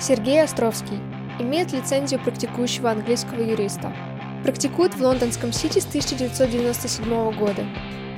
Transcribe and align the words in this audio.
Сергей 0.00 0.42
Островский. 0.42 0.98
Имеет 1.38 1.72
лицензию 1.72 2.20
практикующего 2.20 2.90
английского 2.90 3.42
юриста. 3.42 3.92
Практикует 4.44 4.94
в 4.94 5.02
лондонском 5.02 5.52
Сити 5.52 5.78
с 5.78 5.86
1997 5.86 7.32
года. 7.38 7.66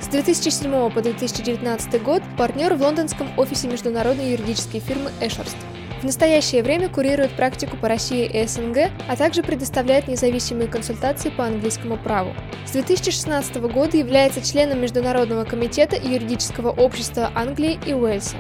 С 0.00 0.06
2007 0.06 0.90
по 0.90 1.03
2019 1.03 2.03
год 2.03 2.22
партнер 2.39 2.75
в 2.75 2.82
лондонском 2.82 3.29
офисе 3.36 3.66
международной 3.66 4.30
юридической 4.30 4.79
фирмы 4.79 5.11
Эшерст. 5.21 5.57
В 6.00 6.04
настоящее 6.04 6.62
время 6.62 6.89
курирует 6.89 7.32
практику 7.32 7.76
по 7.76 7.89
России 7.89 8.26
и 8.26 8.46
СНГ, 8.46 8.90
а 9.08 9.17
также 9.17 9.43
предоставляет 9.43 10.08
независимые 10.08 10.68
консультации 10.68 11.30
по 11.30 11.46
английскому 11.46 11.96
праву. 11.96 12.32
С 12.67 12.72
2016 12.72 13.57
года 13.57 13.96
является 13.96 14.40
членом 14.40 14.80
Международного 14.80 15.44
комитета 15.44 15.96
юридического 15.96 16.71
общества 16.71 17.30
Англии 17.35 17.79
и 17.86 17.93
Уэльса. 17.93 18.36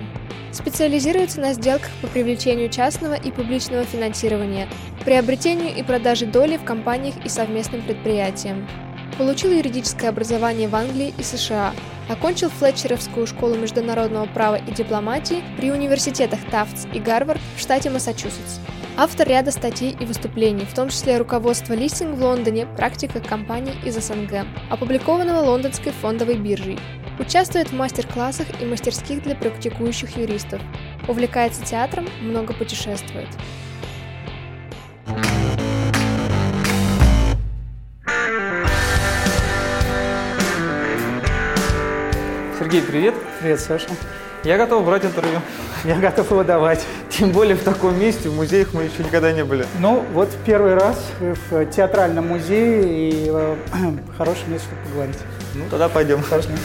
Специализируется 0.52 1.40
на 1.40 1.54
сделках 1.54 1.90
по 2.02 2.08
привлечению 2.08 2.68
частного 2.68 3.14
и 3.14 3.30
публичного 3.30 3.84
финансирования, 3.84 4.68
приобретению 5.02 5.74
и 5.74 5.82
продаже 5.82 6.26
доли 6.26 6.58
в 6.58 6.64
компаниях 6.64 7.14
и 7.24 7.28
совместным 7.30 7.80
предприятиям. 7.82 8.68
Получил 9.16 9.50
юридическое 9.50 10.10
образование 10.10 10.68
в 10.68 10.76
Англии 10.76 11.14
и 11.16 11.22
США. 11.22 11.72
Окончил 12.08 12.50
Флетчеровскую 12.50 13.26
школу 13.26 13.54
международного 13.54 14.26
права 14.26 14.56
и 14.56 14.72
дипломатии 14.72 15.42
при 15.56 15.70
университетах 15.70 16.40
Тафтс 16.50 16.86
и 16.92 16.98
Гарвард 16.98 17.40
в 17.56 17.60
штате 17.60 17.88
Массачусетс. 17.88 18.58
Автор 18.94 19.26
ряда 19.26 19.50
статей 19.50 19.96
и 19.98 20.04
выступлений, 20.04 20.66
в 20.66 20.74
том 20.74 20.90
числе 20.90 21.16
руководство 21.16 21.72
листинг 21.72 22.18
в 22.18 22.22
Лондоне, 22.22 22.66
практика 22.66 23.20
компаний 23.20 23.72
из 23.86 23.96
СНГ, 23.96 24.46
опубликованного 24.70 25.40
лондонской 25.40 25.92
фондовой 25.92 26.36
биржей. 26.36 26.78
Участвует 27.18 27.70
в 27.70 27.74
мастер-классах 27.74 28.48
и 28.60 28.66
мастерских 28.66 29.22
для 29.22 29.34
практикующих 29.34 30.18
юристов. 30.18 30.60
Увлекается 31.08 31.64
театром, 31.64 32.06
много 32.20 32.52
путешествует. 32.52 33.28
Сергей, 42.58 42.82
привет. 42.82 43.14
Привет, 43.40 43.58
Саша. 43.58 43.88
Я 44.44 44.58
готов 44.58 44.84
брать 44.84 45.04
интервью. 45.04 45.38
Я 45.84 46.00
готов 46.00 46.28
его 46.32 46.42
давать. 46.42 46.84
Тем 47.10 47.30
более 47.30 47.54
в 47.54 47.62
таком 47.62 47.96
месте, 47.96 48.28
в 48.28 48.34
музеях 48.34 48.74
мы 48.74 48.82
еще 48.82 49.04
никогда 49.04 49.32
не 49.32 49.44
были. 49.44 49.64
Ну, 49.78 50.04
вот 50.14 50.30
первый 50.44 50.74
раз 50.74 51.00
в 51.20 51.66
театральном 51.66 52.26
музее 52.26 53.10
и 53.10 53.30
э, 53.32 53.56
хорошее 54.18 54.48
место, 54.48 54.66
чтобы 54.66 54.82
поговорить. 54.88 55.18
Ну, 55.54 55.62
тогда 55.70 55.88
пойдем. 55.88 56.24
Пошли. 56.28 56.56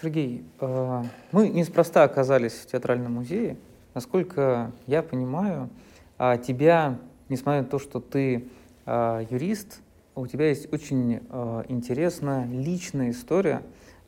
Сергей, 0.00 0.44
э, 0.60 1.02
мы 1.32 1.48
неспроста 1.48 2.04
оказались 2.04 2.52
в 2.52 2.66
театральном 2.66 3.14
музее. 3.14 3.56
Насколько 3.94 4.70
я 4.86 5.02
понимаю, 5.02 5.68
а 6.16 6.38
тебя, 6.38 6.96
несмотря 7.28 7.62
на 7.62 7.66
то, 7.66 7.80
что 7.80 7.98
ты 7.98 8.46
э, 8.86 9.26
юрист, 9.30 9.80
у 10.14 10.26
тебя 10.26 10.48
есть 10.48 10.72
очень 10.72 11.20
э, 11.28 11.64
интересная 11.68 12.46
личная 12.46 13.10
история 13.10 13.62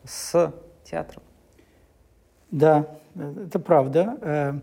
с 0.05 0.53
театром. 0.85 1.23
Да, 2.51 2.87
это 3.15 3.59
правда. 3.59 4.63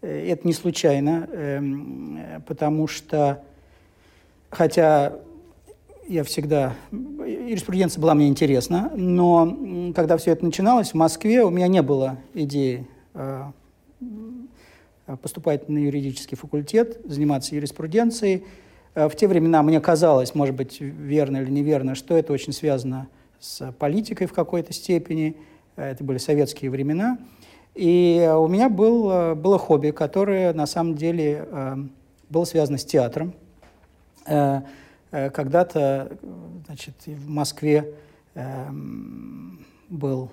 Это 0.00 0.46
не 0.46 0.52
случайно, 0.52 1.28
эм, 1.32 2.42
потому 2.46 2.86
что, 2.86 3.42
хотя 4.48 5.18
я 6.08 6.24
всегда... 6.24 6.74
Юриспруденция 6.90 8.00
была 8.00 8.14
мне 8.14 8.28
интересна, 8.28 8.90
но 8.96 9.92
когда 9.94 10.16
все 10.16 10.32
это 10.32 10.44
начиналось 10.44 10.92
в 10.92 10.94
Москве, 10.94 11.44
у 11.44 11.50
меня 11.50 11.68
не 11.68 11.82
было 11.82 12.16
идеи 12.32 12.86
э, 13.14 13.42
поступать 15.20 15.68
на 15.68 15.78
юридический 15.78 16.36
факультет, 16.36 17.00
заниматься 17.04 17.54
юриспруденцией. 17.54 18.44
Э, 18.98 19.08
в 19.08 19.14
те 19.14 19.28
времена 19.28 19.62
мне 19.62 19.80
казалось, 19.80 20.34
может 20.34 20.56
быть, 20.56 20.80
верно 20.80 21.36
или 21.36 21.50
неверно, 21.50 21.94
что 21.94 22.16
это 22.16 22.32
очень 22.32 22.52
связано 22.52 23.08
с 23.38 23.72
политикой 23.78 24.26
в 24.26 24.32
какой-то 24.32 24.72
степени. 24.72 25.36
Э, 25.76 25.92
это 25.92 26.02
были 26.02 26.18
советские 26.18 26.72
времена. 26.72 27.18
И 27.74 28.28
у 28.36 28.48
меня 28.48 28.68
был, 28.68 29.36
было 29.36 29.56
хобби, 29.56 29.90
которое 29.90 30.52
на 30.52 30.66
самом 30.66 30.96
деле 30.96 31.46
было 32.28 32.44
связано 32.44 32.76
с 32.76 32.84
театром. 32.84 33.34
Когда-то 35.12 36.18
значит, 36.66 36.94
в 37.06 37.28
Москве 37.28 37.94
был 39.88 40.32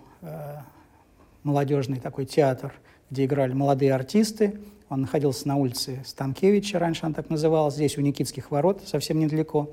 молодежный 1.43 1.99
такой 1.99 2.25
театр, 2.25 2.73
где 3.11 3.25
играли 3.25 3.53
молодые 3.53 3.93
артисты. 3.93 4.59
Он 4.89 5.01
находился 5.01 5.47
на 5.47 5.55
улице 5.55 6.01
Станкевича, 6.05 6.77
раньше 6.77 7.05
он 7.05 7.13
так 7.13 7.29
называлась, 7.29 7.73
здесь 7.73 7.97
у 7.97 8.01
Никитских 8.01 8.51
ворот, 8.51 8.81
совсем 8.85 9.19
недалеко 9.19 9.71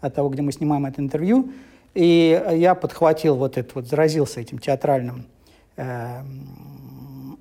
от 0.00 0.14
того, 0.14 0.30
где 0.30 0.40
мы 0.40 0.52
снимаем 0.52 0.86
это 0.86 1.02
интервью. 1.02 1.52
И 1.94 2.42
я 2.52 2.74
подхватил 2.74 3.36
вот 3.36 3.58
это, 3.58 3.70
вот 3.74 3.86
заразился 3.86 4.40
этим 4.40 4.58
театральным, 4.58 5.26
э, 5.76 6.22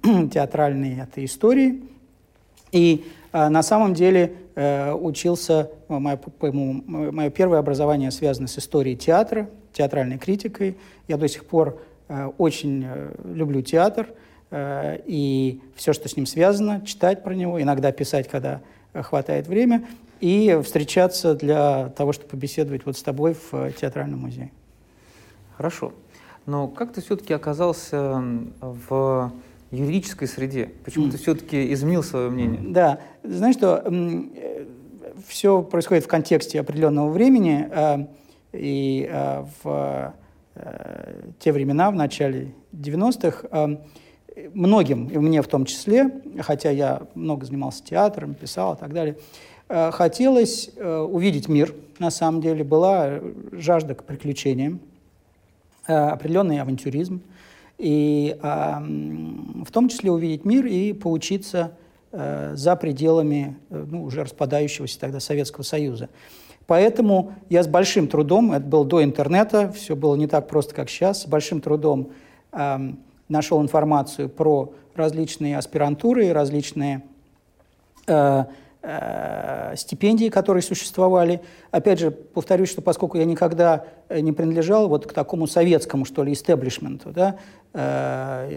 театральной 0.33 0.99
этой 0.99 1.25
историей. 1.25 1.83
И 2.73 3.05
э, 3.31 3.47
на 3.47 3.63
самом 3.63 3.93
деле 3.93 4.33
э, 4.55 4.91
учился, 4.91 5.71
мое, 5.87 6.19
мое 6.41 7.29
первое 7.29 7.59
образование 7.59 8.11
связано 8.11 8.47
с 8.47 8.57
историей 8.57 8.97
театра, 8.97 9.49
театральной 9.71 10.17
критикой. 10.17 10.75
Я 11.07 11.15
до 11.15 11.29
сих 11.29 11.45
пор 11.45 11.79
э, 12.09 12.29
очень 12.37 12.83
э, 12.85 13.15
люблю 13.33 13.61
театр– 13.61 14.07
Э, 14.17 14.23
и 14.51 15.61
все, 15.75 15.93
что 15.93 16.07
с 16.07 16.15
ним 16.15 16.25
связано, 16.25 16.85
читать 16.85 17.23
про 17.23 17.33
него, 17.33 17.61
иногда 17.61 17.91
писать, 17.91 18.27
когда 18.27 18.61
хватает 18.93 19.47
время, 19.47 19.85
и 20.19 20.59
встречаться 20.63 21.35
для 21.35 21.89
того, 21.89 22.13
чтобы 22.13 22.29
побеседовать 22.29 22.85
вот 22.85 22.97
с 22.97 23.03
тобой 23.03 23.35
в 23.51 23.71
театральном 23.73 24.21
музее. 24.21 24.51
Хорошо. 25.55 25.93
Но 26.45 26.67
как 26.67 26.93
ты 26.93 27.01
все-таки 27.01 27.33
оказался 27.33 28.23
в 28.61 29.33
юридической 29.71 30.27
среде? 30.27 30.71
Почему 30.85 31.07
mm. 31.07 31.11
ты 31.11 31.17
все-таки 31.17 31.73
изменил 31.73 32.03
свое 32.03 32.29
мнение? 32.29 32.61
Да, 32.63 33.01
знаешь 33.23 33.55
что, 33.55 33.83
э, 33.85 34.65
все 35.27 35.61
происходит 35.61 36.05
в 36.05 36.07
контексте 36.07 36.59
определенного 36.59 37.09
времени, 37.09 37.67
э, 37.69 38.07
и 38.53 39.09
в 39.63 40.13
те 41.39 41.51
времена, 41.51 41.91
в 41.91 41.95
начале 41.95 42.55
90-х, 42.73 43.77
многим, 44.53 45.07
и 45.07 45.17
мне 45.17 45.41
в 45.41 45.47
том 45.47 45.65
числе, 45.65 46.11
хотя 46.39 46.69
я 46.69 47.03
много 47.15 47.45
занимался 47.45 47.83
театром, 47.83 48.33
писал 48.33 48.75
и 48.75 48.77
так 48.77 48.93
далее, 48.93 49.17
э, 49.69 49.91
хотелось 49.91 50.69
э, 50.75 50.97
увидеть 50.99 51.47
мир, 51.47 51.73
на 51.99 52.11
самом 52.11 52.41
деле, 52.41 52.63
была 52.63 53.19
жажда 53.51 53.95
к 53.95 54.03
приключениям, 54.03 54.79
э, 55.87 55.93
определенный 55.93 56.59
авантюризм, 56.59 57.21
и 57.77 58.35
в 58.41 59.71
том 59.71 59.87
числе 59.87 60.09
увидеть 60.09 60.45
мир 60.45 60.65
и 60.65 60.93
поучиться 60.93 61.73
за 62.11 62.75
пределами 62.75 63.55
ну, 63.69 64.05
уже 64.05 64.23
распадающегося 64.23 64.99
тогда 64.99 65.19
Советского 65.19 65.61
Союза. 65.61 66.09
Поэтому 66.65 67.33
я 67.49 67.61
с 67.61 67.67
большим 67.67 68.07
трудом, 68.07 68.51
это 68.51 68.65
было 68.65 68.83
до 68.83 69.03
интернета, 69.03 69.71
все 69.73 69.95
было 69.95 70.15
не 70.15 70.25
так 70.25 70.47
просто, 70.47 70.73
как 70.73 70.89
сейчас, 70.89 71.21
с 71.21 71.27
большим 71.27 71.61
трудом 71.61 72.13
нашел 73.29 73.61
информацию 73.61 74.29
про 74.29 74.73
различные 74.95 75.57
аспирантуры, 75.57 76.31
различные 76.33 77.03
э, 78.07 78.45
э, 78.81 79.75
стипендии, 79.75 80.29
которые 80.29 80.63
существовали. 80.63 81.41
Опять 81.71 81.99
же, 81.99 82.11
повторюсь, 82.11 82.69
что 82.69 82.81
поскольку 82.81 83.17
я 83.17 83.25
никогда 83.25 83.85
не 84.09 84.31
принадлежал 84.31 84.87
вот 84.89 85.05
к 85.05 85.13
такому 85.13 85.47
советскому, 85.47 86.05
что 86.05 86.23
ли, 86.23 86.33
истеблишменту, 86.33 87.11
да, 87.11 87.37
э, 87.73 88.49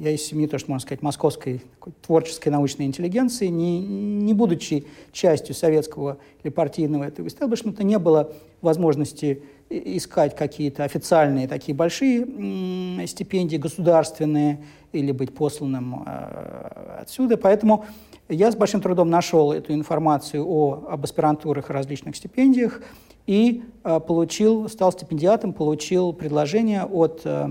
я 0.00 0.10
из 0.12 0.24
семьи, 0.24 0.46
то, 0.46 0.58
что 0.58 0.70
можно 0.70 0.86
сказать, 0.86 1.02
московской 1.02 1.60
творческой 2.06 2.48
научной 2.48 2.86
интеллигенции, 2.86 3.48
не, 3.48 3.80
не 3.80 4.32
будучи 4.32 4.86
частью 5.12 5.54
советского 5.54 6.16
или 6.42 6.50
партийного 6.50 7.04
этого 7.04 7.26
истеблишмента, 7.26 7.84
не 7.84 7.98
было 7.98 8.32
возможности 8.62 9.42
искать 9.70 10.34
какие-то 10.34 10.84
официальные 10.84 11.48
такие 11.48 11.74
большие 11.74 13.06
стипендии, 13.06 13.56
государственные, 13.56 14.58
или 14.92 15.12
быть 15.12 15.34
посланным 15.34 16.04
э, 16.06 16.98
отсюда. 17.00 17.36
Поэтому 17.36 17.84
я 18.28 18.50
с 18.50 18.56
большим 18.56 18.80
трудом 18.80 19.10
нашел 19.10 19.52
эту 19.52 19.72
информацию 19.72 20.44
о, 20.46 20.86
об 20.88 21.04
аспирантурах 21.04 21.70
и 21.70 21.72
различных 21.72 22.16
стипендиях 22.16 22.82
и 23.26 23.62
э, 23.84 24.00
получил, 24.00 24.68
стал 24.68 24.92
стипендиатом, 24.92 25.52
получил 25.52 26.12
предложение 26.12 26.84
от 26.84 27.22
э, 27.24 27.44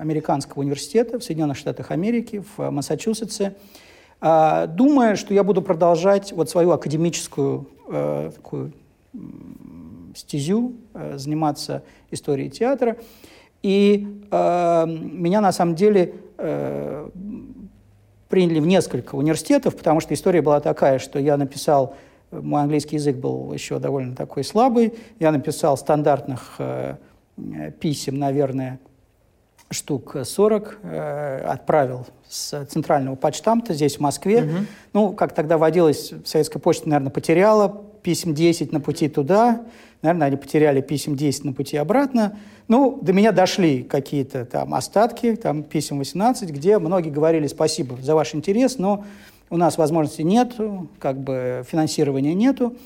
американского 0.00 0.60
университета 0.60 1.18
в 1.18 1.24
Соединенных 1.24 1.56
Штатах 1.56 1.90
Америки, 1.90 2.42
в 2.56 2.70
Массачусетсе, 2.70 3.56
думая, 4.20 5.16
что 5.16 5.34
я 5.34 5.42
буду 5.42 5.62
продолжать 5.62 6.32
вот 6.32 6.48
свою 6.48 6.70
академическую 6.70 7.66
такую 7.88 8.72
стезю, 10.14 10.74
заниматься 11.14 11.82
историей 12.10 12.50
театра. 12.50 12.96
И 13.62 14.24
э, 14.30 14.86
меня 14.86 15.40
на 15.40 15.52
самом 15.52 15.74
деле 15.74 16.14
э, 16.36 17.08
приняли 18.28 18.60
в 18.60 18.66
несколько 18.66 19.14
университетов, 19.14 19.76
потому 19.76 20.00
что 20.00 20.14
история 20.14 20.42
была 20.42 20.60
такая, 20.60 20.98
что 20.98 21.18
я 21.18 21.36
написал, 21.36 21.94
мой 22.32 22.62
английский 22.62 22.96
язык 22.96 23.16
был 23.16 23.52
еще 23.52 23.78
довольно 23.78 24.16
такой 24.16 24.42
слабый, 24.42 24.94
я 25.20 25.30
написал 25.30 25.76
стандартных 25.76 26.56
э, 26.58 26.96
писем, 27.78 28.18
наверное, 28.18 28.80
штук 29.70 30.16
40, 30.24 30.78
э, 30.82 31.44
отправил 31.46 32.06
с 32.28 32.64
центрального 32.66 33.14
почтамта 33.14 33.74
здесь, 33.74 33.96
в 33.96 34.00
Москве. 34.00 34.42
Угу. 34.42 34.56
Ну, 34.92 35.12
как 35.12 35.34
тогда 35.34 35.56
водилось, 35.56 36.12
советская 36.24 36.60
почта, 36.60 36.88
наверное, 36.88 37.12
потеряла 37.12 37.84
писем 38.02 38.34
10 38.34 38.72
на 38.72 38.80
пути 38.80 39.08
туда, 39.08 39.64
наверное, 40.02 40.26
они 40.26 40.36
потеряли 40.36 40.80
писем 40.80 41.16
10 41.16 41.44
на 41.44 41.52
пути 41.52 41.76
обратно. 41.76 42.36
Ну, 42.68 42.98
до 43.00 43.12
меня 43.12 43.32
дошли 43.32 43.82
какие-то 43.82 44.44
там 44.44 44.74
остатки, 44.74 45.36
там 45.36 45.62
писем 45.62 45.98
18, 45.98 46.50
где 46.50 46.78
многие 46.78 47.10
говорили 47.10 47.46
спасибо 47.46 47.96
за 48.00 48.14
ваш 48.14 48.34
интерес, 48.34 48.78
но 48.78 49.04
у 49.50 49.56
нас 49.56 49.78
возможности 49.78 50.22
нет, 50.22 50.54
как 50.98 51.20
бы 51.20 51.64
финансирования 51.68 52.34
нету. 52.34 52.76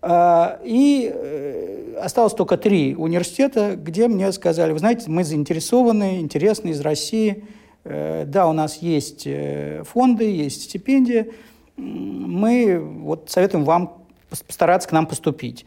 А, 0.00 0.60
и 0.62 1.10
э, 1.12 1.96
осталось 2.00 2.34
только 2.34 2.56
три 2.58 2.94
университета, 2.94 3.74
где 3.76 4.06
мне 4.06 4.30
сказали, 4.32 4.72
вы 4.72 4.78
знаете, 4.78 5.04
мы 5.06 5.24
заинтересованы, 5.24 6.20
интересны 6.20 6.70
из 6.70 6.80
России. 6.80 7.44
Э, 7.84 8.24
да, 8.26 8.46
у 8.46 8.52
нас 8.52 8.82
есть 8.82 9.22
э, 9.26 9.82
фонды, 9.86 10.30
есть 10.30 10.64
стипендии. 10.64 11.32
Мы 11.76 12.78
вот 12.78 13.30
советуем 13.30 13.64
вам 13.64 14.03
постараться 14.28 14.88
к 14.88 14.92
нам 14.92 15.06
поступить. 15.06 15.66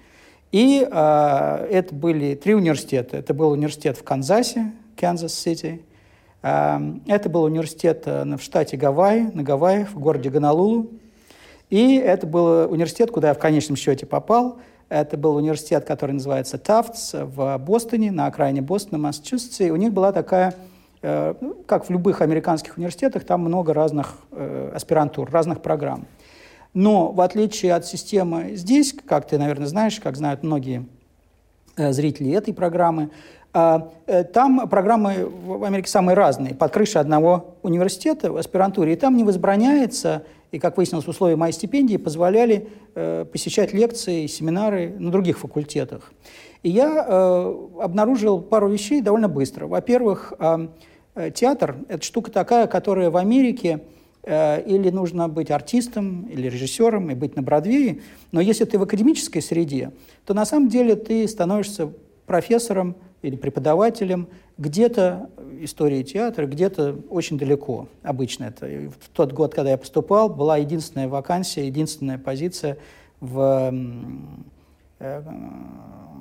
И 0.52 0.88
э, 0.90 1.68
это 1.72 1.94
были 1.94 2.36
три 2.36 2.56
университета. 2.56 3.18
Это 3.18 3.34
был 3.34 3.52
университет 3.52 3.98
в 3.98 4.04
Канзасе, 4.04 4.72
Канзас-Сити. 4.96 5.82
Э, 6.42 6.80
это 7.08 7.30
был 7.30 7.44
университет 7.44 8.06
в 8.06 8.40
штате 8.40 8.78
Гавайи, 8.78 9.30
на 9.34 9.44
Гавайях, 9.44 9.90
в 9.90 10.00
городе 10.00 10.30
Гонолулу. 10.30 10.90
И 11.70 11.96
это 11.96 12.26
был 12.26 12.72
университет, 12.72 13.12
куда 13.12 13.30
я 13.30 13.34
в 13.34 13.40
конечном 13.40 13.76
счете 13.76 14.06
попал. 14.06 14.60
Это 14.90 15.18
был 15.18 15.36
университет, 15.36 15.84
который 15.84 16.14
называется 16.14 16.58
Тафтс 16.58 17.14
в 17.14 17.58
Бостоне, 17.58 18.12
на 18.12 18.28
окраине 18.28 18.62
Бостона, 18.62 18.98
Массачусетсе. 18.98 19.68
И 19.68 19.70
у 19.70 19.76
них 19.76 19.92
была 19.92 20.14
такая, 20.14 20.56
э, 21.02 21.34
как 21.66 21.86
в 21.86 21.90
любых 21.90 22.22
американских 22.22 22.78
университетах, 22.78 23.26
там 23.26 23.42
много 23.42 23.74
разных 23.74 24.16
э, 24.32 24.72
аспирантур, 24.74 25.30
разных 25.30 25.62
программ. 25.62 26.08
Но 26.74 27.12
в 27.12 27.22
отличие 27.22 27.74
от 27.74 27.86
системы 27.86 28.52
здесь, 28.56 28.94
как 29.06 29.28
ты, 29.28 29.38
наверное, 29.38 29.68
знаешь, 29.68 30.00
как 30.00 30.16
знают 30.16 30.44
многие 30.44 30.86
э, 31.76 31.92
зрители 31.92 32.32
этой 32.32 32.54
программы, 32.54 33.10
там 34.34 34.70
программы 34.70 35.26
в 35.26 35.64
Америке 35.64 35.90
самые 35.90 36.16
разные, 36.16 36.54
под 36.54 36.72
крышей 36.72 37.02
одного 37.02 37.56
университета 37.64 38.32
в 38.32 38.38
аспирантуре, 38.38 38.94
и 38.94 38.96
там 38.96 39.18
не 39.18 39.24
возбраняется 39.24 40.24
и, 40.52 40.60
как 40.60 40.78
выяснилось, 40.78 41.08
условия 41.08 41.36
моей 41.36 41.54
стипендии 41.54 41.98
позволяли 41.98 42.70
э, 42.96 43.26
посещать 43.26 43.74
лекции, 43.74 44.28
семинары 44.28 44.94
на 44.98 45.12
других 45.12 45.40
факультетах. 45.40 46.14
И 46.64 46.70
я 46.70 47.06
э, 47.06 47.68
обнаружил 47.82 48.42
пару 48.42 48.70
вещей 48.70 49.02
довольно 49.02 49.28
быстро. 49.28 49.68
Во-первых, 49.68 50.34
э, 50.40 50.68
э, 51.16 51.32
театр– 51.32 51.76
это 51.90 52.04
штука 52.04 52.32
такая, 52.32 52.68
которая 52.68 53.10
в 53.10 53.18
Америке 53.18 53.82
э, 53.82 53.97
или 54.28 54.90
нужно 54.90 55.30
быть 55.30 55.52
артистом, 55.52 56.24
или 56.24 56.50
режиссером, 56.50 57.10
и 57.12 57.16
быть 57.16 57.38
на 57.38 57.42
Бродвее, 57.42 58.02
но 58.34 58.42
если 58.42 58.66
ты 58.66 58.78
в 58.78 58.84
академической 58.84 59.40
среде, 59.40 59.92
то 60.26 60.34
на 60.34 60.46
самом 60.46 60.68
деле 60.68 60.98
ты 60.98 61.26
становишься 61.28 61.90
профессором 62.26 62.98
или 63.22 63.38
преподавателем 63.38 64.28
где-то 64.58 65.30
истории 65.62 66.04
театра, 66.04 66.46
где-то 66.46 67.00
очень 67.10 67.38
далеко. 67.38 67.88
Обычно 68.04 68.46
это. 68.46 68.68
И 68.68 68.88
в 68.88 69.10
тот 69.14 69.32
год, 69.32 69.54
когда 69.56 69.72
я 69.72 69.78
поступал, 69.78 70.30
была 70.30 70.58
единственная 70.58 71.08
вакансия, 71.08 71.66
единственная 71.66 72.18
позиция 72.18 72.78
в 73.22 73.74
э, 75.00 75.24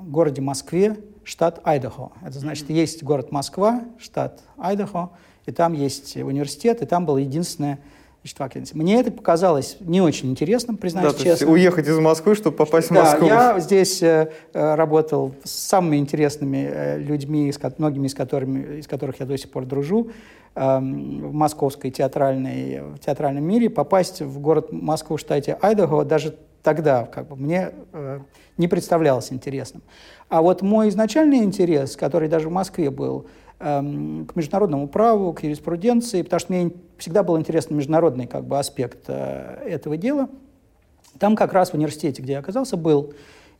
городе 0.05 0.41
Москве, 0.41 0.97
штат 1.23 1.59
Айдахо. 1.63 2.13
Это 2.25 2.39
значит, 2.39 2.69
есть 2.69 3.03
город 3.03 3.31
Москва, 3.31 3.83
штат 3.99 4.41
Айдахо, 4.57 5.11
и 5.45 5.51
там 5.51 5.73
есть 5.73 6.15
университет, 6.15 6.81
и 6.81 6.85
там 6.85 7.05
была 7.05 7.19
единственная 7.19 7.79
значит, 8.27 8.39
вакансия. 8.39 8.75
Мне 8.75 8.99
это 8.99 9.11
показалось 9.11 9.77
не 9.79 10.01
очень 10.01 10.29
интересным, 10.31 10.77
признаюсь 10.77 11.13
да, 11.13 11.23
честно. 11.23 11.49
Уехать 11.49 11.87
из 11.87 11.97
Москвы, 11.97 12.35
чтобы 12.35 12.57
попасть 12.57 12.89
в 12.89 12.91
Москву. 12.91 13.27
Я 13.27 13.59
здесь 13.59 14.01
э, 14.03 14.31
э, 14.53 14.75
работал 14.75 15.33
с 15.43 15.51
самыми 15.51 15.97
интересными 15.97 16.69
э, 16.69 16.99
людьми, 16.99 17.51
с, 17.51 17.59
многими 17.77 18.07
из, 18.07 18.13
которыми, 18.13 18.79
из 18.79 18.87
которых 18.87 19.19
я 19.19 19.25
до 19.25 19.37
сих 19.37 19.49
пор 19.49 19.65
дружу 19.65 20.11
э, 20.55 20.77
в 20.77 21.33
московской 21.33 21.91
театральной, 21.91 22.81
в 22.81 22.99
театральном 22.99 23.43
мире. 23.43 23.69
Попасть 23.69 24.21
в 24.21 24.39
город 24.39 24.71
Москву 24.71 25.17
в 25.17 25.19
штате 25.19 25.57
Айдахо 25.61 26.03
даже 26.03 26.35
тогда 26.63 27.05
как 27.05 27.29
бы, 27.29 27.35
мне 27.37 27.71
э, 27.93 28.19
не 28.57 28.67
представлялось 28.67 29.31
интересным. 29.31 29.81
А 30.27 30.41
вот 30.41 30.61
мой 30.61 30.89
изначальный 30.89 31.37
интерес, 31.37 31.95
который 31.95 32.27
даже 32.27 32.49
в 32.49 32.51
Москве 32.51 32.89
был, 32.89 33.25
Эм, 33.25 33.25
к 33.59 34.35
международному 34.35 34.87
праву, 34.87 35.33
к 35.33 35.43
юриспруденции, 35.43 36.21
потому 36.21 36.39
что 36.39 36.53
мне 36.53 36.71
всегда 36.97 37.23
был 37.23 37.39
интересен 37.39 37.75
международный 37.75 38.27
как 38.27 38.45
бы, 38.45 38.59
аспект 38.59 39.05
э, 39.07 39.63
этого 39.65 39.97
дела. 39.97 40.29
Там 41.17 41.35
как 41.35 41.53
раз 41.53 41.71
в 41.71 41.73
университете, 41.73 42.21
где 42.21 42.33
я 42.33 42.39
оказался, 42.39 42.77
был. 42.77 43.13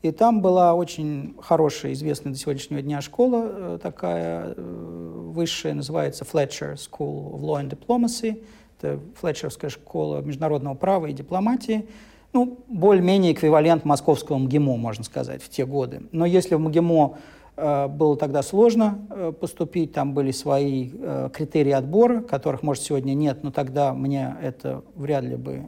И 0.04 0.12
там 0.12 0.42
была 0.42 0.76
очень 0.76 1.36
хорошая, 1.42 1.94
известная 1.94 2.32
до 2.32 2.38
сегодняшнего 2.38 2.82
дня 2.82 3.02
школа, 3.02 3.46
э, 3.46 3.80
такая 3.82 4.54
э, 4.56 5.32
высшая, 5.34 5.74
называется 5.74 6.24
Fletcher 6.24 6.76
School 6.76 7.34
of 7.34 7.42
Law 7.42 7.62
and 7.62 7.70
Diplomacy. 7.70 8.44
Это 8.80 9.00
Флетчеровская 9.20 9.72
школа 9.72 10.22
международного 10.22 10.76
права 10.76 11.08
и 11.08 11.14
дипломатии. 11.14 11.88
Ну, 12.34 12.60
более-менее 12.68 13.34
эквивалент 13.34 13.86
московскому 13.86 14.42
МГИМО, 14.42 14.78
можно 14.78 15.04
сказать, 15.04 15.42
в 15.42 15.50
те 15.50 15.66
годы. 15.66 16.04
Но 16.12 16.28
если 16.28 16.54
в 16.54 16.60
МГИМО 16.60 17.18
было 17.58 18.16
тогда 18.16 18.44
сложно 18.44 19.00
э, 19.10 19.32
поступить, 19.32 19.92
там 19.92 20.14
были 20.14 20.30
свои 20.30 20.92
э, 20.94 21.30
критерии 21.34 21.72
отбора, 21.72 22.22
которых, 22.22 22.62
может, 22.62 22.84
сегодня 22.84 23.16
нет, 23.16 23.44
но 23.44 23.50
тогда 23.50 23.94
мне 23.94 24.36
это 24.44 24.84
вряд 24.96 25.24
ли 25.24 25.36
бы 25.36 25.68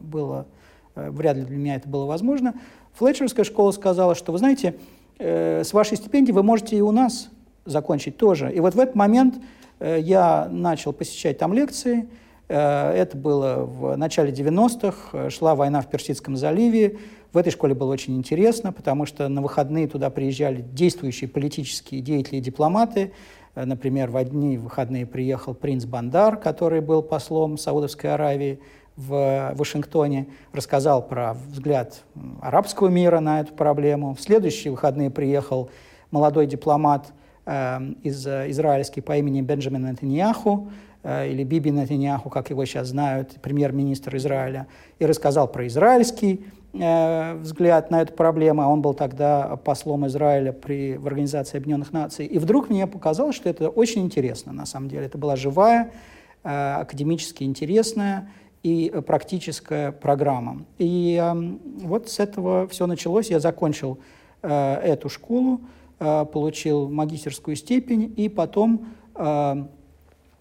было, 0.00 0.46
вряд 0.96 1.36
ли 1.36 1.44
для 1.44 1.56
меня 1.56 1.76
это 1.76 1.88
было 1.88 2.06
возможно. 2.06 2.54
Флетчерская 2.94 3.44
школа 3.44 3.70
сказала, 3.70 4.16
что, 4.16 4.32
вы 4.32 4.38
знаете, 4.38 4.74
с 5.18 5.72
вашей 5.72 5.96
стипендией 5.96 6.34
вы 6.34 6.42
можете 6.42 6.76
и 6.76 6.80
у 6.80 6.90
нас 6.90 7.28
закончить 7.64 8.16
тоже. 8.16 8.52
И 8.52 8.58
вот 8.58 8.74
в 8.74 8.80
этот 8.80 8.96
момент 8.96 9.36
я 9.80 10.48
начал 10.50 10.92
посещать 10.92 11.38
там 11.38 11.52
лекции, 11.52 12.08
это 12.48 13.16
было 13.16 13.64
в 13.64 13.96
начале 13.96 14.32
90-х, 14.32 15.30
шла 15.30 15.54
война 15.54 15.80
в 15.80 15.88
Персидском 15.88 16.36
заливе, 16.36 16.98
в 17.32 17.36
этой 17.36 17.50
школе 17.50 17.74
было 17.74 17.92
очень 17.92 18.16
интересно, 18.16 18.72
потому 18.72 19.04
что 19.04 19.28
на 19.28 19.42
выходные 19.42 19.86
туда 19.86 20.08
приезжали 20.08 20.62
действующие 20.62 21.28
политические 21.28 22.00
деятели 22.00 22.36
и 22.36 22.40
дипломаты. 22.40 23.12
Э, 23.54 23.64
например, 23.64 24.10
в 24.10 24.16
одни 24.16 24.56
выходные 24.56 25.04
приехал 25.04 25.54
принц 25.54 25.84
Бандар, 25.84 26.36
который 26.36 26.80
был 26.80 27.02
послом 27.02 27.58
Саудовской 27.58 28.14
Аравии 28.14 28.60
в 28.96 29.52
Вашингтоне, 29.54 30.26
рассказал 30.52 31.06
про 31.06 31.34
взгляд 31.34 32.02
арабского 32.40 32.88
мира 32.88 33.20
на 33.20 33.40
эту 33.40 33.54
проблему. 33.54 34.14
В 34.14 34.20
следующие 34.20 34.72
выходные 34.72 35.10
приехал 35.10 35.70
молодой 36.10 36.46
дипломат 36.46 37.12
э, 37.44 37.78
из 38.02 38.26
израильский 38.26 39.02
по 39.02 39.16
имени 39.16 39.42
Бенджамин 39.42 39.84
Нетаньяху, 39.84 40.70
э, 41.02 41.28
или 41.28 41.44
Биби 41.44 41.70
Нетаньяху, 41.70 42.30
как 42.30 42.48
его 42.48 42.64
сейчас 42.64 42.88
знают, 42.88 43.36
премьер-министр 43.42 44.16
Израиля, 44.16 44.66
и 44.98 45.04
рассказал 45.04 45.46
про 45.46 45.66
израильский 45.66 46.46
взгляд 46.72 47.90
на 47.90 48.02
эту 48.02 48.12
проблему, 48.12 48.62
а 48.62 48.68
он 48.68 48.82
был 48.82 48.94
тогда 48.94 49.56
послом 49.56 50.06
Израиля 50.06 50.52
при, 50.52 50.96
в 50.96 51.06
Организации 51.06 51.56
Объединенных 51.56 51.92
Наций. 51.92 52.26
И 52.26 52.38
вдруг 52.38 52.68
мне 52.68 52.86
показалось, 52.86 53.36
что 53.36 53.48
это 53.48 53.68
очень 53.68 54.02
интересно, 54.02 54.52
на 54.52 54.66
самом 54.66 54.88
деле. 54.88 55.06
Это 55.06 55.18
была 55.18 55.36
живая, 55.36 55.92
э, 56.44 56.74
академически 56.74 57.44
интересная 57.44 58.30
и 58.62 58.92
практическая 59.06 59.92
программа. 59.92 60.64
И 60.78 61.16
эм, 61.16 61.58
вот 61.64 62.10
с 62.10 62.18
этого 62.18 62.68
все 62.68 62.86
началось. 62.86 63.30
Я 63.30 63.40
закончил 63.40 63.98
э, 64.42 64.74
эту 64.74 65.08
школу, 65.08 65.60
получил 65.98 66.88
магистерскую 66.88 67.56
степень, 67.56 68.14
и 68.16 68.28
потом, 68.28 68.86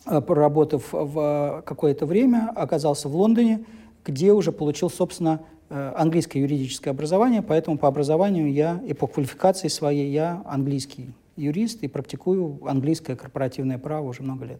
проработав 0.06 0.90
в 0.92 1.64
какое-то 1.66 2.06
время, 2.06 2.52
оказался 2.56 3.10
в 3.10 3.16
Лондоне, 3.16 3.66
где 4.06 4.34
уже 4.34 4.52
получил, 4.52 4.92
собственно, 4.92 5.40
Э, 5.40 5.57
английское 5.70 6.40
юридическое 6.40 6.94
образование, 6.94 7.42
поэтому 7.42 7.78
по 7.78 7.88
образованию 7.88 8.52
я 8.52 8.82
и 8.86 8.94
по 8.94 9.08
квалификации 9.08 9.68
своей 9.68 10.12
я 10.12 10.42
английский 10.46 11.14
юрист 11.36 11.84
и 11.84 11.88
практикую 11.88 12.60
английское 12.68 13.16
корпоративное 13.16 13.78
право 13.78 14.08
уже 14.08 14.24
много 14.24 14.46
лет. 14.46 14.60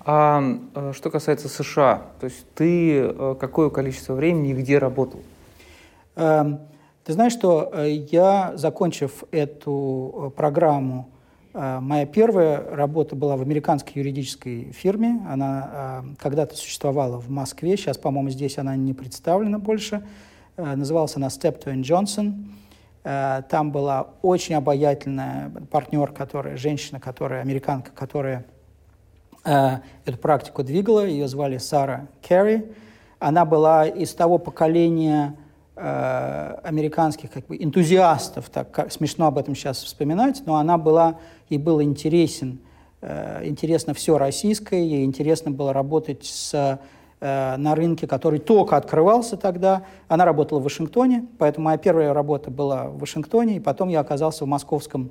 А 0.00 0.42
э, 0.74 0.92
что 0.94 1.10
касается 1.10 1.48
США, 1.48 2.02
то 2.20 2.24
есть 2.24 2.46
ты 2.54 3.00
э, 3.00 3.36
какое 3.38 3.68
количество 3.68 4.14
времени 4.14 4.50
и 4.50 4.54
где 4.54 4.78
работал? 4.78 5.20
Эм, 6.16 6.60
ты 7.04 7.12
знаешь, 7.12 7.32
что 7.32 7.72
я, 7.84 8.52
закончив 8.56 9.24
эту 9.30 10.32
программу 10.36 11.08
Моя 11.54 12.06
первая 12.06 12.62
работа 12.76 13.16
была 13.16 13.36
в 13.36 13.40
американской 13.42 13.94
юридической 13.96 14.70
фирме. 14.70 15.24
Она 15.28 16.04
когда-то 16.18 16.54
существовала 16.54 17.18
в 17.18 17.30
Москве. 17.30 17.76
Сейчас, 17.76 17.96
по-моему, 17.96 18.28
здесь 18.30 18.58
она 18.58 18.76
не 18.76 18.92
представлена 18.92 19.58
больше. 19.58 20.06
Называлась 20.58 21.16
она 21.16 21.28
Steptoe 21.28 21.74
Johnson. 21.80 22.34
Там 23.48 23.72
была 23.72 24.08
очень 24.22 24.56
обаятельная 24.56 25.50
партнер, 25.70 26.12
которая, 26.12 26.56
женщина, 26.56 27.00
которая, 27.00 27.40
американка, 27.40 27.92
которая 27.92 28.44
эту 29.44 30.18
практику 30.20 30.62
двигала. 30.64 31.06
Ее 31.06 31.28
звали 31.28 31.58
Сара 31.58 32.08
Керри. 32.20 32.66
Она 33.18 33.44
была 33.44 33.86
из 33.86 34.12
того 34.14 34.38
поколения 34.38 35.36
э, 35.74 36.58
американских 36.62 37.30
как 37.30 37.46
бы, 37.46 37.56
энтузиастов, 37.56 38.48
так 38.48 38.70
как, 38.70 38.92
смешно 38.92 39.26
об 39.26 39.38
этом 39.38 39.54
сейчас 39.54 39.82
вспоминать, 39.82 40.42
но 40.46 40.56
она 40.56 40.78
была, 40.78 41.18
ей 41.48 41.58
было 41.58 41.82
интересен, 41.82 42.60
э, 43.00 43.44
интересно 43.44 43.94
все 43.94 44.18
российское, 44.18 44.84
ей 44.84 45.04
интересно 45.04 45.50
было 45.50 45.72
работать 45.72 46.24
с, 46.26 46.54
э, 46.54 46.78
на 47.20 47.74
рынке, 47.74 48.06
который 48.06 48.38
только 48.38 48.76
открывался 48.76 49.36
тогда. 49.36 49.82
Она 50.06 50.24
работала 50.24 50.60
в 50.60 50.64
Вашингтоне, 50.64 51.26
поэтому 51.38 51.64
моя 51.64 51.78
первая 51.78 52.14
работа 52.14 52.50
была 52.50 52.88
в 52.88 52.98
Вашингтоне, 52.98 53.56
и 53.56 53.60
потом 53.60 53.88
я 53.88 54.00
оказался 54.00 54.44
в 54.44 54.48
московском 54.48 55.10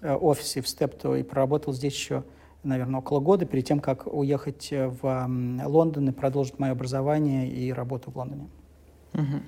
э, 0.00 0.12
офисе 0.14 0.62
в 0.62 0.68
Степто 0.68 1.14
и 1.14 1.22
проработал 1.22 1.72
здесь 1.72 1.94
еще 1.94 2.24
наверное, 2.64 3.00
около 3.00 3.20
года 3.20 3.44
перед 3.44 3.66
тем, 3.66 3.78
как 3.80 4.06
уехать 4.12 4.68
в 4.72 5.30
Лондон 5.66 6.08
и 6.08 6.12
продолжить 6.12 6.58
мое 6.58 6.72
образование 6.72 7.48
и 7.48 7.72
работу 7.72 8.10
в 8.10 8.16
Лондоне. 8.16 8.48
Угу. 9.12 9.42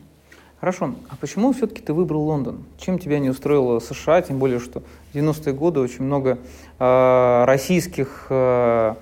Хорошо. 0.60 0.94
А 1.08 1.16
почему 1.16 1.52
все-таки 1.52 1.82
ты 1.82 1.92
выбрал 1.92 2.22
Лондон? 2.22 2.64
Чем 2.78 2.98
тебя 2.98 3.18
не 3.18 3.28
устроило 3.28 3.78
США? 3.78 4.22
Тем 4.22 4.38
более, 4.38 4.58
что 4.58 4.82
в 5.12 5.14
90-е 5.14 5.52
годы 5.52 5.80
очень 5.80 6.04
много 6.04 6.38
э, 6.78 7.44
российских 7.44 8.26
э, 8.30 8.94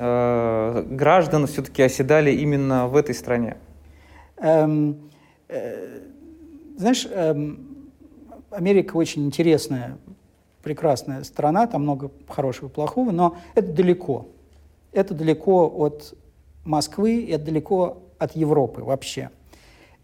э, 0.00 0.84
граждан 0.88 1.46
все-таки 1.46 1.82
оседали 1.82 2.32
именно 2.32 2.88
в 2.88 2.96
этой 2.96 3.14
стране. 3.14 3.58
Эм, 4.38 5.10
э, 5.48 6.00
знаешь, 6.76 7.06
эм, 7.10 7.90
Америка 8.50 8.96
очень 8.96 9.26
интересная 9.26 9.98
прекрасная 10.62 11.22
страна, 11.24 11.66
там 11.66 11.82
много 11.82 12.10
хорошего 12.28 12.68
и 12.68 12.72
плохого, 12.72 13.10
но 13.10 13.36
это 13.54 13.72
далеко. 13.72 14.28
Это 14.92 15.14
далеко 15.14 15.68
от 15.68 16.14
Москвы, 16.64 17.26
это 17.30 17.44
далеко 17.44 18.02
от 18.18 18.34
Европы 18.34 18.82
вообще. 18.82 19.30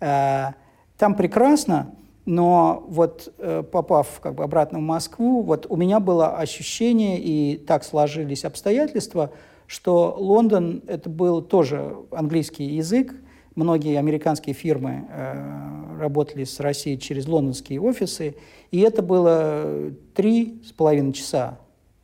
Э, 0.00 0.53
там 0.99 1.15
прекрасно, 1.15 1.95
но 2.26 2.85
вот 2.88 3.33
э, 3.38 3.62
попав 3.62 4.21
как 4.21 4.35
бы 4.35 4.45
обратно 4.45 4.79
в 4.79 4.83
Москву, 4.83 5.43
вот 5.43 5.67
у 5.69 5.76
меня 5.76 6.00
было 6.00 6.37
ощущение, 6.37 7.19
и 7.21 7.57
так 7.57 7.85
сложились 7.85 8.45
обстоятельства, 8.45 9.31
что 9.66 10.14
Лондон— 10.18 10.82
это 10.87 11.08
был 11.11 11.42
тоже 11.42 11.96
английский 12.11 12.64
язык, 12.64 13.14
Многие 13.56 13.99
американские 13.99 14.54
фирмы 14.54 15.06
э, 15.08 15.96
работали 15.99 16.44
с 16.44 16.61
Россией 16.61 16.99
через 16.99 17.26
лондонские 17.26 17.80
офисы, 17.80 18.37
и 18.70 18.80
это 18.80 19.00
было 19.00 19.92
три 20.14 20.61
с 20.62 20.73
половиной 20.73 21.14
часа 21.14 21.58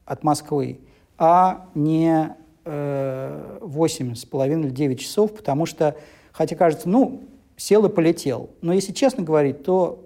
от 0.06 0.24
Москвы, 0.24 0.80
а 1.18 1.68
не 1.74 2.34
э, 2.64 3.58
восемь 3.60 4.14
с 4.14 4.24
половиной 4.24 4.68
или 4.68 4.74
девять 4.74 5.00
часов, 5.00 5.34
потому 5.34 5.66
что, 5.66 5.94
хотя 6.32 6.56
кажется, 6.56 6.88
ну, 6.88 7.24
сел 7.58 7.84
и 7.84 7.90
полетел. 7.90 8.48
Но 8.62 8.72
если 8.72 8.92
честно 8.92 9.22
говорить, 9.22 9.62
то 9.62 10.02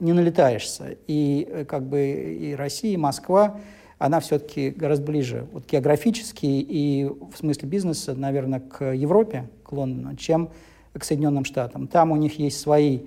не 0.00 0.14
налетаешься. 0.14 0.96
И 1.06 1.46
э, 1.50 1.64
как 1.66 1.86
бы 1.86 2.00
и 2.40 2.54
Россия, 2.54 2.94
и 2.94 2.96
Москва, 2.96 3.60
она 3.98 4.20
все-таки 4.20 4.70
гораздо 4.70 5.06
ближе 5.06 5.46
вот, 5.52 5.66
географически 5.66 6.46
и 6.46 7.04
в 7.04 7.36
смысле 7.36 7.68
бизнеса, 7.68 8.14
наверное, 8.14 8.60
к 8.60 8.84
Европе, 8.92 9.48
к 9.64 9.72
Лондону, 9.72 10.16
чем 10.16 10.50
к 10.92 11.04
Соединенным 11.04 11.44
Штатам. 11.44 11.88
Там 11.88 12.12
у 12.12 12.16
них 12.16 12.38
есть 12.38 12.60
свои 12.60 13.00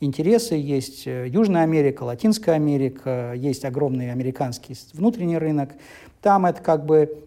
интересы, 0.00 0.54
есть 0.54 1.06
э, 1.06 1.28
Южная 1.28 1.62
Америка, 1.62 2.02
Латинская 2.02 2.52
Америка, 2.52 3.32
есть 3.36 3.64
огромный 3.64 4.10
американский 4.10 4.74
внутренний 4.92 5.38
рынок. 5.38 5.70
Там 6.22 6.46
это 6.46 6.62
как 6.62 6.86
бы, 6.86 7.24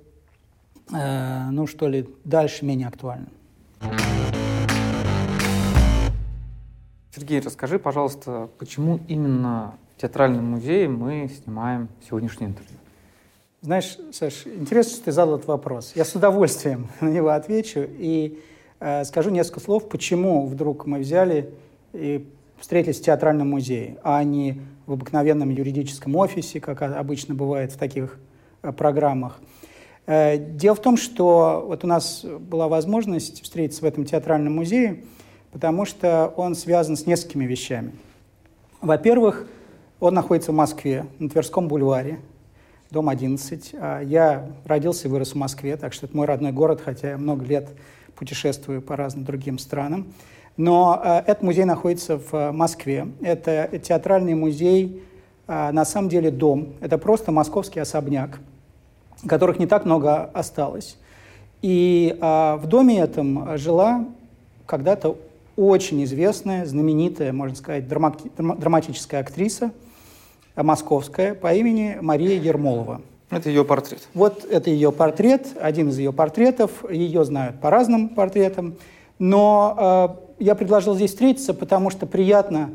э, 0.91 1.49
ну 1.51 1.67
что 1.67 1.87
ли, 1.87 2.09
дальше 2.23 2.65
менее 2.65 2.87
актуально. 2.87 3.27
Сергей, 7.13 7.41
расскажи, 7.41 7.77
пожалуйста, 7.77 8.49
почему 8.57 8.99
именно 9.07 9.75
в 9.95 10.01
Театральном 10.01 10.45
музее 10.45 10.87
мы 10.87 11.29
снимаем 11.29 11.89
сегодняшнее 12.07 12.49
интервью? 12.49 12.80
Знаешь, 13.62 13.98
Саш, 14.12 14.48
интересно, 14.48 14.94
что 14.94 15.06
ты 15.06 15.12
задал 15.12 15.36
этот 15.36 15.48
вопрос. 15.48 15.94
Я 15.96 16.06
с 16.06 16.15
удовольствием 16.15 16.89
на 17.01 17.10
него 17.10 17.30
отвечу. 17.30 17.82
И 17.88 18.39
Э, 18.84 19.03
скажу 19.03 19.30
несколько 19.30 19.60
слов, 19.60 19.88
почему 19.88 20.48
вдруг 20.48 20.88
мы 20.88 21.00
взяли 21.00 21.53
и 21.94 22.27
встретились 22.58 23.00
в 23.00 23.03
театральном 23.03 23.51
музее, 23.51 24.00
а 24.03 24.24
не 24.24 24.60
в 24.88 24.94
обыкновенном 24.94 25.51
юридическом 25.51 26.15
офисе, 26.15 26.60
как 26.60 26.82
обычно 26.82 27.36
бывает 27.36 27.72
в 27.72 27.77
таких 27.77 28.18
э, 28.63 28.72
программах. 28.72 29.39
Э, 30.08 30.36
дело 30.36 30.75
в 30.75 30.82
том, 30.82 30.98
что 30.98 31.63
вот 31.68 31.84
у 31.84 31.88
нас 31.88 32.25
была 32.25 32.68
возможность 32.68 33.44
встретиться 33.44 33.84
в 33.84 33.86
этом 33.86 34.03
театральном 34.03 34.56
музее, 34.56 35.03
потому 35.51 35.86
что 35.86 36.34
он 36.36 36.56
связан 36.56 36.98
с 36.98 37.06
несколькими 37.06 37.46
вещами. 37.46 37.91
Во-первых, 38.82 39.46
он 40.00 40.15
находится 40.15 40.51
в 40.51 40.56
Москве, 40.56 41.06
на 41.20 41.30
Тверском 41.30 41.68
бульваре, 41.68 42.20
дом 42.91 43.07
11. 43.07 43.71
А 43.79 44.01
я 44.01 44.45
родился 44.65 45.07
и 45.07 45.12
вырос 45.12 45.31
в 45.31 45.36
Москве, 45.36 45.77
так 45.77 45.93
что 45.93 46.05
это 46.05 46.15
мой 46.15 46.27
родной 46.27 46.51
город, 46.51 46.81
хотя 46.83 47.12
я 47.12 47.17
много 47.17 47.45
лет 47.45 47.69
путешествую 48.15 48.81
по 48.81 48.95
разным 48.95 49.24
другим 49.24 49.57
странам. 49.57 50.13
Но 50.57 51.01
э, 51.03 51.19
этот 51.19 51.41
музей 51.41 51.63
находится 51.63 52.17
в 52.17 52.33
э, 52.33 52.51
Москве. 52.51 53.07
Это 53.21 53.69
театральный 53.81 54.36
музей, 54.36 55.03
на 55.48 55.83
самом 55.83 56.07
деле 56.07 56.31
дом. 56.31 56.75
Это 56.79 56.98
просто 56.98 57.33
московский 57.33 57.81
особняк, 57.81 58.39
которых 59.27 59.60
не 59.60 59.65
так 59.65 59.83
много 59.83 60.24
осталось. 60.24 60.98
И 61.62 62.15
в 62.21 62.62
доме 62.67 63.00
этом 63.00 63.57
жила 63.57 64.05
когда-то 64.65 65.17
очень 65.57 66.01
известная, 66.05 66.65
знаменитая, 66.65 67.33
можно 67.33 67.57
сказать, 67.57 67.86
драмати 67.86 68.31
драматическая 68.38 69.19
актриса 69.19 69.71
московская 70.55 71.34
по 71.34 71.53
имени 71.53 71.98
Мария 72.01 72.39
Ермолова. 72.39 73.01
Это 73.29 73.50
ее 73.50 73.63
портрет. 73.63 74.08
Вот 74.13 74.43
это 74.43 74.70
ее 74.70 74.91
портрет, 74.91 75.48
один 75.60 75.89
из 75.89 75.98
ее 75.98 76.12
портретов. 76.12 76.89
Ее 76.91 77.24
знают 77.24 77.62
по 77.62 77.70
разным 77.70 78.10
портретам. 78.10 78.75
Но 79.20 80.17
э, 80.39 80.43
я 80.43 80.55
предложил 80.55 80.96
здесь 80.96 81.12
встретиться, 81.12 81.53
потому 81.53 81.89
что 81.91 82.05
приятно 82.05 82.72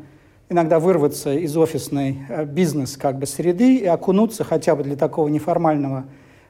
иногда 0.49 0.79
вырваться 0.79 1.33
из 1.33 1.55
офисной 1.55 2.17
э, 2.27 2.45
бизнес 2.45 2.97
как 2.97 3.19
бы 3.19 3.27
среды 3.27 3.77
и 3.77 3.85
окунуться 3.85 4.43
хотя 4.43 4.75
бы 4.75 4.83
для 4.83 4.95
такого 4.95 5.27
неформального, 5.27 6.05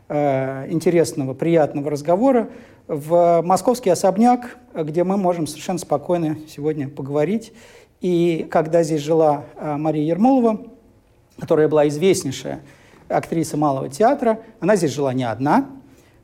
э, 0.07 0.72
интересного, 0.72 1.34
приятного 1.34 1.89
разговора 1.89 2.50
в 2.88 3.41
московский 3.43 3.89
особняк, 3.89 4.57
где 4.74 5.03
мы 5.03 5.17
можем 5.17 5.48
совершенно 5.48 5.79
спокойно 5.79 6.38
сегодня 6.48 6.88
поговорить. 6.88 7.51
И 8.00 8.48
когда 8.50 8.84
здесь 8.84 9.01
жила 9.01 9.46
э, 9.55 9.75
Мария 9.75 10.05
Ермолова, 10.05 10.62
которая 11.39 11.67
была 11.67 11.88
известнейшая 11.88 12.62
актриса 13.10 13.58
малого 13.58 13.89
театра. 13.89 14.41
Она 14.60 14.75
здесь 14.75 14.91
жила 14.91 15.13
не 15.13 15.24
одна, 15.24 15.70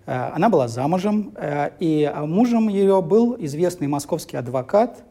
э, 0.05 0.11
она 0.33 0.49
была 0.49 0.67
замужем, 0.67 1.33
э, 1.35 1.71
и 1.79 2.11
мужем 2.25 2.69
ее 2.69 3.01
был 3.01 3.35
известный 3.39 3.87
московский 3.87 4.37
адвокат 4.37 5.03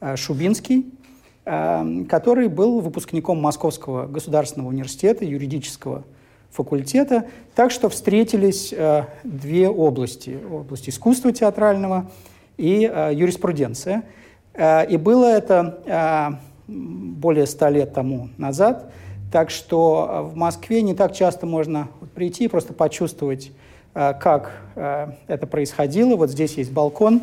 э, 0.00 0.16
Шубинский, 0.16 0.92
который 2.08 2.48
был 2.48 2.80
выпускником 2.80 3.38
Московского 3.38 4.06
государственного 4.06 4.70
университета, 4.70 5.26
юридического 5.26 6.04
факультета. 6.50 7.26
Так 7.54 7.70
что 7.70 7.90
встретились 7.90 8.72
две 9.24 9.68
области. 9.68 10.38
Область 10.50 10.88
искусства 10.88 11.32
театрального 11.32 12.10
и 12.56 12.90
юриспруденция. 13.12 14.04
И 14.58 14.96
было 14.96 15.26
это 15.26 16.40
более 16.66 17.44
ста 17.44 17.68
лет 17.68 17.92
тому 17.92 18.30
назад– 18.38 18.90
так 19.34 19.50
что 19.50 20.08
э, 20.08 20.22
в 20.32 20.36
Москве 20.36 20.80
не 20.80 20.94
так 20.94 21.12
часто 21.12 21.44
можно 21.44 21.88
прийти, 22.14 22.46
просто 22.46 22.72
почувствовать, 22.72 23.50
э, 23.92 24.14
как 24.20 24.52
э, 24.76 25.08
это 25.26 25.48
происходило. 25.48 26.14
Вот 26.14 26.30
здесь 26.30 26.54
есть 26.54 26.70
балкон. 26.70 27.20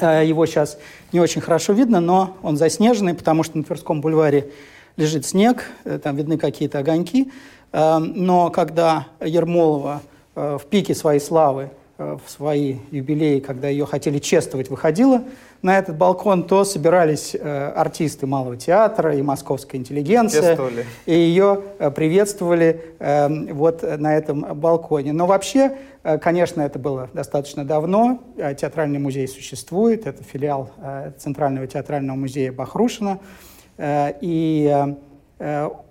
Его 0.00 0.46
сейчас 0.46 0.78
не 1.12 1.18
очень 1.18 1.40
хорошо 1.40 1.72
видно, 1.72 1.98
но 1.98 2.36
он 2.44 2.56
заснеженный, 2.56 3.14
потому 3.14 3.42
что 3.42 3.58
на 3.58 3.64
Тверском 3.64 4.00
бульваре 4.00 4.52
лежит 4.96 5.26
снег, 5.26 5.64
там 6.02 6.14
видны 6.14 6.38
какие-то 6.38 6.78
огоньки. 6.78 7.32
Но 7.72 8.50
когда 8.50 9.06
Ермолова 9.20 10.02
в 10.34 10.62
пике 10.68 10.94
своей 10.94 11.20
славы 11.20 11.70
в 11.98 12.20
свои 12.26 12.76
юбилеи, 12.90 13.40
когда 13.40 13.68
ее 13.68 13.86
хотели 13.86 14.18
чествовать, 14.18 14.68
выходила 14.68 15.22
на 15.62 15.78
этот 15.78 15.96
балкон, 15.96 16.44
то 16.44 16.64
собирались 16.64 17.34
артисты 17.34 18.26
Малого 18.26 18.56
театра 18.56 19.16
и 19.16 19.22
московская 19.22 19.78
интеллигенция. 19.78 20.50
Чествовали. 20.50 20.84
И 21.06 21.14
ее 21.14 21.62
приветствовали 21.94 22.82
эм, 22.98 23.54
вот 23.54 23.82
на 23.82 24.14
этом 24.14 24.42
балконе. 24.60 25.12
Но 25.12 25.26
вообще, 25.26 25.78
конечно, 26.20 26.60
это 26.60 26.78
было 26.78 27.08
достаточно 27.14 27.64
давно. 27.64 28.20
Театральный 28.36 28.98
музей 28.98 29.26
существует. 29.26 30.06
Это 30.06 30.22
филиал 30.22 30.70
Центрального 31.18 31.66
театрального 31.66 32.16
музея 32.16 32.52
Бахрушина. 32.52 33.20
И 33.80 34.86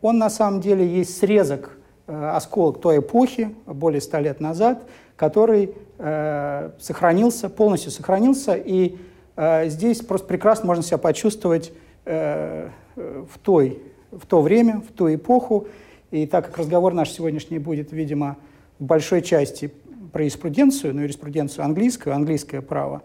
он 0.02 0.18
на 0.18 0.30
самом 0.30 0.62
деле 0.62 0.88
есть 0.88 1.18
срезок 1.18 1.76
Э, 2.08 2.34
осколок 2.36 2.82
той 2.82 3.00
эпохи, 3.00 3.56
более 3.66 4.00
ста 4.00 4.20
лет 4.20 4.40
назад, 4.40 4.84
который 5.16 5.74
э, 5.98 6.72
сохранился, 6.80 7.50
полностью 7.50 7.92
сохранился, 7.92 8.56
и 8.56 8.98
э, 9.36 9.70
здесь 9.70 10.02
просто 10.02 10.28
прекрасно 10.28 10.68
можно 10.68 10.84
себя 10.84 10.98
почувствовать 10.98 11.72
э, 12.06 12.70
в, 12.96 13.40
той, 13.42 13.82
в 14.12 14.25
то 14.25 14.42
время, 14.42 14.82
в 14.88 14.92
ту 14.92 15.14
эпоху. 15.14 15.68
И 16.12 16.25
так 16.28 16.48
как 16.48 16.58
разговор 16.58 16.94
наш 16.94 17.12
сегодняшний 17.12 17.60
будет, 17.60 17.92
видимо, 17.92 18.38
в 18.80 18.84
большой 18.84 19.22
части 19.22 19.72
про 20.12 20.24
юриспруденцию, 20.24 20.94
но 20.96 21.02
юриспруденцию 21.02 21.66
английскую, 21.66 22.16
английское 22.16 22.62
право, 22.62 23.02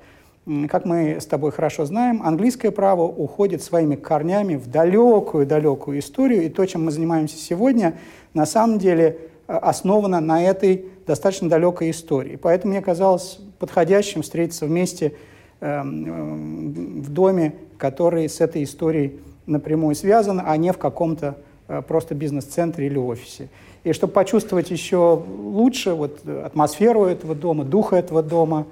как 0.68 0.85
мы 0.85 1.20
с 1.20 1.26
тобой 1.26 1.52
хорошо 1.52 1.85
знаем, 1.85 2.23
английское 2.23 2.70
право 2.70 3.02
уходит 3.02 3.62
своими 3.62 3.94
корнями 3.94 4.56
в 4.56 4.68
далекую-далекую 4.68 5.99
историю, 5.99 6.44
и 6.44 6.49
то, 6.49 6.64
чем 6.66 6.85
мы 6.85 6.90
занимаемся 6.90 7.37
сегодня, 7.37 7.94
на 8.35 8.47
самом 8.47 8.78
деле 8.78 9.18
э, 9.47 9.52
основано 9.54 10.20
на 10.20 10.42
этой 10.42 10.87
достаточно 11.10 11.48
далекой 11.48 11.90
истории. 11.90 12.36
Поэтому 12.36 12.72
мне 12.72 12.82
казалось 12.82 13.38
подходящим 13.58 14.22
встретиться 14.22 14.66
вместе 14.66 15.14
эм, 15.60 17.02
в 17.02 17.10
доме, 17.10 17.54
который 17.78 18.28
с 18.28 18.40
этой 18.40 18.62
историей 18.62 19.18
напрямую 19.46 19.94
связан, 19.96 20.40
а 20.44 20.56
не 20.56 20.72
в 20.72 20.78
каком-то 20.78 21.36
э, 21.68 21.82
просто 21.82 22.14
бизнес-центре 22.14 22.86
или 22.86 22.96
офисе. 22.96 23.48
И 23.82 23.92
чтобы 23.92 24.12
почувствовать 24.12 24.70
еще 24.70 25.24
лучше 25.26 25.94
вот, 25.94 26.26
атмосферу 26.28 27.06
этого 27.06 27.34
дома, 27.34 27.64
духа 27.64 27.96
этого 27.96 28.22
дома, 28.22 28.66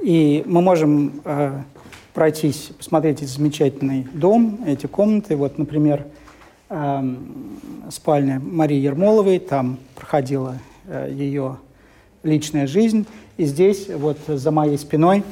и 0.00 0.42
мы 0.46 0.62
можем 0.62 1.20
э, 1.24 1.52
пройтись, 2.14 2.70
посмотреть 2.78 3.18
этот 3.18 3.30
замечательный 3.30 4.06
дом, 4.14 4.60
эти 4.66 4.86
комнаты. 4.86 5.36
Вот, 5.36 5.58
например, 5.58 6.06
э, 6.70 7.14
спальня 7.90 8.40
Марии 8.40 8.78
Ермоловой, 8.78 9.38
там 9.38 9.76
проходила 9.96 10.54
э, 10.54 10.77
ее 11.10 11.58
личная 12.22 12.66
жизнь. 12.66 13.06
И 13.36 13.44
здесь, 13.44 13.88
вот 13.88 14.18
за 14.26 14.50
моей 14.50 14.78
спиной, 14.78 15.22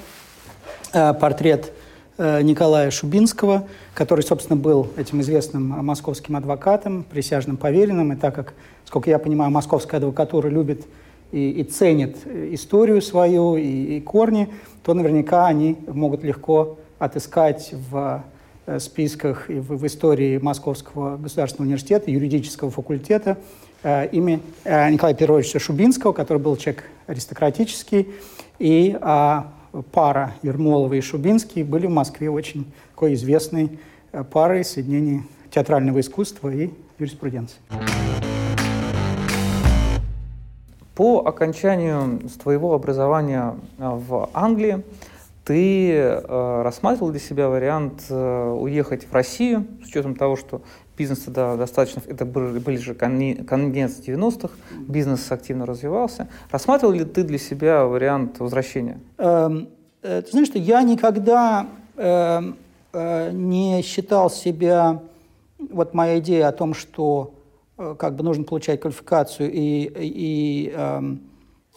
э, 0.93 1.15
портрет 1.15 1.73
э, 2.19 2.43
Николая 2.43 2.91
Шубинского, 2.91 3.67
который, 3.95 4.23
собственно, 4.23 4.57
был 4.57 4.89
этим 4.97 5.21
известным 5.21 5.69
московским 5.85 6.37
адвокатом, 6.37 7.05
присяжным 7.05 7.57
поверенным. 7.57 8.13
И 8.13 8.17
так 8.17 8.35
как, 8.35 8.55
сколько 8.85 9.11
я 9.11 9.19
понимаю, 9.19 9.51
московская 9.51 9.99
адвокатура 9.99 10.49
любит 10.49 10.87
и, 11.33 11.51
и 11.51 11.65
ценит 11.65 12.17
историю 12.27 13.03
свою 13.03 13.57
и, 13.57 13.97
и 13.97 14.01
корни, 14.01 14.49
то 14.85 14.95
наверняка 14.95 15.47
они 15.47 15.77
могут 15.89 16.23
легко 16.23 16.79
отыскать 16.99 17.75
в 17.91 18.25
э, 18.67 18.79
списках 18.79 19.51
и 19.51 19.59
в, 19.59 19.77
в 19.77 19.87
истории 19.87 20.39
Московского 20.39 21.17
государственного 21.17 21.67
университета, 21.67 22.11
юридического 22.11 22.71
факультета 22.71 23.37
э, 23.87 24.09
имя 24.09 24.41
э, 24.65 24.91
Николая 24.91 25.15
Петровича 25.15 25.61
Шубинского, 25.61 26.13
который 26.13 26.39
был 26.39 26.57
человек 26.57 26.91
аристократический, 27.07 28.09
и 28.59 28.99
э, 29.01 29.43
пара 29.93 30.35
Ермолова 30.43 30.95
и 30.95 31.01
Шубинский 31.01 31.63
были 31.63 31.87
в 31.87 31.91
Москве 31.91 32.29
очень 32.29 32.67
такой 32.91 33.15
известной 33.15 33.79
э, 34.11 34.25
парой 34.25 34.65
соединения 34.65 35.23
театрального 35.51 36.01
искусства 36.01 36.51
и 36.51 36.71
юриспруденции. 36.99 37.59
По 40.97 41.21
окончанию 41.21 42.21
твоего 42.43 42.75
образования 42.75 43.55
э, 43.79 43.89
в 43.89 44.29
Англии 44.35 44.83
ты 45.45 45.93
э, 45.93 46.63
рассматривал 46.65 47.13
для 47.13 47.21
себя 47.21 47.49
вариант 47.49 48.11
уехать 48.11 49.07
в 49.07 49.13
Россию, 49.13 49.65
с 49.85 49.87
учетом 49.87 50.17
того, 50.17 50.35
что 50.35 50.61
бизнес 50.97 51.21
тогда 51.21 51.57
достаточно, 51.57 52.03
это 52.07 52.25
были 52.25 52.77
же 52.77 52.95
конец 52.95 54.01
90-х, 54.01 54.55
бизнес 54.89 55.31
активно 55.31 55.67
развивался. 55.67 56.29
Рассматривал 56.51 56.95
ли 56.95 57.05
ты 57.05 57.23
для 57.23 57.39
себя 57.39 57.85
вариант 57.85 58.41
возвращения? 58.41 59.01
Эм, 59.19 59.69
э, 60.03 60.23
ты 60.23 60.31
знаешь, 60.31 60.49
что 60.49 60.59
я 60.59 60.83
никогда 60.83 61.67
э, 61.97 62.43
э, 62.93 63.31
не 63.33 63.83
считал 63.83 64.31
себя, 64.31 65.03
вот 65.59 65.95
моя 65.95 66.19
идея 66.19 66.49
о 66.49 66.53
том, 66.53 66.75
что 66.75 67.33
Э, 67.79 67.95
как 67.99 68.17
бы 68.17 68.25
нужно 68.25 68.45
получать 68.45 68.81
квалификацию 68.81 69.51
и, 69.53 69.91
и 69.95 70.73
э, 70.75 71.01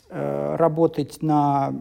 э, 0.09 0.55
работать 0.55 1.21
на 1.21 1.73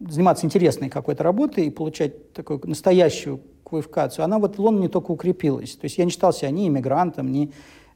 заниматься 0.00 0.44
интересной 0.46 0.90
какой-то 0.90 1.22
работой 1.22 1.66
и 1.66 1.70
получать 1.70 2.32
такую 2.32 2.60
настоящую 2.64 3.40
квалификацию, 3.68 4.24
она 4.24 4.38
вот 4.38 4.56
в 4.56 4.60
Лондоне 4.60 4.88
только 4.88 5.10
укрепилась. 5.10 5.76
То 5.76 5.84
есть 5.84 5.98
я 5.98 6.04
не 6.04 6.10
считал 6.10 6.32
себя 6.32 6.50
ни 6.50 6.68
иммигрантом, 6.68 7.30
ни 7.30 7.52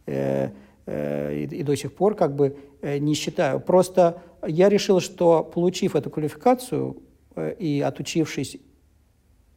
э, 0.06 0.50
э, 0.87 1.37
и, 1.37 1.56
и 1.56 1.62
до 1.62 1.76
сих 1.76 1.94
пор 1.94 2.14
как 2.14 2.35
бы 2.35 2.56
э, 2.83 2.98
не 2.98 3.14
считаю. 3.14 3.61
Просто 3.61 4.22
я 4.46 4.68
решил, 4.68 5.00
что 5.00 5.44
получив 5.44 5.96
эту 5.96 6.11
квалификацию 6.11 6.96
э, 7.37 7.54
и 7.59 7.80
отучившись, 7.80 8.59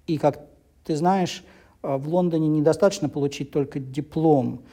и 0.08 0.18
как 0.18 0.46
ты 0.84 0.96
знаешь, 0.96 1.44
в 1.82 2.08
Лондоне 2.08 2.48
недостаточно 2.48 3.10
получить 3.10 3.52
только 3.52 3.80
диплом 3.80 4.64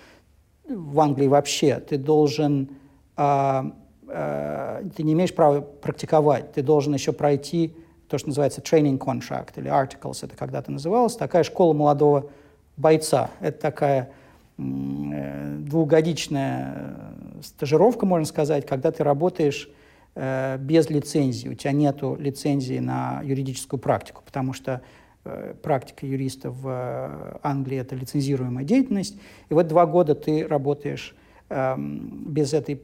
в 0.68 1.00
Англии 1.00 1.26
вообще, 1.26 1.80
ты 1.80 1.98
должен, 1.98 2.70
а, 3.16 3.72
а, 4.08 4.82
ты 4.96 5.02
не 5.02 5.12
имеешь 5.14 5.34
права 5.34 5.60
практиковать, 5.60 6.52
ты 6.52 6.62
должен 6.62 6.94
еще 6.94 7.12
пройти 7.12 7.74
то, 8.10 8.18
что 8.18 8.28
называется 8.28 8.60
training 8.60 8.98
contract 8.98 9.52
или 9.56 9.70
articles, 9.70 10.18
это 10.22 10.36
когда-то 10.36 10.70
называлось, 10.70 11.16
такая 11.16 11.42
школа 11.42 11.72
молодого 11.72 12.30
бойца. 12.76 13.30
Это 13.40 13.60
такая 13.60 14.10
э, 14.58 15.56
двухгодичная 15.60 16.74
э, 16.74 17.42
стажировка, 17.42 18.04
можно 18.04 18.26
сказать, 18.26 18.66
когда 18.66 18.90
ты 18.90 19.04
работаешь 19.04 19.70
э, 20.14 20.58
без 20.58 20.90
лицензии, 20.90 21.48
у 21.48 21.54
тебя 21.54 21.72
нет 21.72 21.98
лицензии 22.18 22.78
на 22.78 23.22
юридическую 23.22 23.80
практику, 23.80 24.22
потому 24.24 24.52
что 24.52 24.82
Э, 25.22 25.54
практика 25.62 26.06
юриста 26.06 26.50
в 26.50 26.66
э, 26.66 27.38
Англии– 27.42 27.76
это 27.78 27.94
лицензируемая 27.94 28.64
деятельность. 28.64 29.16
И 29.50 29.54
вот 29.54 29.66
два 29.66 29.84
года 29.84 30.14
ты 30.14 30.46
работаешь 30.46 31.14
эм, 31.50 32.24
без 32.26 32.54
этой 32.54 32.80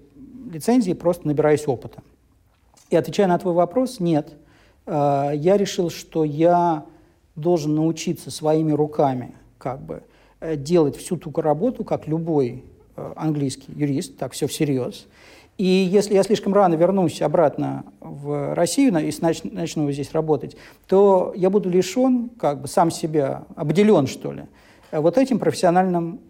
лицензии, 0.52 0.92
просто 0.92 1.26
набираясь 1.26 1.66
опыта. 1.66 2.02
И 2.90 2.96
отвечая 2.96 3.26
на 3.26 3.38
твой 3.38 3.54
вопрос, 3.54 4.00
нет. 4.00 4.34
Э, 4.86 5.32
я 5.34 5.56
решил, 5.56 5.90
что 5.90 6.24
я 6.24 6.84
должен 7.34 7.74
научиться 7.74 8.30
своими 8.30 8.72
руками 8.72 9.34
как 9.58 9.80
бы 9.82 10.02
делать 10.56 10.96
всю 10.96 11.16
ту 11.16 11.30
работу, 11.40 11.82
как 11.82 12.06
любой 12.06 12.64
английский 12.94 13.72
юрист, 13.72 14.16
так 14.16 14.32
все 14.32 14.46
всерьез. 14.46 15.06
И 15.58 15.64
если 15.64 16.14
я 16.14 16.22
слишком 16.22 16.52
рано 16.52 16.74
вернусь 16.74 17.22
обратно 17.22 17.84
в 18.00 18.54
Россию 18.54 18.88
и 18.98 19.12
начну, 19.20 19.90
здесь 19.90 20.12
работать, 20.12 20.56
то 20.86 21.32
я 21.34 21.48
буду 21.48 21.70
лишен, 21.70 22.28
как 22.38 22.60
бы 22.60 22.68
сам 22.68 22.90
себя, 22.90 23.44
обделен, 23.56 24.06
что 24.06 24.32
ли, 24.32 24.44
вот 24.92 25.16
этим 25.16 25.38
профессиональным 25.38 26.20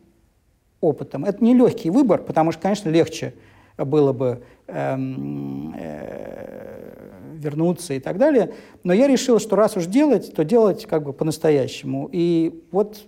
опытом. 0.80 1.24
Это 1.24 1.42
не 1.42 1.54
легкий 1.54 1.90
выбор, 1.90 2.22
потому 2.22 2.52
что, 2.52 2.62
конечно, 2.62 2.88
легче 2.88 3.34
было 3.76 4.12
бы 4.12 4.42
эм, 4.68 5.74
э, 5.76 7.05
вернуться 7.36 7.94
и 7.94 8.00
так 8.00 8.18
далее. 8.18 8.54
Но 8.84 8.92
я 8.92 9.06
решил, 9.06 9.38
что 9.38 9.56
раз 9.56 9.76
уж 9.76 9.86
делать, 9.86 10.34
то 10.34 10.44
делать 10.44 10.86
как 10.86 11.02
бы 11.02 11.12
по-настоящему. 11.12 12.08
И 12.12 12.62
вот 12.70 13.06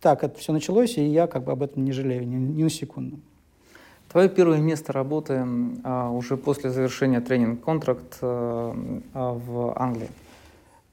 так 0.00 0.22
это 0.22 0.38
все 0.38 0.52
началось, 0.52 0.98
и 0.98 1.04
я 1.04 1.26
как 1.26 1.44
бы 1.44 1.52
об 1.52 1.62
этом 1.62 1.84
не 1.84 1.92
жалею 1.92 2.26
ни, 2.26 2.36
ни 2.36 2.62
на 2.62 2.70
секунду. 2.70 3.18
Твое 4.10 4.28
первое 4.28 4.58
место 4.58 4.92
работы 4.92 5.44
а, 5.82 6.10
уже 6.10 6.36
после 6.36 6.70
завершения 6.70 7.20
тренинг-контракт 7.20 8.18
а, 8.20 8.76
а, 9.12 9.32
в 9.32 9.76
Англии? 9.76 10.08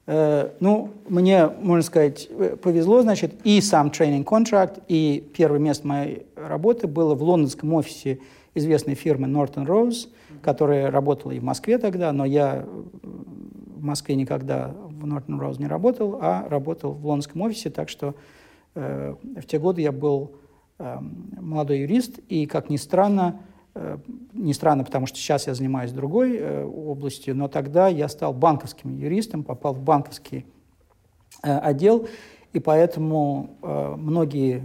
Э, 0.06 0.50
ну, 0.58 0.90
мне, 1.08 1.46
можно 1.46 1.82
сказать, 1.82 2.28
повезло, 2.60 3.02
значит, 3.02 3.34
и 3.44 3.60
сам 3.60 3.90
тренинг-контракт, 3.90 4.80
и 4.88 5.30
первое 5.36 5.60
место 5.60 5.86
моей 5.86 6.26
работы 6.34 6.88
было 6.88 7.14
в 7.14 7.22
лондонском 7.22 7.72
офисе 7.74 8.18
известной 8.54 8.94
фирмы 8.94 9.28
Norton 9.28 9.66
Rose, 9.66 10.08
которая 10.42 10.90
работала 10.90 11.32
и 11.32 11.38
в 11.38 11.44
Москве 11.44 11.78
тогда, 11.78 12.12
но 12.12 12.24
я 12.24 12.64
в 12.64 13.82
Москве 13.82 14.14
никогда 14.14 14.74
в 14.88 15.04
Norton 15.04 15.40
Rose 15.40 15.58
не 15.58 15.66
работал, 15.66 16.18
а 16.20 16.48
работал 16.48 16.92
в 16.92 17.06
лондонском 17.06 17.40
офисе, 17.42 17.70
так 17.70 17.88
что 17.88 18.14
э, 18.74 19.14
в 19.36 19.46
те 19.46 19.58
годы 19.58 19.80
я 19.80 19.92
был 19.92 20.32
Эм, 20.82 21.28
молодой 21.40 21.80
юрист, 21.80 22.18
и, 22.28 22.44
как 22.46 22.68
ни 22.68 22.76
странно, 22.76 23.40
не 24.34 24.52
странно, 24.52 24.84
потому 24.84 25.06
что 25.06 25.16
сейчас 25.16 25.46
я 25.46 25.54
занимаюсь 25.54 25.92
другой 25.92 26.64
областью, 26.64 27.36
но 27.36 27.48
тогда 27.48 27.88
я 27.88 28.08
стал 28.08 28.34
банковским 28.34 28.98
юристом, 28.98 29.44
попал 29.44 29.74
в 29.74 29.80
банковский 29.80 30.44
отдел, 31.40 32.08
и 32.52 32.58
поэтому 32.58 33.56
многие 33.96 34.62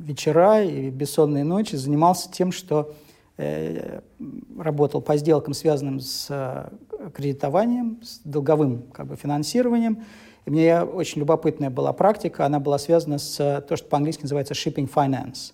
вечера 0.00 0.62
и 0.62 0.88
бессонные 0.88 1.44
ночи 1.44 1.76
занимался 1.76 2.30
тем, 2.30 2.52
что 2.52 2.94
Э, 2.94 3.07
работал 3.38 5.00
по 5.00 5.16
сделкам, 5.16 5.54
связанным 5.54 6.00
с 6.00 6.26
э, 6.28 6.70
кредитованием, 7.14 8.00
с 8.02 8.20
долговым 8.24 8.82
как 8.92 9.06
бы, 9.06 9.16
финансированием. 9.16 10.02
И 10.44 10.50
мне 10.50 10.82
очень 10.82 11.20
любопытная 11.20 11.70
была 11.70 11.92
практика, 11.92 12.46
она 12.46 12.58
была 12.58 12.78
связана 12.78 13.18
с 13.18 13.38
э, 13.38 13.60
то, 13.60 13.76
что 13.76 13.88
по-английски 13.88 14.22
называется 14.22 14.54
shipping 14.54 14.90
finance. 14.92 15.52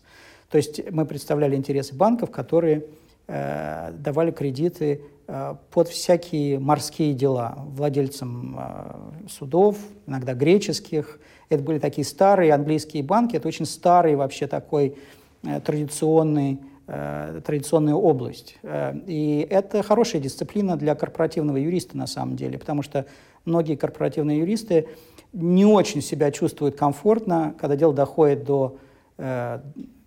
То 0.51 0.57
есть 0.57 0.91
мы 0.91 1.05
представляли 1.05 1.57
интересы 1.57 1.95
банков, 1.95 2.31
которые 2.31 2.87
э, 3.27 3.93
давали 3.93 4.31
кредиты 4.31 5.03
э, 5.27 5.55
под 5.71 5.89
всякие 5.89 6.59
морские 6.59 7.13
дела 7.13 7.55
владельцам 7.67 8.57
э, 8.59 9.29
судов, 9.29 9.77
иногда 10.07 10.33
греческих. 10.33 11.21
Это 11.51 11.63
были 11.63 11.79
такие 11.79 12.07
старые 12.07 12.55
английские 12.55 13.03
банки, 13.03 13.37
это 13.37 13.47
очень 13.47 13.67
старый 13.67 14.17
вообще 14.17 14.47
такой 14.47 14.97
э, 15.43 15.61
традиционный 15.61 16.61
Э, 16.63 16.74
традиционная 16.87 17.95
область. 17.95 18.57
Э, 18.63 18.95
и 19.07 19.47
это 19.49 19.83
хорошая 19.83 20.21
дисциплина 20.21 20.77
для 20.77 20.95
корпоративного 20.95 21.57
юриста 21.57 21.97
на 21.97 22.07
самом 22.07 22.37
деле, 22.37 22.59
потому 22.59 22.83
что 22.83 23.07
многие 23.45 23.77
корпоративные 23.77 24.41
юристы 24.41 24.89
не 25.33 25.65
очень 25.65 26.03
себя 26.03 26.31
чувствуют 26.31 26.77
комфортно, 26.77 27.55
когда 27.59 27.77
дело 27.77 27.95
доходит 27.95 28.45
до 28.45 28.77
э, 29.19 29.61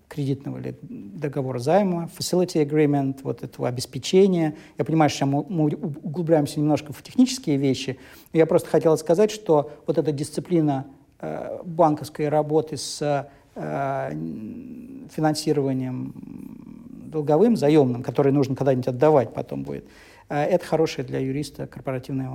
кредитного 0.07 0.59
или 0.59 0.77
договора 0.81 1.59
займа, 1.59 2.09
facility 2.17 2.65
agreement, 2.65 3.19
вот 3.23 3.43
этого 3.43 3.67
обеспечения. 3.67 4.55
Я 4.77 4.85
понимаю, 4.85 5.09
что 5.09 5.25
мы, 5.25 5.41
углубляемся 5.43 6.59
немножко 6.59 6.93
в 6.93 7.01
технические 7.03 7.57
вещи, 7.57 7.99
но 8.33 8.39
я 8.39 8.45
просто 8.45 8.69
хотел 8.69 8.97
сказать, 8.97 9.31
что 9.31 9.71
вот 9.85 9.97
эта 9.97 10.11
дисциплина 10.11 10.85
э, 11.19 11.59
банковской 11.63 12.29
работы 12.29 12.77
с 12.77 13.01
э, 13.01 13.25
финансированием 15.15 16.13
долговым, 17.11 17.55
заемным, 17.55 18.03
который 18.03 18.31
нужно 18.31 18.55
когда-нибудь 18.55 18.87
отдавать 18.87 19.33
потом 19.33 19.63
будет, 19.63 19.85
э, 20.29 20.43
это 20.43 20.65
хороший 20.65 21.03
для 21.03 21.19
юриста 21.19 21.67
корпоративный 21.67 22.27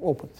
опыт. 0.00 0.30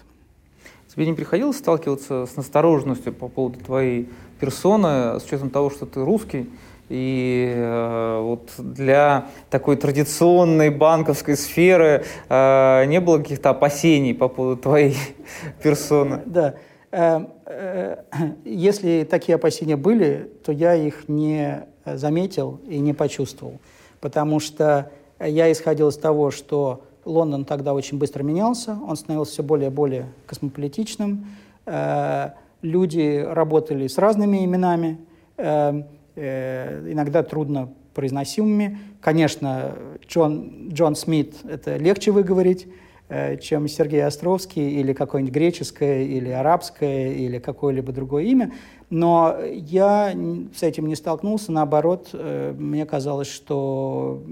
Тебе 0.88 1.06
не 1.06 1.12
приходилось 1.12 1.58
сталкиваться 1.58 2.26
с 2.26 2.36
настороженностью 2.36 3.12
по 3.12 3.28
поводу 3.28 3.58
твоей 3.60 4.08
персоны, 4.40 5.20
с 5.20 5.24
учетом 5.24 5.50
того, 5.50 5.68
что 5.68 5.84
ты 5.84 6.02
русский, 6.02 6.48
и 6.88 7.52
э, 7.54 8.20
вот 8.22 8.50
для 8.58 9.26
такой 9.50 9.76
традиционной 9.76 10.70
банковской 10.70 11.36
сферы 11.36 12.04
э, 12.28 12.84
не 12.86 13.00
было 13.00 13.18
каких-то 13.18 13.50
опасений 13.50 14.14
по 14.14 14.28
поводу 14.28 14.62
твоей 14.62 14.96
персоны? 15.62 16.22
Да. 16.24 16.54
Э, 16.90 17.26
э, 17.46 17.96
если 18.44 19.06
такие 19.08 19.36
опасения 19.36 19.76
были, 19.76 20.30
то 20.44 20.52
я 20.52 20.74
их 20.74 21.08
не 21.08 21.66
заметил 21.84 22.60
и 22.66 22.78
не 22.78 22.92
почувствовал. 22.92 23.58
Потому 24.00 24.40
что 24.40 24.90
я 25.20 25.50
исходил 25.50 25.88
из 25.88 25.96
того, 25.96 26.30
что 26.30 26.84
Лондон 27.04 27.44
тогда 27.44 27.74
очень 27.74 27.98
быстро 27.98 28.22
менялся, 28.22 28.76
он 28.86 28.96
становился 28.96 29.32
все 29.32 29.42
более 29.42 29.70
и 29.70 29.72
более 29.72 30.06
космополитичным, 30.26 31.26
э, 31.66 32.30
люди 32.62 33.24
работали 33.26 33.86
с 33.86 33.98
разными 33.98 34.44
именами, 34.44 34.98
иногда 36.16 37.22
трудно 37.22 37.68
произносимыми. 37.92 38.78
Конечно, 39.02 39.74
Джон, 40.08 40.70
Джон 40.70 40.96
Смит– 40.96 41.34
это 41.44 41.76
легче 41.76 42.10
выговорить, 42.10 42.66
чем 43.40 43.68
Сергей 43.68 44.04
Островский 44.04 44.80
или 44.80 44.92
какое-нибудь 44.92 45.34
греческое, 45.34 46.02
или 46.02 46.30
арабское, 46.30 47.12
или 47.12 47.38
какое-либо 47.38 47.92
другое 47.92 48.24
имя. 48.24 48.52
Но 48.90 49.36
я 49.44 50.14
с 50.54 50.62
этим 50.62 50.86
не 50.86 50.96
столкнулся, 50.96 51.52
наоборот, 51.52 52.10
э, 52.12 52.54
мне 52.56 52.86
казалось, 52.86 53.28
что 53.28 54.22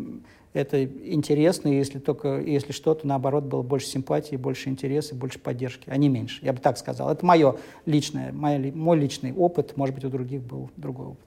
это 0.52 0.84
интересно, 0.84 1.68
если 1.68 1.98
только, 1.98 2.40
если 2.40 2.70
что-то, 2.70 3.06
наоборот, 3.06 3.44
было 3.44 3.62
больше 3.62 3.88
симпатии, 3.88 4.36
больше 4.36 4.68
интереса, 4.68 5.16
больше 5.16 5.40
поддержки, 5.40 5.90
а 5.90 5.96
не 5.96 6.08
меньше. 6.08 6.38
Я 6.42 6.52
бы 6.52 6.60
так 6.60 6.78
сказал. 6.78 7.10
Это 7.10 7.26
мое 7.26 7.56
личное, 7.86 8.32
мой, 8.32 8.70
мой 8.70 8.96
личный 8.96 9.32
опыт, 9.32 9.76
может 9.76 9.94
быть, 9.96 10.04
у 10.04 10.08
других 10.08 10.42
был 10.42 10.70
другой 10.76 11.06
опыт. 11.08 11.26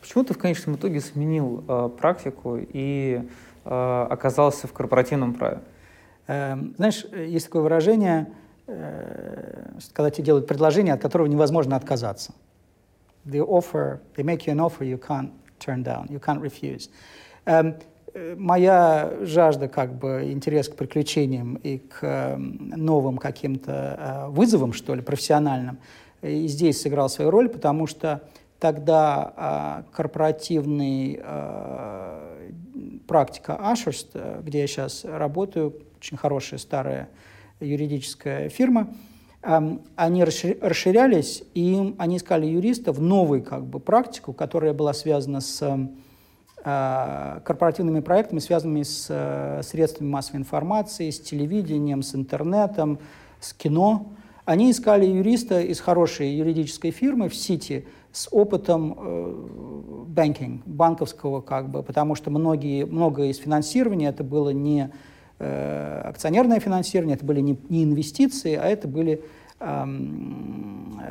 Почему 0.00 0.24
ты 0.24 0.34
в 0.34 0.38
конечном 0.38 0.74
итоге 0.74 1.00
сменил 1.00 1.64
э, 1.66 1.90
практику 1.96 2.58
и 2.60 3.22
э, 3.64 4.06
оказался 4.10 4.66
в 4.66 4.72
корпоративном 4.72 5.34
праве? 5.34 5.60
Э, 6.26 6.56
знаешь, 6.76 7.04
есть 7.12 7.46
такое 7.46 7.62
выражение, 7.62 8.32
э, 8.66 9.70
когда 9.92 10.10
тебе 10.10 10.24
делают 10.24 10.46
предложение, 10.46 10.94
от 10.94 11.00
которого 11.00 11.26
невозможно 11.26 11.76
отказаться 11.76 12.32
the 13.26 13.40
offer, 13.40 14.00
they 14.16 14.24
make 14.24 14.46
you 14.46 14.52
an 14.52 14.60
offer 14.60 14.84
you 14.84 14.98
can't 14.98 15.30
turn 15.58 15.82
down, 15.82 16.06
you 16.08 16.20
can't 16.20 16.40
refuse. 16.40 16.88
Um, 17.46 17.74
моя 18.36 19.12
жажда, 19.20 19.68
как 19.68 19.94
бы, 19.94 20.30
интерес 20.32 20.68
к 20.68 20.76
приключениям 20.76 21.56
и 21.56 21.78
к 21.78 21.98
э, 22.00 22.36
новым 22.36 23.18
каким-то 23.18 24.26
э, 24.26 24.30
вызовам, 24.30 24.72
что 24.72 24.94
ли, 24.94 25.02
профессиональным, 25.02 25.78
и 26.22 26.46
здесь 26.46 26.80
сыграл 26.80 27.10
свою 27.10 27.30
роль, 27.30 27.50
потому 27.50 27.86
что 27.86 28.22
тогда 28.58 29.84
э, 29.90 29.94
корпоративный 29.94 31.20
э, 31.22 32.50
практика 33.06 33.56
Ашерст, 33.56 34.16
где 34.42 34.60
я 34.60 34.66
сейчас 34.66 35.04
работаю, 35.04 35.74
очень 35.98 36.16
хорошая 36.16 36.58
старая 36.58 37.08
юридическая 37.60 38.48
фирма, 38.48 38.88
они 39.42 40.24
расширялись, 40.24 41.44
и 41.54 41.94
они 41.98 42.16
искали 42.16 42.46
юристов, 42.46 42.98
новую 42.98 43.42
как 43.42 43.64
бы, 43.64 43.78
практику, 43.78 44.32
которая 44.32 44.72
была 44.72 44.92
связана 44.92 45.40
с 45.40 45.62
а, 46.68 47.40
корпоративными 47.44 48.00
проектами, 48.00 48.40
связанными 48.40 48.82
с 48.82 49.06
э, 49.08 49.60
средствами 49.62 50.08
массовой 50.08 50.38
информации, 50.40 51.10
с 51.10 51.20
телевидением, 51.20 52.02
с 52.02 52.16
интернетом, 52.16 52.98
с 53.38 53.52
кино. 53.52 54.08
Они 54.44 54.72
искали 54.72 55.06
юриста 55.06 55.60
из 55.60 55.78
хорошей 55.78 56.34
юридической 56.34 56.90
фирмы 56.90 57.28
в 57.28 57.36
Сити 57.36 57.86
с 58.10 58.26
опытом 58.32 60.06
банкинг, 60.08 60.62
э, 60.66 60.68
банковского, 60.68 61.40
как 61.40 61.68
бы, 61.70 61.84
потому 61.84 62.16
что 62.16 62.32
многие, 62.32 62.84
многое 62.84 63.28
из 63.28 63.38
финансирования 63.38 64.08
это 64.08 64.24
было 64.24 64.50
не 64.50 64.90
э, 65.38 66.00
акционерное 66.04 66.60
финансирование, 66.60 67.16
это 67.16 67.24
были 67.24 67.40
не, 67.40 67.58
не 67.68 67.84
инвестиции, 67.84 68.54
а 68.54 68.66
это 68.66 68.88
были 68.88 69.22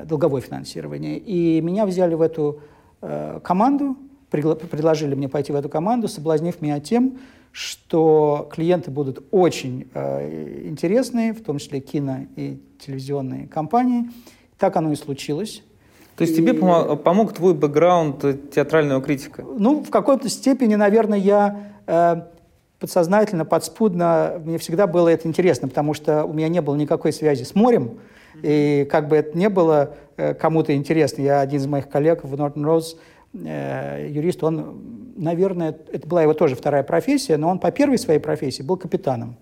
долговое 0.06 0.42
финансирование. 0.42 1.18
И 1.18 1.62
меня 1.62 1.88
взяли 1.88 2.14
в 2.14 2.22
эту 2.22 2.60
э, 3.02 3.40
команду, 3.44 3.98
предложили 4.30 5.16
мне 5.16 5.28
пойти 5.30 5.52
в 5.52 5.56
эту 5.56 5.70
команду, 5.70 6.08
соблазнив 6.08 6.62
меня 6.62 6.80
тем, 6.80 7.18
что 7.52 8.50
клиенты 8.52 8.92
будут 8.92 9.24
очень 9.32 9.88
э, 9.94 10.68
интересные, 10.68 11.34
в 11.34 11.42
том 11.42 11.58
числе 11.58 11.80
кино 11.80 12.28
и 12.36 12.62
телевизионные 12.80 13.48
компании. 13.48 14.10
Так 14.58 14.76
оно 14.76 14.92
и 14.92 14.96
случилось. 14.96 15.64
То 16.18 16.24
есть 16.24 16.34
и... 16.34 16.38
тебе 16.38 16.54
помог, 16.54 17.02
помог 17.02 17.34
твой 17.34 17.54
бэкграунд 17.54 18.52
театрального 18.52 19.02
критика? 19.02 19.44
Ну, 19.58 19.84
в 19.84 19.90
какой-то 19.90 20.30
степени, 20.30 20.76
наверное, 20.76 21.18
я 21.18 21.72
э, 21.88 22.22
подсознательно, 22.80 23.46
подспудно, 23.46 24.42
мне 24.44 24.58
всегда 24.58 24.88
было 24.88 25.10
это 25.10 25.28
интересно, 25.28 25.68
потому 25.68 25.94
что 25.94 26.26
у 26.26 26.34
меня 26.34 26.50
не 26.50 26.62
было 26.62 26.76
никакой 26.76 27.14
связи 27.14 27.44
с 27.44 27.56
морем, 27.56 28.00
и 28.42 28.88
как 28.92 29.08
бы 29.08 29.16
это 29.16 29.38
не 29.38 29.50
было 29.50 29.96
э, 30.18 30.34
кому-то 30.34 30.76
интересно, 30.76 31.22
я 31.22 31.40
один 31.40 31.60
из 31.60 31.68
моих 31.68 31.90
коллег 31.90 32.24
в 32.24 32.34
Norton 32.34 32.64
Rose, 32.64 32.98
э, 33.34 34.08
юрист, 34.10 34.44
он, 34.44 35.14
наверное, 35.16 35.76
это 35.92 36.08
была 36.08 36.24
его 36.24 36.34
тоже 36.34 36.56
вторая 36.56 36.84
профессия, 36.84 37.38
но 37.38 37.50
он 37.50 37.60
по 37.60 37.72
первой 37.72 37.98
своей 37.98 38.20
профессии 38.20 38.62
был 38.62 38.78
капитаном, 38.78 39.38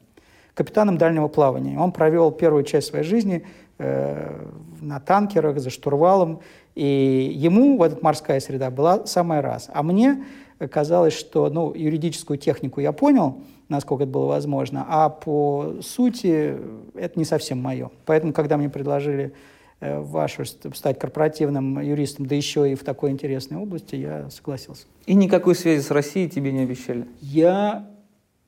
капитаном 0.53 0.97
дальнего 0.97 1.27
плавания. 1.27 1.79
Он 1.79 1.91
провел 1.91 2.31
первую 2.31 2.63
часть 2.63 2.87
своей 2.87 3.03
жизни 3.03 3.45
э, 3.79 4.45
на 4.81 4.99
танкерах, 4.99 5.59
за 5.59 5.69
штурвалом, 5.69 6.41
и 6.75 7.31
ему 7.35 7.77
вот 7.77 7.93
эта 7.93 8.03
морская 8.03 8.39
среда 8.39 8.71
была 8.71 9.05
самая 9.05 9.41
раз. 9.41 9.69
А 9.73 9.83
мне 9.83 10.23
казалось, 10.71 11.13
что 11.13 11.49
ну, 11.49 11.73
юридическую 11.73 12.37
технику 12.37 12.79
я 12.79 12.91
понял, 12.91 13.41
насколько 13.69 14.03
это 14.03 14.11
было 14.11 14.25
возможно, 14.25 14.85
а 14.87 15.09
по 15.09 15.75
сути 15.81 16.57
это 16.95 17.19
не 17.19 17.25
совсем 17.25 17.59
мое. 17.59 17.91
Поэтому, 18.05 18.33
когда 18.33 18.57
мне 18.57 18.69
предложили 18.69 19.33
э, 19.79 19.99
вашу 19.99 20.45
стать 20.45 20.99
корпоративным 20.99 21.79
юристом, 21.81 22.25
да 22.25 22.35
еще 22.35 22.71
и 22.71 22.75
в 22.75 22.83
такой 22.83 23.11
интересной 23.11 23.57
области, 23.57 23.95
я 23.95 24.29
согласился. 24.29 24.85
И 25.05 25.13
никакой 25.15 25.55
связи 25.55 25.81
с 25.81 25.91
Россией 25.91 26.29
тебе 26.29 26.51
не 26.51 26.61
обещали? 26.61 27.07
Я, 27.21 27.89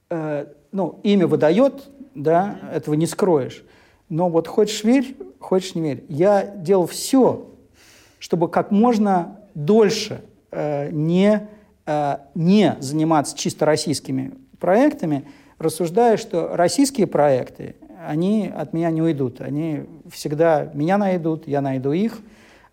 э, 0.09 0.47
ну, 0.71 0.99
имя 1.03 1.27
выдает, 1.27 1.89
да, 2.13 2.59
этого 2.73 2.95
не 2.95 3.07
скроешь. 3.07 3.63
Но 4.07 4.29
вот 4.29 4.47
хочешь 4.47 4.83
верь, 4.83 5.15
хочешь 5.39 5.75
не 5.75 5.81
верь. 5.81 6.05
Я 6.07 6.45
делал 6.45 6.85
все, 6.85 7.49
чтобы 8.25 8.49
как 8.49 8.71
можно 8.71 9.37
дольше 9.53 10.19
э, 10.49 10.89
не 10.89 11.47
э, 11.85 12.17
не 12.33 12.75
заниматься 12.79 13.37
чисто 13.37 13.65
российскими 13.65 14.33
проектами, 14.59 15.27
рассуждая, 15.59 16.17
что 16.17 16.55
российские 16.55 17.05
проекты, 17.05 17.75
они 18.03 18.47
от 18.47 18.73
меня 18.73 18.89
не 18.89 19.03
уйдут. 19.03 19.41
Они 19.41 19.83
всегда 20.09 20.71
меня 20.73 20.97
найдут, 20.97 21.47
я 21.47 21.61
найду 21.61 21.91
их. 21.91 22.19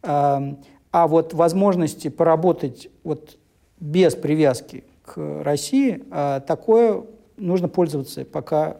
Эм, 0.02 0.56
а 0.90 1.06
вот 1.06 1.34
возможности 1.34 2.08
поработать 2.08 2.88
вот 3.04 3.36
без 3.78 4.14
привязки 4.14 4.84
к 5.04 5.42
России, 5.42 6.02
э, 6.10 6.40
такое 6.46 7.04
нужно 7.36 7.68
пользоваться, 7.68 8.24
пока 8.24 8.78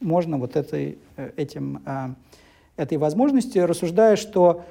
можно 0.00 0.36
вот 0.36 0.56
этой, 0.56 0.98
э, 1.16 1.30
этим, 1.38 1.82
э, 1.86 2.08
этой 2.76 2.98
возможности, 2.98 3.56
рассуждая, 3.58 4.16
что 4.16 4.64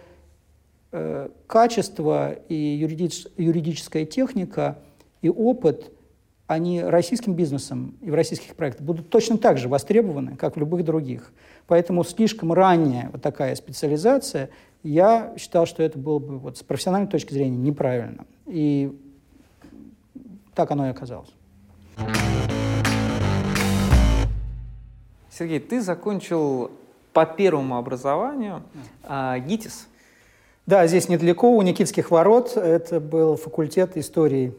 качество 1.47 2.32
и 2.32 2.56
юридич, 2.56 3.28
юридическая 3.38 4.06
техника 4.06 4.80
и 5.21 5.30
опыт, 5.30 5.91
они 6.47 6.82
российским 6.82 7.34
бизнесом 7.34 7.95
и 8.02 8.10
в 8.10 8.15
российских 8.15 8.56
проектах 8.56 8.84
будут 8.84 9.10
точно 9.10 9.38
так 9.38 9.60
же 9.60 9.69
востребованы, 9.69 10.36
как 10.36 10.56
в 10.56 10.60
любых 10.60 10.84
других. 10.84 11.32
Поэтому 11.67 12.04
слишком 12.04 12.54
ранняя 12.54 13.12
вот 13.12 13.21
такая 13.21 13.54
специализация, 13.56 14.49
я 14.82 15.34
считал, 15.38 15.67
что 15.67 15.84
это 15.84 15.99
было 15.99 16.17
бы 16.17 16.39
вот 16.39 16.58
с 16.58 16.63
профессиональной 16.63 17.08
точки 17.08 17.34
зрения 17.34 17.58
неправильно. 17.58 18.25
И 18.47 18.97
так 20.56 20.71
оно 20.71 20.88
и 20.88 20.89
оказалось. 20.89 21.30
Сергей, 25.30 25.60
ты 25.60 25.82
закончил 25.82 26.71
по 27.13 27.25
первому 27.25 27.78
образованию 27.78 28.63
а, 29.04 29.38
ГИТИС. 29.38 29.88
Да, 30.69 30.86
здесь 30.86 31.10
недалеко, 31.10 31.49
у 31.49 31.60
Никитских 31.63 32.12
ворот. 32.12 32.55
Это 32.55 32.99
был 32.99 33.38
факультет 33.38 33.97
истории 33.97 34.53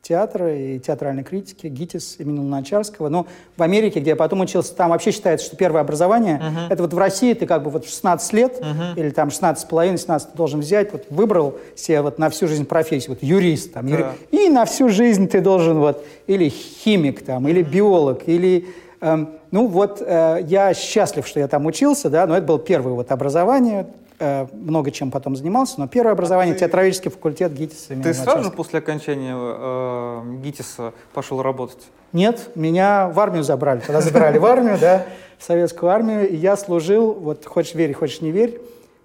театра 0.00 0.56
и 0.56 0.78
театральной 0.78 1.24
критики, 1.24 1.66
ГИТИС 1.66 2.20
имени 2.20 2.38
Луначарского. 2.38 3.08
Но 3.08 3.26
в 3.56 3.62
Америке, 3.64 3.98
где 3.98 4.10
я 4.10 4.16
потом 4.16 4.42
учился, 4.42 4.76
там 4.76 4.90
вообще 4.90 5.10
считается, 5.10 5.44
что 5.44 5.56
первое 5.56 5.80
образование, 5.80 6.36
uh-huh. 6.40 6.72
это 6.72 6.84
вот 6.84 6.92
в 6.92 6.98
России 6.98 7.34
ты 7.34 7.46
как 7.46 7.64
бы 7.64 7.70
вот 7.70 7.84
в 7.84 7.88
16 7.88 8.32
лет 8.32 8.60
uh-huh. 8.60 8.94
или 8.94 9.10
там 9.10 9.32
16 9.32 9.60
с 9.60 9.68
половиной, 9.68 9.98
17 9.98 10.30
ты 10.30 10.36
должен 10.36 10.60
взять, 10.60 10.92
вот 10.92 11.06
выбрал 11.10 11.58
себе 11.74 12.00
вот 12.00 12.20
на 12.20 12.30
всю 12.30 12.46
жизнь 12.46 12.64
профессию, 12.64 13.16
вот 13.16 13.24
юрист 13.24 13.72
там, 13.72 13.86
yeah. 13.86 14.14
и 14.30 14.48
на 14.48 14.66
всю 14.66 14.88
жизнь 14.88 15.26
ты 15.26 15.40
должен 15.40 15.80
вот 15.80 16.06
или 16.28 16.48
химик 16.48 17.24
там, 17.24 17.48
или 17.48 17.64
биолог, 17.64 18.28
или 18.28 18.68
эм, 19.00 19.30
ну 19.50 19.66
вот 19.66 20.00
э, 20.00 20.44
я 20.46 20.72
счастлив, 20.74 21.26
что 21.26 21.40
я 21.40 21.48
там 21.48 21.66
учился, 21.66 22.08
да, 22.08 22.24
но 22.28 22.36
это 22.36 22.46
было 22.46 22.60
первое 22.60 22.92
вот 22.92 23.10
образование, 23.10 23.88
много 24.18 24.90
чем 24.90 25.10
потом 25.10 25.36
занимался, 25.36 25.78
но 25.78 25.88
первое 25.88 26.12
образование 26.12 26.54
а 26.54 26.58
театралический 26.58 27.10
факультет 27.10 27.52
ГИТИСа. 27.52 27.94
Ты 28.02 28.14
сразу 28.14 28.44
же 28.44 28.50
после 28.50 28.78
окончания 28.78 29.34
э, 29.36 30.22
ГИТИСа 30.42 30.92
пошел 31.12 31.42
работать? 31.42 31.88
Нет, 32.12 32.50
меня 32.54 33.08
в 33.08 33.20
армию 33.20 33.42
забрали. 33.42 33.80
Тогда 33.80 34.00
забирали 34.00 34.38
в 34.38 34.46
армию, 34.46 34.78
да, 34.80 35.04
в 35.38 35.44
советскую 35.44 35.90
армию, 35.90 36.28
и 36.28 36.36
я 36.36 36.56
служил, 36.56 37.12
вот 37.12 37.44
хочешь 37.44 37.74
верь, 37.74 37.92
хочешь 37.92 38.20
не 38.20 38.30
верь, 38.30 38.60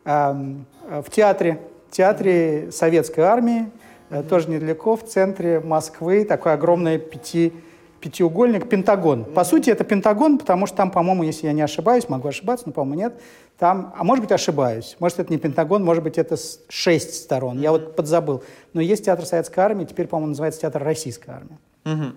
э, 0.05 0.33
в 0.89 1.09
театре, 1.09 1.59
театре 1.89 2.71
советской 2.71 3.21
армии, 3.21 3.69
э, 4.09 4.23
тоже 4.23 4.49
недалеко, 4.49 4.95
в 4.95 5.03
центре 5.03 5.59
Москвы, 5.59 6.23
такой 6.23 6.53
огромный 6.53 6.99
пяти 6.99 7.53
пятиугольник, 8.01 8.67
пентагон. 8.67 9.25
По 9.25 9.43
сути, 9.43 9.69
это 9.69 9.83
пентагон, 9.83 10.37
потому 10.37 10.65
что 10.65 10.77
там, 10.77 10.91
по-моему, 10.91 11.23
если 11.23 11.47
я 11.47 11.53
не 11.53 11.61
ошибаюсь, 11.61 12.09
могу 12.09 12.27
ошибаться, 12.27 12.65
но, 12.67 12.73
по-моему, 12.73 12.99
нет, 12.99 13.21
там, 13.57 13.93
а 13.97 14.03
может 14.03 14.23
быть, 14.23 14.31
ошибаюсь, 14.31 14.97
может, 14.99 15.19
это 15.19 15.31
не 15.31 15.37
пентагон, 15.37 15.83
может 15.83 16.03
быть, 16.03 16.17
это 16.17 16.35
шесть 16.67 17.15
сторон, 17.15 17.59
я 17.59 17.71
вот 17.71 17.95
подзабыл. 17.95 18.43
Но 18.73 18.81
есть 18.81 19.05
театр 19.05 19.25
Советской 19.25 19.59
армии, 19.59 19.85
теперь, 19.85 20.07
по-моему, 20.07 20.29
называется 20.29 20.61
театр 20.61 20.83
Российской 20.83 21.29
армии. 21.29 21.57
Угу. 21.85 22.13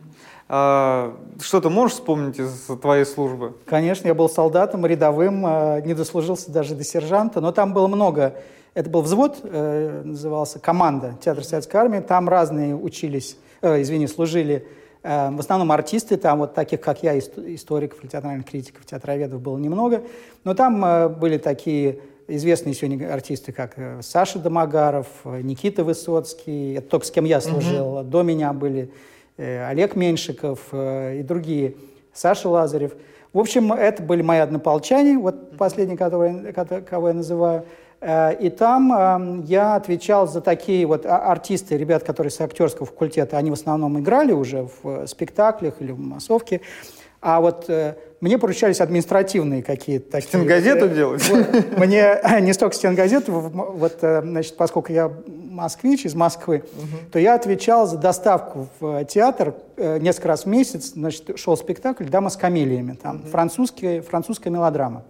А, 0.49 1.17
что 1.41 1.61
ты 1.61 1.71
можешь 1.71 1.97
вспомнить 1.97 2.39
из 2.39 2.67
твоей 2.81 3.05
службы? 3.05 3.55
Конечно, 3.67 4.09
я 4.09 4.15
был 4.15 4.29
солдатом, 4.29 4.85
рядовым, 4.85 5.45
а, 5.47 5.81
не 5.81 5.95
дослужился 5.95 6.51
даже 6.51 6.75
до 6.75 6.85
сержанта, 6.85 7.41
но 7.41 7.53
там 7.53 7.73
было 7.73 7.87
много. 7.87 8.35
Это 8.75 8.91
был 8.91 9.03
взвод, 9.03 9.39
э, 9.45 10.03
назывался 10.05 10.59
команда 10.59 11.17
театра 11.23 11.45
Советской 11.45 11.77
армии. 11.77 12.01
Там 12.01 12.29
разные 12.29 12.75
учились, 12.75 13.37
э, 13.63 13.81
извини, 13.81 14.09
служили 14.09 14.67
в 15.05 15.39
основном 15.39 15.71
артисты, 15.71 16.17
там 16.17 16.39
вот 16.39 16.55
таких, 16.55 16.81
как 16.81 17.03
я, 17.03 17.19
историков, 17.19 18.01
театральных 18.11 18.47
критиков, 18.47 18.87
театроведов 18.87 19.41
было 19.41 19.59
немного. 19.59 20.03
Но 20.45 20.55
там 20.55 20.83
э, 20.83 21.09
были 21.11 21.37
такие 21.37 21.99
известные 22.27 22.75
сегодня 22.75 23.13
артисты, 23.13 23.53
как 23.53 23.75
э, 23.77 24.01
Саша 24.03 24.39
Домогаров, 24.39 25.07
Никита 25.25 25.85
Высоцкий, 25.85 26.73
это 26.73 26.89
только 26.89 27.07
с 27.07 27.11
кем 27.11 27.27
я 27.27 27.43
служил. 27.43 27.99
Mm-hmm. 27.99 28.05
До 28.05 28.23
меня 28.23 28.53
были 28.55 28.91
Олег 29.37 29.95
Меньшиков 29.95 30.73
и 30.73 31.23
другие, 31.23 31.75
Саша 32.15 32.49
Лазарев. 32.49 32.93
В 33.35 33.39
общем, 33.41 33.73
это 33.73 34.03
были 34.03 34.23
мои 34.23 34.39
однополчане, 34.39 35.19
вот 35.19 35.57
последний, 35.59 35.97
которого, 35.97 36.81
кого 36.81 37.09
я 37.09 37.15
называю. 37.15 37.65
Э, 38.05 38.35
и 38.35 38.51
там 38.51 38.93
эм, 38.93 39.45
я 39.45 39.77
отвечал 39.77 40.29
за 40.29 40.43
такие 40.43 40.85
вот 40.85 41.07
а, 41.07 41.33
артисты, 41.33 41.79
ребят, 41.79 42.05
которые 42.05 42.31
с 42.31 42.41
актерского 42.41 42.87
факультета, 42.87 43.39
они 43.39 43.49
в 43.49 43.55
основном 43.55 43.99
играли 43.99 44.33
уже 44.33 44.69
в 44.83 45.07
спектаклях 45.07 45.77
или 45.81 45.91
в 45.91 45.99
массовке. 45.99 46.61
А 47.23 47.41
вот 47.41 47.65
э, 47.71 47.95
мне 48.21 48.37
поручались 48.37 48.83
административные 48.83 49.63
какие-то 49.63 50.13
такие... 50.13 50.29
Стенгазету 50.29 50.85
э, 50.85 50.95
делать? 50.95 51.27
Вот, 51.31 51.79
мне 51.79 52.21
не 52.43 52.53
столько 52.53 52.77
стенгазету, 52.77 53.33
вот, 53.33 53.99
э, 54.03 54.21
значит, 54.21 54.59
поскольку 54.59 54.93
я 54.93 55.11
москвич 55.27 56.05
из 56.05 56.15
Москвы, 56.15 56.65
угу. 56.77 57.11
то 57.11 57.19
я 57.19 57.35
отвечал 57.35 57.87
за 57.87 57.97
доставку 57.97 58.69
в 58.79 59.07
театр 59.07 59.55
э, 59.79 59.99
несколько 60.01 60.29
раз 60.29 60.45
в 60.45 60.49
месяц, 60.49 60.93
значит, 60.93 61.39
шел 61.39 61.57
спектакль 61.57 62.05
«Дама 62.05 62.29
с 62.29 62.37
камелиями», 62.37 62.99
там 63.03 63.17
угу. 63.21 63.29
французская, 63.29 64.03
французская 64.03 64.51
мелодрама. 64.51 65.05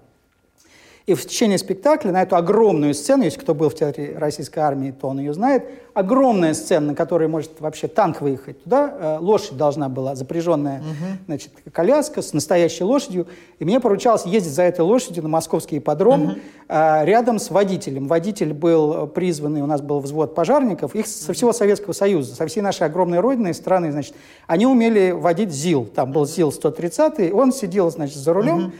И 1.07 1.13
в 1.13 1.27
течение 1.27 1.59
спектакля 1.59 2.13
на 2.13 2.23
эту 2.23 2.35
огромную 2.35 2.95
сцену, 2.95 3.25
если 3.25 3.39
кто 3.39 3.55
был 3.55 3.69
в 3.69 3.75
театре 3.75 4.17
российской 4.17 4.61
армии, 4.61 4.91
то 4.91 5.09
он 5.09 5.19
ее 5.19 5.35
знает, 5.35 5.65
огромная 5.93 6.55
сцена, 6.55 6.89
на 6.89 6.95
которой 6.95 7.29
может 7.29 7.61
вообще 7.61 7.89
танк 7.89 8.23
выехать 8.23 8.65
туда, 8.65 8.95
э, 8.99 9.19
лошадь 9.21 9.59
должна 9.59 9.91
была, 9.91 10.15
запряженная 10.15 10.79
угу. 10.79 11.19
значит, 11.27 11.51
коляска 11.71 12.23
с 12.23 12.33
настоящей 12.33 12.85
лошадью, 12.85 13.27
и 13.59 13.67
мне 13.67 13.81
поручалось 13.81 14.25
ездить 14.25 14.55
за 14.55 14.63
этой 14.63 14.81
лошадью 14.81 15.23
на 15.23 15.29
московский 15.29 15.77
ипподром 15.77 16.25
угу. 16.25 16.35
рядом 16.69 17.39
с 17.39 17.51
водителем. 17.51 18.09
Водитель 18.09 18.55
был 18.55 19.07
призванный, 19.07 19.61
у 19.61 19.67
нас 19.67 19.83
был 19.83 20.01
взвод 20.01 20.35
пожарников, 20.35 20.95
их 20.95 21.07
со 21.07 21.35
всего 21.35 21.53
Советского 21.53 21.93
Союза, 21.93 22.35
со 22.35 22.47
всей 22.47 22.63
нашей 22.63 22.87
огромной 22.87 23.21
родины 23.21 23.49
и 23.49 23.53
страны, 23.53 23.93
значит, 23.93 24.15
они 24.47 24.67
умели 24.67 25.11
водить 25.11 25.53
ЗИЛ, 25.53 25.91
там 25.95 26.13
был 26.13 26.25
ЗИЛ-130, 26.25 27.31
он 27.31 27.53
сидел, 27.53 27.91
значит, 27.91 28.17
за 28.17 28.33
рулем, 28.33 28.57
угу 28.69 28.73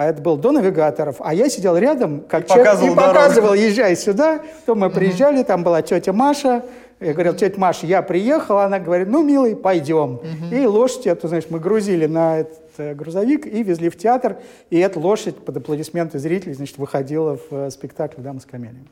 а 0.00 0.06
это 0.06 0.22
был 0.22 0.38
до 0.38 0.50
навигаторов, 0.50 1.16
а 1.18 1.34
я 1.34 1.50
сидел 1.50 1.76
рядом, 1.76 2.22
как 2.26 2.44
и 2.44 2.48
человек, 2.48 2.66
показывал, 2.68 2.92
и 2.92 2.96
показывал 2.96 3.52
езжай 3.52 3.94
сюда. 3.94 4.40
То 4.64 4.74
мы 4.74 4.88
приезжали, 4.88 5.42
там 5.42 5.62
была 5.62 5.82
тетя 5.82 6.14
Маша, 6.14 6.62
я 7.00 7.12
говорил, 7.12 7.34
тетя 7.34 7.60
Маша, 7.60 7.84
я 7.84 8.00
приехала, 8.00 8.64
она 8.64 8.78
говорит, 8.78 9.08
ну, 9.08 9.22
милый, 9.22 9.54
пойдем. 9.54 10.14
Угу. 10.14 10.54
И 10.54 10.64
лошадь 10.64 11.06
эту, 11.06 11.28
значит, 11.28 11.50
мы 11.50 11.60
грузили 11.60 12.06
на 12.06 12.38
этот 12.38 12.62
э, 12.78 12.94
грузовик 12.94 13.46
и 13.46 13.62
везли 13.62 13.90
в 13.90 13.98
театр, 13.98 14.38
и 14.70 14.78
эта 14.78 14.98
лошадь 14.98 15.36
под 15.36 15.58
аплодисменты 15.58 16.18
зрителей, 16.18 16.54
значит, 16.54 16.78
выходила 16.78 17.36
в 17.36 17.52
э, 17.54 17.70
спектакль 17.70 18.22
«Дама 18.22 18.40
с 18.40 18.46
камелиями». 18.46 18.88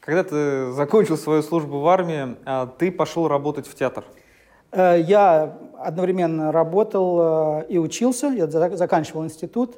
Когда 0.00 0.24
ты 0.24 0.72
закончил 0.72 1.16
свою 1.16 1.42
службу 1.42 1.78
в 1.78 1.86
армии, 1.86 2.34
а, 2.44 2.66
ты 2.66 2.90
пошел 2.90 3.28
работать 3.28 3.68
в 3.68 3.74
театр? 3.76 4.02
Э, 4.72 5.00
я 5.00 5.56
одновременно 5.78 6.50
работал 6.50 7.62
и 7.68 7.78
учился, 7.78 8.26
я 8.36 8.48
заканчивал 8.48 9.24
институт, 9.24 9.76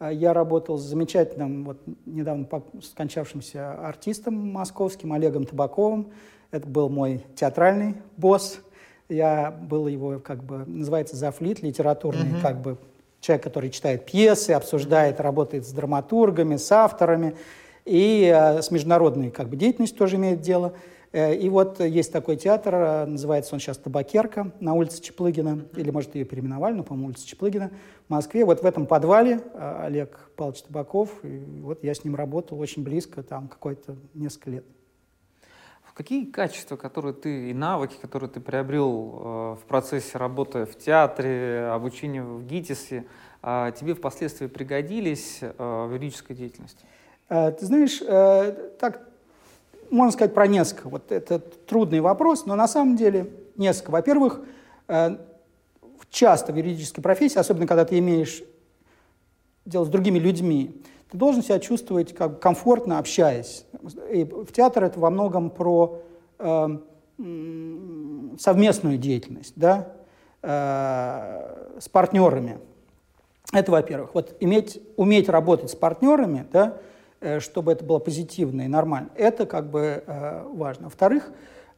я 0.00 0.32
работал 0.32 0.78
с 0.78 0.82
замечательным, 0.82 1.64
вот 1.64 1.78
недавно 2.06 2.46
скончавшимся 2.82 3.72
артистом 3.72 4.34
московским 4.52 5.12
Олегом 5.12 5.44
Табаковым. 5.44 6.12
Это 6.50 6.68
был 6.68 6.88
мой 6.88 7.24
театральный 7.34 7.96
босс. 8.16 8.60
Я 9.08 9.50
был 9.50 9.88
его, 9.88 10.18
как 10.20 10.44
бы, 10.44 10.64
называется 10.66 11.16
зафлит, 11.16 11.62
литературный, 11.62 12.32
mm-hmm. 12.32 12.42
как 12.42 12.60
бы, 12.60 12.76
человек, 13.20 13.42
который 13.42 13.70
читает 13.70 14.06
пьесы, 14.06 14.52
обсуждает, 14.52 15.20
работает 15.20 15.66
с 15.66 15.72
драматургами, 15.72 16.56
с 16.56 16.70
авторами 16.70 17.34
и 17.84 18.30
э, 18.32 18.62
с 18.62 18.70
международной, 18.70 19.30
как 19.30 19.48
бы, 19.48 19.56
деятельностью 19.56 19.98
тоже 19.98 20.16
имеет 20.16 20.42
дело. 20.42 20.74
Э, 21.12 21.34
и 21.34 21.48
вот 21.48 21.80
есть 21.80 22.12
такой 22.12 22.36
театр, 22.36 22.74
э, 22.74 23.06
называется 23.06 23.54
он 23.54 23.60
сейчас 23.60 23.78
«Табакерка» 23.78 24.52
на 24.60 24.74
улице 24.74 25.02
Чеплыгина, 25.02 25.64
или, 25.76 25.90
может, 25.90 26.14
ее 26.14 26.24
переименовали, 26.24 26.74
но, 26.74 26.82
по-моему, 26.82 27.08
улица 27.08 27.26
Чеплыгина 27.26 27.70
в 28.06 28.10
Москве. 28.10 28.44
Вот 28.44 28.62
в 28.62 28.66
этом 28.66 28.86
подвале 28.86 29.40
э, 29.54 29.80
Олег 29.84 30.30
Павлович 30.36 30.62
Табаков, 30.62 31.10
и 31.24 31.60
вот 31.62 31.82
я 31.82 31.94
с 31.94 32.04
ним 32.04 32.14
работал 32.14 32.58
очень 32.60 32.82
близко, 32.82 33.22
там, 33.22 33.48
какое-то 33.48 33.96
несколько 34.14 34.50
лет. 34.50 34.64
Какие 35.94 36.26
качества, 36.26 36.76
которые 36.76 37.12
ты 37.12 37.50
и 37.50 37.52
навыки, 37.52 37.96
которые 38.00 38.30
ты 38.30 38.38
приобрел 38.38 39.56
в 39.56 39.60
процессе 39.66 40.16
работы 40.16 40.64
в 40.64 40.78
театре, 40.78 41.70
обучения 41.72 42.22
в 42.22 42.46
ГИТИСе, 42.46 43.04
тебе 43.42 43.94
впоследствии 43.94 44.46
пригодились 44.46 45.40
в 45.40 45.90
юридической 45.90 46.36
деятельности? 46.36 46.84
Ты 47.28 47.58
знаешь, 47.66 47.98
так 48.78 49.07
можно 49.90 50.12
сказать 50.12 50.34
про 50.34 50.46
несколько. 50.46 50.88
Вот 50.88 51.12
это 51.12 51.38
трудный 51.38 52.00
вопрос, 52.00 52.46
но 52.46 52.54
на 52.54 52.68
самом 52.68 52.96
деле 52.96 53.32
несколько. 53.56 53.90
Во-первых, 53.90 54.40
э, 54.88 55.16
часто 56.10 56.52
в 56.52 56.56
юридической 56.56 57.02
профессии, 57.02 57.38
особенно 57.38 57.66
когда 57.66 57.84
ты 57.84 57.98
имеешь 57.98 58.42
дело 59.64 59.84
с 59.84 59.88
другими 59.88 60.18
людьми, 60.18 60.82
ты 61.10 61.16
должен 61.16 61.42
себя 61.42 61.58
чувствовать 61.58 62.14
как 62.14 62.40
комфортно, 62.40 62.98
общаясь. 62.98 63.64
И 64.12 64.24
в 64.24 64.52
театр 64.52 64.84
это 64.84 65.00
во 65.00 65.10
многом 65.10 65.50
про 65.50 66.02
э, 66.38 66.78
совместную 68.38 68.98
деятельность, 68.98 69.54
да, 69.56 69.92
э, 70.42 71.78
с 71.80 71.88
партнерами. 71.88 72.58
Это, 73.52 73.72
во-первых. 73.72 74.14
Вот 74.14 74.36
иметь, 74.40 74.80
уметь 74.96 75.28
работать 75.28 75.70
с 75.70 75.74
партнерами, 75.74 76.46
да, 76.52 76.78
чтобы 77.40 77.72
это 77.72 77.84
было 77.84 77.98
позитивно 77.98 78.62
и 78.62 78.68
нормально, 78.68 79.10
это 79.14 79.46
как 79.46 79.70
бы 79.70 80.02
э, 80.06 80.44
важно. 80.52 80.84
Во-вторых, 80.84 81.30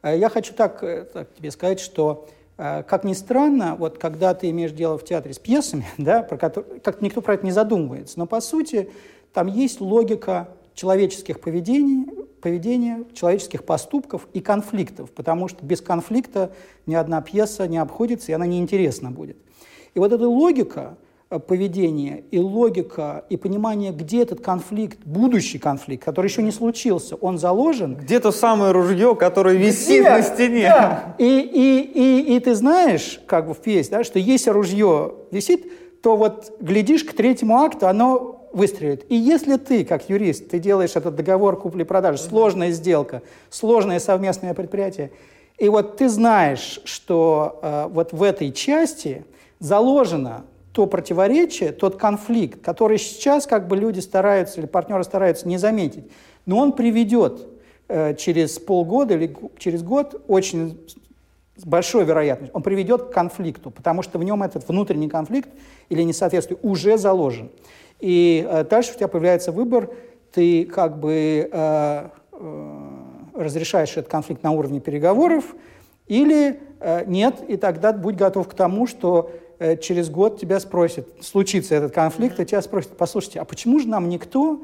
э, 0.03 0.17
я 0.17 0.29
хочу 0.29 0.53
так, 0.53 0.83
э, 0.83 1.05
так 1.11 1.33
тебе 1.33 1.51
сказать, 1.51 1.79
что 1.79 2.27
э, 2.57 2.83
как 2.83 3.03
ни 3.03 3.13
странно, 3.13 3.75
вот 3.75 3.97
когда 3.97 4.33
ты 4.33 4.49
имеешь 4.51 4.71
дело 4.71 4.97
в 4.97 5.03
театре 5.03 5.33
с 5.33 5.39
пьесами, 5.39 5.85
да, 5.97 6.21
про 6.23 6.37
которые, 6.37 6.79
как 6.79 7.01
никто 7.01 7.21
про 7.21 7.35
это 7.35 7.45
не 7.45 7.51
задумывается, 7.51 8.19
но 8.19 8.25
по 8.25 8.41
сути 8.41 8.91
там 9.33 9.47
есть 9.47 9.81
логика 9.81 10.49
человеческих 10.73 11.39
поведений, 11.39 12.07
поведения, 12.41 13.03
человеческих 13.13 13.63
поступков 13.63 14.27
и 14.33 14.41
конфликтов, 14.41 15.11
потому 15.11 15.47
что 15.47 15.63
без 15.63 15.81
конфликта 15.81 16.51
ни 16.85 16.95
одна 16.95 17.21
пьеса 17.21 17.67
не 17.67 17.77
обходится, 17.77 18.31
и 18.31 18.35
она 18.35 18.45
неинтересна 18.45 19.11
будет. 19.11 19.37
И 19.93 19.99
вот 19.99 20.11
эта 20.11 20.27
логика 20.27 20.97
э, 21.31 21.39
поведения 21.39 22.23
и 22.29 22.37
логика 22.37 23.25
и 23.29 23.37
понимание, 23.37 23.91
где 23.91 24.21
этот 24.21 24.41
конфликт, 24.41 24.99
будущий 25.03 25.57
конфликт, 25.57 26.03
который 26.03 26.27
еще 26.27 26.43
не 26.43 26.51
случился, 26.51 27.15
он 27.15 27.39
заложен. 27.39 27.95
Где 27.95 28.19
то 28.19 28.31
самое 28.31 28.71
ружье, 28.71 29.15
которое 29.15 29.55
висит 29.55 30.01
где? 30.01 30.09
на 30.11 30.21
стене. 30.21 30.67
Да. 30.67 31.15
И, 31.17 31.39
и, 31.39 31.81
и, 31.81 32.35
и 32.35 32.39
ты 32.39 32.53
знаешь, 32.53 33.19
как 33.25 33.47
бы 33.47 33.55
в 33.55 33.57
пьесе, 33.57 33.89
да, 33.89 34.03
что 34.03 34.19
если 34.19 34.51
ружье 34.51 35.13
висит, 35.31 36.01
то 36.03 36.15
вот 36.15 36.55
глядишь 36.59 37.03
к 37.03 37.13
третьему 37.13 37.57
акту, 37.57 37.87
оно 37.87 38.49
выстрелит. 38.53 39.05
И 39.09 39.15
если 39.15 39.57
ты, 39.57 39.85
как 39.85 40.09
юрист, 40.09 40.49
ты 40.49 40.59
делаешь 40.59 40.95
этот 40.95 41.15
договор 41.15 41.57
купли-продажи, 41.57 42.17
сложная 42.19 42.71
сделка, 42.71 43.21
сложное 43.49 43.99
совместное 43.99 44.53
предприятие, 44.53 45.11
и 45.57 45.69
вот 45.69 45.97
ты 45.97 46.09
знаешь, 46.09 46.81
что 46.85 47.59
э, 47.61 47.87
вот 47.91 48.13
в 48.13 48.23
этой 48.23 48.51
части 48.51 49.25
заложено 49.59 50.43
то 50.73 50.87
противоречие, 50.87 51.71
тот 51.71 51.97
конфликт, 51.97 52.61
который 52.61 52.97
сейчас 52.97 53.45
как 53.45 53.67
бы 53.67 53.75
люди 53.75 53.99
стараются 53.99 54.59
или 54.59 54.67
партнеры 54.67 55.03
стараются 55.03 55.47
не 55.47 55.57
заметить, 55.57 56.05
но 56.45 56.57
он 56.59 56.71
приведет 56.73 57.47
э, 57.87 58.15
через 58.15 58.57
полгода 58.57 59.15
или 59.15 59.35
через 59.57 59.83
год 59.83 60.23
очень 60.27 60.79
с 61.57 61.65
большой 61.65 62.05
вероятностью, 62.05 62.55
он 62.55 62.63
приведет 62.63 63.03
к 63.03 63.09
конфликту, 63.11 63.69
потому 63.69 64.01
что 64.01 64.17
в 64.17 64.23
нем 64.23 64.41
этот 64.41 64.67
внутренний 64.67 65.09
конфликт 65.09 65.49
или 65.89 66.01
несоответствие 66.01 66.57
уже 66.63 66.97
заложен. 66.97 67.51
И 67.99 68.47
э, 68.49 68.63
дальше 68.63 68.93
у 68.93 68.95
тебя 68.95 69.07
появляется 69.07 69.51
выбор, 69.51 69.89
ты 70.31 70.65
как 70.65 70.99
бы 70.99 71.49
э, 71.51 72.09
э, 72.31 72.87
разрешаешь 73.35 73.91
этот 73.91 74.07
конфликт 74.09 74.43
на 74.43 74.51
уровне 74.51 74.79
переговоров 74.79 75.55
или 76.07 76.59
э, 76.79 77.03
нет, 77.05 77.43
и 77.47 77.57
тогда 77.57 77.93
будь 77.93 78.15
готов 78.15 78.47
к 78.47 78.53
тому, 78.53 78.87
что 78.87 79.31
через 79.81 80.09
год 80.09 80.39
тебя 80.39 80.59
спросят, 80.59 81.07
случится 81.21 81.75
этот 81.75 81.93
конфликт, 81.93 82.39
и 82.39 82.45
тебя 82.45 82.61
спросят, 82.61 82.97
послушайте, 82.97 83.39
а 83.39 83.45
почему 83.45 83.79
же 83.79 83.87
нам 83.87 84.09
никто 84.09 84.61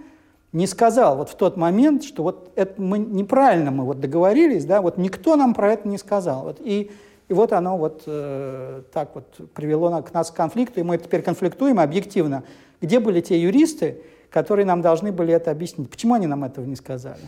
не 0.53 0.65
сказал 0.67 1.17
вот 1.17 1.29
в 1.29 1.35
тот 1.35 1.57
момент, 1.57 2.03
что 2.03 2.23
вот 2.23 2.51
это 2.55 2.81
мы 2.81 2.97
неправильно 2.97 3.71
мы 3.71 3.83
вот 3.83 3.99
договорились, 3.99 4.65
да, 4.65 4.81
вот 4.81 4.97
никто 4.97 5.35
нам 5.35 5.53
про 5.53 5.73
это 5.73 5.87
не 5.87 5.97
сказал. 5.97 6.43
Вот, 6.43 6.61
и, 6.61 6.91
и 7.27 7.33
вот 7.33 7.53
оно 7.53 7.77
вот 7.77 8.03
э, 8.05 8.81
так 8.93 9.13
вот 9.13 9.51
привело 9.53 9.89
на, 9.89 10.01
к 10.01 10.13
нас 10.13 10.31
к 10.31 10.35
конфликту, 10.35 10.79
и 10.79 10.83
мы 10.83 10.97
теперь 10.97 11.21
конфликтуем 11.21 11.79
объективно 11.79 12.43
где 12.81 12.99
были 12.99 13.21
те 13.21 13.39
юристы, 13.39 14.01
которые 14.29 14.65
нам 14.65 14.81
должны 14.81 15.11
были 15.11 15.33
это 15.33 15.51
объяснить? 15.51 15.89
Почему 15.89 16.13
они 16.13 16.27
нам 16.27 16.43
этого 16.43 16.65
не 16.65 16.75
сказали? 16.75 17.21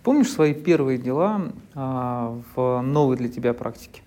Ты 0.00 0.04
помнишь 0.04 0.30
свои 0.30 0.54
первые 0.54 0.98
дела 0.98 1.52
а, 1.74 2.40
в 2.54 2.80
новой 2.80 3.16
для 3.16 3.28
тебя 3.28 3.52
практике? 3.52 4.02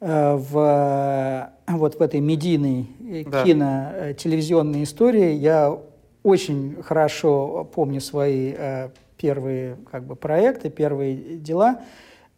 Э, 0.00 0.34
в, 0.34 1.52
вот 1.68 1.98
в 1.98 2.02
этой 2.02 2.20
медийной 2.20 2.88
э, 3.08 3.24
да. 3.24 3.44
кино-телевизионной 3.44 4.84
истории 4.84 5.32
я 5.34 5.78
очень 6.22 6.82
хорошо 6.82 7.68
помню 7.74 8.00
свои 8.00 8.54
э, 8.56 8.88
первые 9.16 9.76
как 9.90 10.04
бы, 10.04 10.16
проекты, 10.16 10.70
первые 10.70 11.36
дела. 11.36 11.82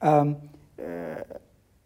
Эм, 0.01 0.39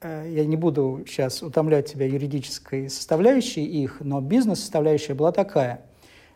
Э, 0.00 0.30
я 0.30 0.44
не 0.44 0.56
буду 0.56 1.04
сейчас 1.06 1.42
утомлять 1.42 1.90
тебя 1.92 2.06
юридической 2.06 2.88
составляющей 2.88 3.64
их, 3.64 3.98
но 4.00 4.20
бизнес-составляющая 4.20 5.14
была 5.14 5.32
такая, 5.32 5.80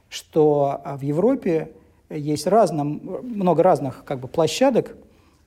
что 0.09 0.81
а, 0.85 0.97
в 0.97 1.03
Европе 1.03 1.71
есть 2.15 2.47
разно, 2.47 2.85
много 2.85 3.63
разных 3.63 4.05
как 4.05 4.21
бы, 4.21 4.29
площадок, 4.29 4.97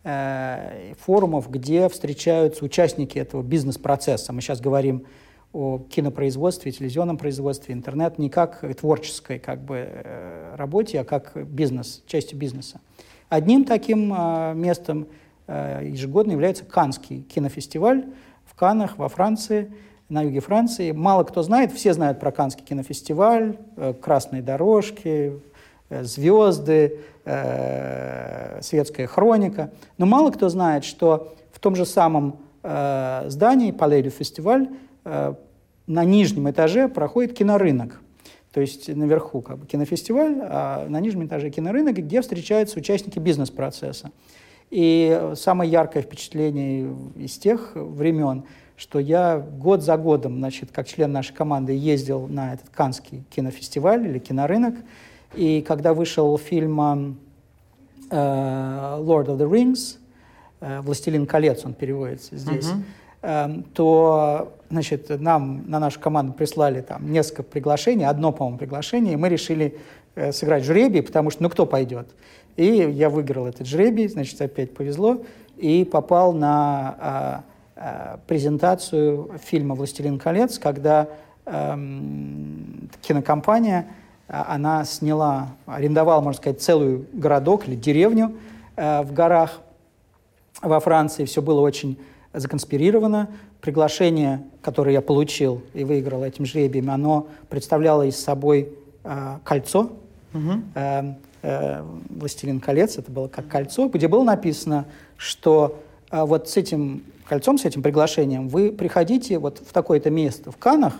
э, 0.04 0.94
форумов, 1.00 1.50
где 1.50 1.90
встречаются 1.90 2.64
участники 2.66 3.18
этого 3.18 3.42
бизнес-процесса. 3.42 4.34
Мы 4.34 4.42
сейчас 4.42 4.62
говорим 4.62 5.06
о 5.54 5.80
кинопроизводстве, 5.90 6.72
телевизионном 6.72 7.18
производстве, 7.18 7.74
интернет 7.74 8.20
не 8.20 8.30
как 8.30 8.64
творческой 8.76 9.40
как 9.40 9.62
бы, 9.62 9.88
э, 9.88 10.56
работе, 10.56 11.00
а 11.00 11.04
как 11.04 11.34
бизнес, 11.48 12.04
частью 12.08 12.38
бизнеса. 12.38 12.82
Одним 13.30 13.64
таким 13.64 14.14
э, 14.14 14.54
местом 14.54 15.08
Э, 15.48 15.82
ежегодно 15.84 16.32
является 16.32 16.66
Канский 16.66 17.22
кинофестиваль 17.22 18.06
в 18.46 18.56
Канах, 18.56 18.98
во 18.98 19.10
Франции, 19.10 19.72
на 20.10 20.24
юге 20.24 20.40
Франции. 20.40 20.92
Мало 20.92 21.24
кто 21.24 21.44
знает, 21.44 21.72
все 21.72 21.94
знают 21.94 22.20
про 22.20 22.32
Канский 22.32 22.64
кинофестиваль, 22.64 23.58
э, 23.76 23.94
красные 23.94 24.42
дорожки, 24.42 25.40
звезды, 25.90 27.00
светская 28.62 29.08
хроника. 29.08 29.72
Но 29.98 30.06
мало 30.06 30.32
кто 30.32 30.50
знает, 30.50 30.84
что 30.84 31.36
в 31.52 31.60
том 31.60 31.76
же 31.76 31.86
самом 31.86 32.38
здании, 32.62 33.72
Палейду 33.72 34.10
фестиваль, 34.10 34.70
на 35.04 36.04
нижнем 36.04 36.50
этаже 36.50 36.88
проходит 36.88 37.34
кинорынок. 37.38 38.02
То 38.52 38.62
есть 38.62 38.88
наверху 38.88 39.42
как 39.42 39.58
бы 39.60 39.68
кинофестиваль, 39.68 40.40
а 40.42 40.88
на 40.88 41.00
нижнем 41.00 41.26
этаже 41.28 41.50
кинорынок, 41.50 41.98
где 41.98 42.22
встречаются 42.22 42.80
участники 42.80 43.20
бизнес-процесса. 43.20 44.12
И 44.72 45.32
самое 45.36 45.70
яркое 45.70 46.02
впечатление 46.02 46.90
из 47.18 47.38
тех 47.38 47.74
времен, 47.76 48.46
что 48.78 49.00
я 49.00 49.38
год 49.38 49.84
за 49.84 49.96
годом, 49.98 50.38
значит, 50.38 50.72
как 50.72 50.88
член 50.88 51.12
нашей 51.12 51.34
команды, 51.34 51.74
ездил 51.74 52.28
на 52.28 52.54
этот 52.54 52.70
Канский 52.70 53.26
кинофестиваль 53.30 54.08
или 54.08 54.20
кинорынок. 54.20 54.76
И 55.36 55.62
когда 55.62 55.94
вышел 55.94 56.38
фильм 56.38 56.80
э, 58.10 58.16
Lord 58.16 59.28
of 59.28 59.38
the 59.38 59.50
Rings, 59.50 59.98
э, 60.62 60.82
«Властелин 60.82 61.26
колец» 61.26 61.66
он 61.66 61.74
переводится 61.74 62.38
здесь, 62.38 62.68
uh-huh. 63.22 63.60
э, 63.60 63.62
то 63.74 64.54
значит, 64.70 65.10
нам 65.20 65.70
на 65.70 65.80
нашу 65.80 66.00
команду 66.00 66.34
прислали 66.34 66.82
там 66.82 67.12
несколько 67.12 67.44
приглашений, 67.44 68.06
одно, 68.06 68.32
по-моему, 68.32 68.58
приглашение, 68.58 69.14
и 69.14 69.18
мы 69.18 69.30
решили 69.30 69.78
э, 70.16 70.32
сыграть 70.32 70.64
жребий, 70.64 71.04
потому 71.04 71.30
что 71.30 71.44
ну 71.44 71.50
кто 71.50 71.66
пойдет? 71.66 72.08
И 72.56 72.66
я 72.66 73.10
выиграл 73.10 73.48
этот 73.48 73.68
жребий, 73.68 74.08
значит, 74.08 74.42
опять 74.42 74.74
повезло, 74.74 75.22
и 75.58 75.84
попал 75.84 76.34
на 76.34 77.44
а, 77.76 78.20
презентацию 78.28 79.32
фильма 79.44 79.76
«Властелин 79.76 80.18
колец», 80.18 80.58
когда 80.58 81.10
а, 81.46 81.78
кинокомпания, 83.02 83.88
она 84.28 84.86
сняла, 84.86 85.50
арендовала, 85.66 86.22
можно 86.22 86.42
сказать, 86.42 86.62
целый 86.62 87.06
городок 87.14 87.68
или 87.68 87.76
деревню 87.76 88.36
а, 88.76 89.04
в 89.04 89.14
горах 89.14 89.62
во 90.62 90.80
Франции. 90.80 91.26
Все 91.26 91.42
было 91.42 91.62
очень 91.62 91.98
законспирировано. 92.34 93.30
Приглашение, 93.62 94.44
которое 94.62 94.94
я 94.94 95.02
получил 95.02 95.62
и 95.74 95.84
выиграл 95.84 96.24
этим 96.24 96.46
жребием, 96.46 96.92
оно 96.92 97.28
представляло 97.50 98.04
из 98.04 98.20
собой 98.20 98.70
э, 99.04 99.38
кольцо, 99.44 99.92
угу. 100.34 100.62
э, 100.76 101.14
э, 101.42 101.84
«Властелин 102.10 102.60
колец», 102.60 103.00
это 103.00 103.12
было 103.12 103.28
как 103.28 103.48
кольцо, 103.48 103.88
где 103.88 104.08
было 104.08 104.24
написано, 104.24 104.86
что 105.18 105.82
э, 106.12 106.24
вот 106.24 106.48
с 106.48 106.58
этим 106.58 107.04
кольцом, 107.28 107.58
с 107.58 107.66
этим 107.66 107.82
приглашением 107.82 108.50
вы 108.50 108.72
приходите 108.72 109.40
вот 109.40 109.60
в 109.68 109.74
такое-то 109.74 110.12
место 110.12 110.52
в 110.52 110.58
Канах, 110.58 110.94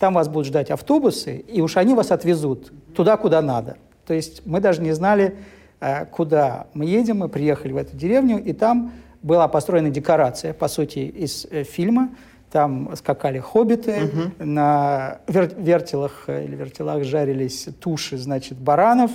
там 0.00 0.14
вас 0.14 0.28
будут 0.28 0.46
ждать 0.46 0.70
автобусы, 0.70 1.36
и 1.36 1.60
уж 1.60 1.76
они 1.76 1.94
вас 1.94 2.10
отвезут 2.10 2.72
туда, 2.94 3.18
куда 3.18 3.42
надо. 3.42 3.76
То 4.06 4.14
есть 4.14 4.42
мы 4.46 4.60
даже 4.60 4.80
не 4.80 4.92
знали, 4.92 5.36
э, 5.78 6.06
куда 6.06 6.66
мы 6.72 6.86
едем, 6.86 7.18
мы 7.18 7.28
приехали 7.28 7.72
в 7.72 7.76
эту 7.76 7.96
деревню, 7.96 8.42
и 8.42 8.54
там 8.54 8.92
была 9.22 9.46
построена 9.46 9.90
декорация, 9.90 10.54
по 10.54 10.68
сути, 10.68 11.00
из 11.00 11.46
э, 11.50 11.64
фильма. 11.64 12.08
Там 12.50 12.96
скакали 12.96 13.38
хоббиты, 13.38 14.04
угу. 14.04 14.44
на 14.44 15.18
вер- 15.28 15.54
вертелах 15.62 16.24
или 16.28 16.56
вертелах 16.56 17.04
жарились 17.04 17.68
туши, 17.78 18.16
значит, 18.16 18.58
баранов, 18.58 19.12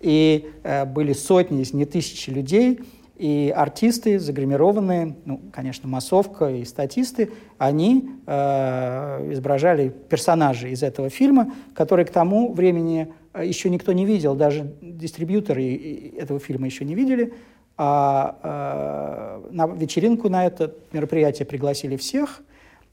И 0.00 0.48
э, 0.62 0.86
были 0.86 1.12
сотни, 1.12 1.58
если 1.58 1.76
не 1.76 1.84
тысячи 1.84 2.30
людей, 2.30 2.80
и 3.20 3.52
артисты, 3.54 4.18
загримированные, 4.18 5.14
ну, 5.26 5.42
конечно, 5.52 5.86
массовка 5.86 6.48
и 6.48 6.64
статисты, 6.64 7.30
они 7.58 8.08
э, 8.26 9.32
изображали 9.32 9.90
персонажей 9.90 10.72
из 10.72 10.82
этого 10.82 11.10
фильма, 11.10 11.52
которые 11.74 12.06
к 12.06 12.10
тому 12.10 12.54
времени 12.54 13.12
э, 13.34 13.46
еще 13.46 13.68
никто 13.68 13.92
не 13.92 14.06
видел, 14.06 14.34
даже 14.34 14.74
дистрибьюторы 14.80 16.14
этого 16.16 16.40
фильма 16.40 16.64
еще 16.64 16.86
не 16.86 16.94
видели. 16.94 17.34
А 17.76 19.42
э, 19.44 19.52
на 19.52 19.66
вечеринку 19.66 20.30
на 20.30 20.46
это 20.46 20.74
мероприятие 20.90 21.44
пригласили 21.44 21.96
всех, 21.96 22.40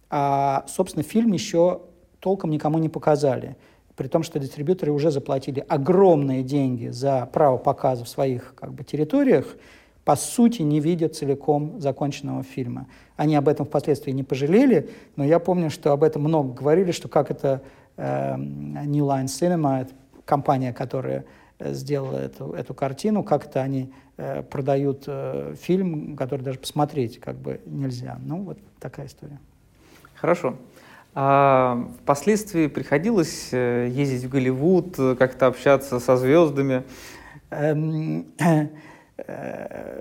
а, 0.09 0.65
собственно, 0.67 1.03
фильм 1.03 1.32
еще 1.32 1.84
толком 2.19 2.49
никому 2.49 2.80
не 2.80 2.89
показали 2.89 3.55
при 3.95 4.07
том, 4.07 4.23
что 4.23 4.39
дистрибьюторы 4.39 4.91
уже 4.91 5.09
заплатили 5.09 5.65
огромные 5.67 6.43
деньги 6.43 6.89
за 6.89 7.28
право 7.34 7.57
показа 7.57 8.05
в 8.05 8.09
своих 8.09 8.53
как 8.55 8.71
бы, 8.73 8.84
территориях, 8.84 9.57
по 10.08 10.16
сути 10.16 10.62
не 10.62 10.80
видят 10.80 11.18
целиком 11.18 11.82
законченного 11.82 12.41
фильма. 12.41 12.88
Они 13.18 13.36
об 13.36 13.49
этом 13.49 13.66
впоследствии 13.66 14.12
не 14.12 14.24
пожалели, 14.24 14.89
но 15.18 15.26
я 15.26 15.38
помню, 15.38 15.70
что 15.70 15.91
об 15.91 16.01
этом 16.01 16.22
много 16.22 16.53
говорили, 16.53 16.91
что 16.93 17.10
как 17.10 17.30
это 17.30 17.62
э, 17.97 18.38
New 18.38 19.03
Line 19.03 19.26
Cinema, 19.26 19.82
это 19.82 19.91
компания, 20.24 20.72
которая 20.72 21.26
э, 21.60 21.74
сделала 21.74 22.20
эту, 22.20 22.53
эту 22.53 22.74
картину, 22.74 23.22
как 23.22 23.47
это 23.47 23.62
они 23.62 23.91
э, 24.16 24.43
продают 24.43 25.03
э, 25.08 25.55
фильм, 25.60 26.16
который 26.16 26.41
даже 26.41 26.60
посмотреть 26.60 27.20
как 27.20 27.36
бы 27.36 27.60
нельзя. 27.66 28.18
Ну, 28.24 28.43
вот 28.43 28.60
такая 28.80 29.08
история. 29.08 29.39
Хорошо. 30.16 30.55
А 31.16 31.86
впоследствии 32.01 32.68
приходилось 32.68 33.49
э, 33.51 33.89
ездить 33.91 34.24
в 34.24 34.30
Голливуд, 34.30 34.97
э, 34.99 35.16
как-то 35.20 35.47
общаться 35.47 35.99
со 35.99 36.16
звездами? 36.16 36.84
Э, 39.26 39.99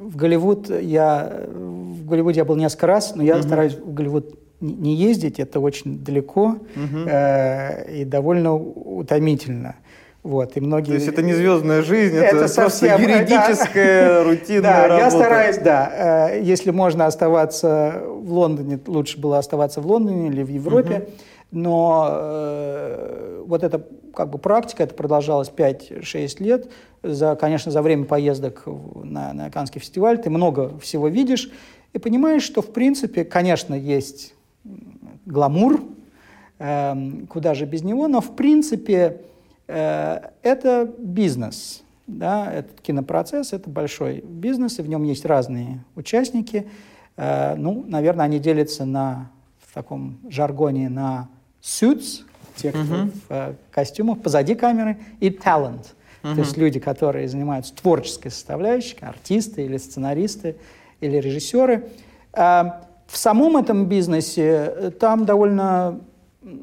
в 0.00 0.16
Голливуд 0.16 0.70
я 0.70 1.46
в 1.48 2.06
Голливуде 2.06 2.38
я 2.38 2.44
был 2.44 2.56
несколько 2.56 2.86
раз, 2.86 3.14
но 3.14 3.22
я 3.22 3.36
угу. 3.36 3.42
стараюсь 3.42 3.74
в 3.74 3.92
Голливуд 3.92 4.38
не 4.60 4.94
ездить, 4.94 5.40
это 5.40 5.60
очень 5.60 5.98
далеко 5.98 6.56
угу. 6.76 6.98
э, 7.06 8.00
и 8.00 8.04
довольно 8.04 8.54
утомительно. 8.54 9.76
Вот, 10.22 10.56
и 10.56 10.60
многие... 10.60 10.90
То 10.90 10.94
есть 10.94 11.08
это 11.08 11.20
не 11.20 11.34
звездная 11.34 11.82
жизнь, 11.82 12.16
это, 12.16 12.36
это 12.36 12.48
совсем, 12.48 12.90
просто 12.90 13.02
юридическая, 13.02 14.08
да, 14.08 14.24
рутинная 14.24 14.62
да, 14.62 14.82
работа. 14.86 15.04
я 15.04 15.10
стараюсь, 15.10 15.58
да. 15.58 16.28
Э, 16.30 16.40
если 16.40 16.70
можно 16.70 17.06
оставаться 17.06 18.02
в 18.06 18.32
Лондоне, 18.32 18.78
лучше 18.86 19.18
было 19.18 19.38
оставаться 19.38 19.80
в 19.80 19.86
Лондоне 19.86 20.28
или 20.28 20.44
в 20.44 20.48
Европе. 20.48 20.94
Угу. 20.94 21.10
Но 21.52 22.08
э, 22.10 23.42
вот 23.46 23.62
эта 23.62 23.86
как 24.14 24.30
бы 24.30 24.38
практика, 24.38 24.82
это 24.82 24.94
продолжалось 24.94 25.50
5-6 25.54 26.42
лет. 26.42 26.70
За, 27.02 27.36
конечно, 27.36 27.70
за 27.70 27.82
время 27.82 28.04
поездок 28.04 28.64
на, 28.66 29.32
на 29.32 29.50
Каннский 29.50 29.80
фестиваль 29.80 30.20
ты 30.20 30.30
много 30.30 30.76
всего 30.78 31.08
видишь 31.08 31.50
и 31.92 31.98
понимаешь, 31.98 32.42
что, 32.42 32.62
в 32.62 32.72
принципе, 32.72 33.24
конечно, 33.24 33.74
есть 33.74 34.34
гламур, 35.26 35.82
э, 36.58 36.94
куда 37.28 37.54
же 37.54 37.66
без 37.66 37.82
него, 37.82 38.08
но, 38.08 38.20
в 38.20 38.34
принципе, 38.34 39.20
Э, 39.72 40.30
это 40.42 40.92
бизнес. 40.98 41.82
Да, 42.06 42.52
этот 42.52 42.80
кинопроцесс– 42.80 43.52
это 43.54 43.70
большой 43.70 44.20
бизнес, 44.20 44.78
и 44.78 44.82
в 44.82 44.88
нем 44.88 45.04
есть 45.04 45.24
разные 45.24 45.84
участники. 45.94 46.68
Э, 47.16 47.54
ну, 47.56 47.84
наверное, 47.86 48.26
они 48.26 48.38
делятся 48.38 48.84
на, 48.84 49.30
в 49.60 49.72
таком 49.72 50.18
жаргоне 50.28 50.90
на 50.90 51.28
suits, 51.62 52.22
те, 52.56 52.70
кто 52.70 52.80
uh-huh. 52.80 53.10
в 53.28 53.32
э, 53.32 53.54
костюмах, 53.70 54.20
позади 54.20 54.54
камеры, 54.54 54.98
и 55.20 55.30
talent. 55.30 55.86
Uh-huh. 56.22 56.34
То 56.34 56.40
есть 56.40 56.56
люди, 56.56 56.80
которые 56.80 57.28
занимаются 57.28 57.74
творческой 57.74 58.30
составляющей, 58.30 58.96
артисты 59.00 59.64
или 59.64 59.76
сценаристы, 59.78 60.56
или 61.00 61.16
режиссеры. 61.16 61.88
в 62.32 62.80
самом 63.16 63.56
этом 63.56 63.86
бизнесе 63.86 64.92
там 65.00 65.26
довольно 65.26 66.00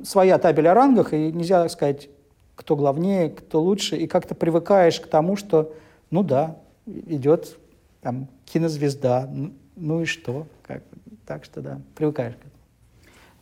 своя 0.04 0.38
табель 0.38 0.68
о 0.68 0.74
рангах, 0.74 1.14
и 1.14 1.32
нельзя 1.32 1.68
сказать, 1.70 2.10
кто 2.56 2.76
главнее, 2.76 3.30
кто 3.30 3.62
лучше, 3.62 3.96
и 3.98 4.08
как-то 4.08 4.36
привыкаешь 4.36 5.00
к 5.00 5.08
тому, 5.08 5.36
что, 5.36 5.74
ну 6.12 6.24
да, 6.24 6.58
идет 6.86 7.58
там 8.02 8.28
кинозвезда, 8.46 9.30
ну, 9.32 9.54
ну 9.76 10.02
и 10.02 10.06
что, 10.06 10.48
как, 10.64 10.84
так 11.26 11.46
что 11.46 11.62
да, 11.62 11.80
привыкаешь 11.96 12.34
к 12.36 12.40
этому. 12.40 12.49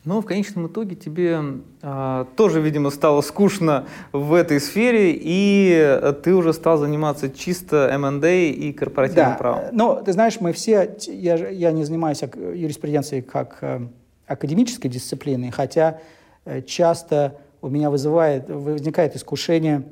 Но 0.04 0.20
в 0.20 0.26
конечном 0.26 0.68
итоге 0.68 0.96
тебе 0.96 1.40
а, 1.82 2.26
тоже, 2.36 2.60
видимо, 2.60 2.90
стало 2.90 3.20
скучно 3.20 3.86
в 4.12 4.32
этой 4.32 4.60
сфере, 4.60 5.12
и 5.14 6.00
ты 6.22 6.34
уже 6.34 6.52
стал 6.52 6.78
заниматься 6.78 7.28
чисто 7.30 7.90
M&A 7.92 8.50
и 8.50 8.72
корпоративным 8.72 9.32
да. 9.32 9.36
правом. 9.36 9.64
Ну, 9.72 10.00
ты 10.04 10.12
знаешь, 10.12 10.40
мы 10.40 10.52
все, 10.52 10.96
я, 11.08 11.48
я 11.48 11.72
не 11.72 11.84
занимаюсь 11.84 12.22
юриспруденцией 12.22 13.22
как 13.22 13.58
э, 13.60 13.88
академической 14.26 14.88
дисциплиной, 14.88 15.50
хотя 15.50 16.00
э, 16.44 16.62
часто 16.62 17.38
у 17.60 17.68
меня 17.68 17.90
вызывает, 17.90 18.48
возникает 18.48 19.16
искушение 19.16 19.84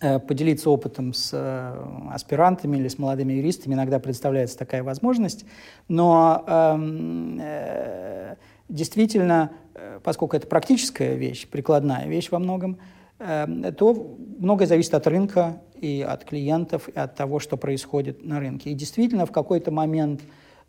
э, 0.00 0.18
поделиться 0.18 0.70
опытом 0.70 1.12
с 1.12 1.30
э, 1.32 2.12
аспирантами 2.12 2.78
или 2.78 2.88
с 2.88 2.98
молодыми 2.98 3.34
юристами. 3.34 3.74
Иногда 3.74 3.98
представляется 3.98 4.56
такая 4.56 4.82
возможность. 4.82 5.44
Но 5.88 6.44
эм, 6.46 7.38
э, 7.40 8.36
действительно, 8.70 9.52
э, 9.74 10.00
поскольку 10.02 10.36
это 10.36 10.46
практическая 10.46 11.16
вещь, 11.16 11.46
прикладная 11.48 12.06
вещь 12.06 12.30
во 12.30 12.38
многом, 12.38 12.78
э, 13.18 13.72
то 13.76 14.16
многое 14.38 14.66
зависит 14.66 14.94
от 14.94 15.06
рынка 15.06 15.60
и 15.74 16.04
от 16.08 16.24
клиентов, 16.24 16.88
и 16.88 16.98
от 16.98 17.14
того, 17.16 17.38
что 17.40 17.56
происходит 17.56 18.24
на 18.24 18.40
рынке. 18.40 18.70
И 18.70 18.74
действительно, 18.74 19.26
в 19.26 19.32
какой-то 19.32 19.70
момент 19.70 20.22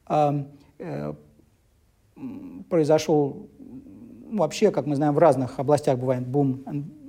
э, 0.10 1.14
произошел 2.70 3.50
вообще, 4.32 4.72
как 4.72 4.86
мы 4.86 4.96
знаем, 4.96 5.14
в 5.14 5.20
разных 5.20 5.60
областях 5.60 5.98
бывает 6.00 6.26
бум 6.26 6.64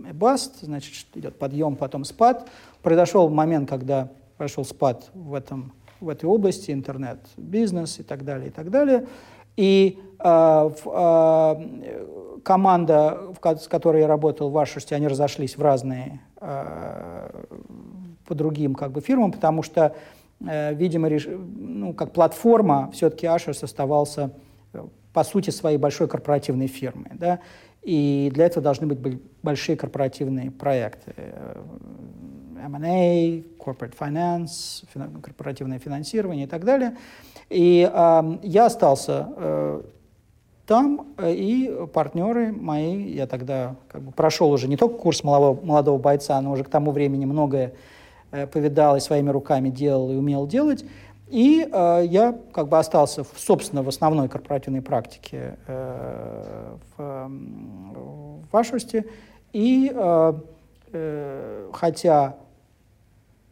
и 0.09 0.13
баст, 0.13 0.61
значит, 0.61 1.07
идет 1.15 1.39
подъем, 1.39 1.77
потом 1.77 2.05
спад. 2.05 2.49
Произошел 2.83 3.29
момент, 3.29 3.69
когда 3.69 4.11
прошел 4.37 4.65
спад 4.65 5.11
в, 5.15 5.35
этом, 5.35 5.73
в 6.01 6.09
этой 6.09 6.27
области, 6.27 6.71
интернет, 6.71 7.21
бизнес 7.37 8.01
и 8.01 8.03
так 8.03 8.25
далее, 8.25 8.49
и 8.49 8.51
так 8.51 8.71
далее. 8.71 9.07
И 9.57 9.99
э, 10.19 10.71
э, 10.85 12.39
команда, 12.43 13.19
с 13.43 13.69
которой 13.69 14.03
я 14.03 14.07
работал 14.07 14.51
в 14.51 14.59
Ашерсте, 14.59 14.95
они 14.95 15.09
разошлись 15.09 15.57
в 15.57 15.63
разные, 15.63 16.21
э, 16.41 17.45
по 18.27 18.35
другим 18.35 18.75
как 18.75 18.93
бы 18.93 19.01
фирмам, 19.01 19.33
потому 19.33 19.63
что, 19.63 19.95
э, 20.47 20.75
видимо, 20.75 21.09
реш... 21.09 21.27
ну, 21.27 21.93
как 21.95 22.13
платформа, 22.13 22.91
все-таки 22.93 23.27
Ашерс 23.27 23.63
оставался 23.63 24.31
по 25.13 25.25
сути, 25.25 25.51
своей 25.51 25.79
большой 25.79 26.09
корпоративной 26.09 26.67
фирмы. 26.67 27.11
Да? 27.15 27.41
И 27.83 28.31
для 28.33 28.47
этого 28.47 28.63
должны 28.63 28.87
быть 28.87 29.21
большие 29.43 29.77
корпоративные 29.77 30.51
проекты. 30.51 31.15
M&A, 32.65 33.43
corporate 33.59 33.95
finance, 33.99 34.85
корпоративное 35.21 35.79
финансирование 35.79 36.47
и 36.47 36.49
так 36.49 36.65
далее. 36.65 36.97
И 37.51 37.89
э, 37.93 38.39
я 38.43 38.67
остался 38.67 39.29
э, 39.37 39.83
там, 40.67 41.15
и 41.21 41.87
партнеры 41.93 42.53
мои, 42.53 43.13
я 43.13 43.27
тогда 43.27 43.77
как 43.89 44.03
бы 44.03 44.13
прошел 44.13 44.51
уже 44.51 44.69
не 44.69 44.77
только 44.77 44.97
курс 44.97 45.25
молодого, 45.25 45.65
молодого 45.65 45.99
бойца, 45.99 46.41
но 46.41 46.53
уже 46.53 46.65
к 46.65 46.69
тому 46.69 46.93
времени 46.93 47.25
многое 47.25 47.75
э, 48.31 48.47
повидал 48.47 48.97
и 48.97 49.01
своими 49.01 49.31
руками 49.31 49.69
делал 49.69 50.11
и 50.11 50.17
умел 50.17 50.47
делать. 50.47 50.85
И 51.29 51.69
э, 51.71 52.03
я 52.07 52.39
как 52.53 52.69
бы 52.69 52.79
остался, 52.79 53.25
в, 53.25 53.33
собственно, 53.37 53.83
в 53.83 53.89
основной 53.89 54.29
корпоративной 54.29 54.83
практике 54.83 55.57
э, 55.67 56.77
в, 56.97 57.31
в 58.51 58.57
Ашерсте. 58.57 59.07
И 59.53 59.91
э, 59.95 60.33
э, 60.93 61.71
хотя 61.73 62.37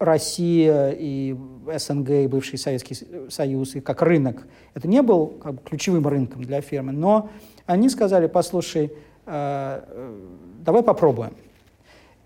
Россия 0.01 0.97
и 0.99 1.37
СНГ, 1.77 2.11
и 2.11 2.27
бывший 2.27 2.59
Советский 2.59 2.97
Союз, 3.29 3.77
и 3.77 3.81
как 3.81 4.01
рынок, 4.01 4.47
это 4.75 4.89
не 4.89 5.03
был 5.03 5.27
как 5.27 5.55
бы, 5.55 5.61
ключевым 5.63 6.09
рынком 6.09 6.43
для 6.43 6.63
фирмы, 6.63 6.93
но 6.93 7.29
они 7.67 7.91
сказали, 7.91 8.27
послушай, 8.27 8.93
э, 9.27 10.15
давай 10.65 10.83
попробуем. 10.83 11.35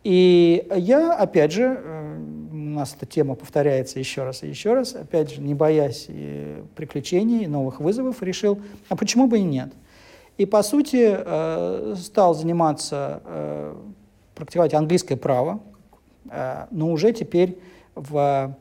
И 0.05 0.65
я, 0.77 1.15
опять 1.15 1.51
же, 1.51 1.81
э, 1.83 2.19
у 2.53 2.55
нас 2.55 2.95
эта 2.97 3.07
тема 3.07 3.35
повторяется 3.35 3.99
еще 3.99 4.23
раз 4.23 4.45
и 4.45 4.49
еще 4.49 4.75
раз, 4.75 4.95
опять 4.95 5.35
же, 5.35 5.41
не 5.41 5.55
боясь 5.55 6.07
и 6.09 6.63
приключений, 6.77 7.43
и 7.43 7.47
новых 7.49 7.81
вызовов, 7.81 8.23
решил, 8.23 8.61
а 8.89 8.95
почему 8.95 9.27
бы 9.27 9.39
и 9.39 9.43
нет? 9.43 9.73
И, 10.39 10.47
по 10.47 10.63
сути, 10.63 11.13
э, 11.13 11.95
стал 11.99 12.35
заниматься, 12.35 13.21
э, 13.25 13.77
практиковать 14.37 14.75
английское 14.75 15.17
право, 15.17 15.61
но 16.25 16.91
уже 16.91 17.13
теперь 17.13 17.59
в 17.95 18.57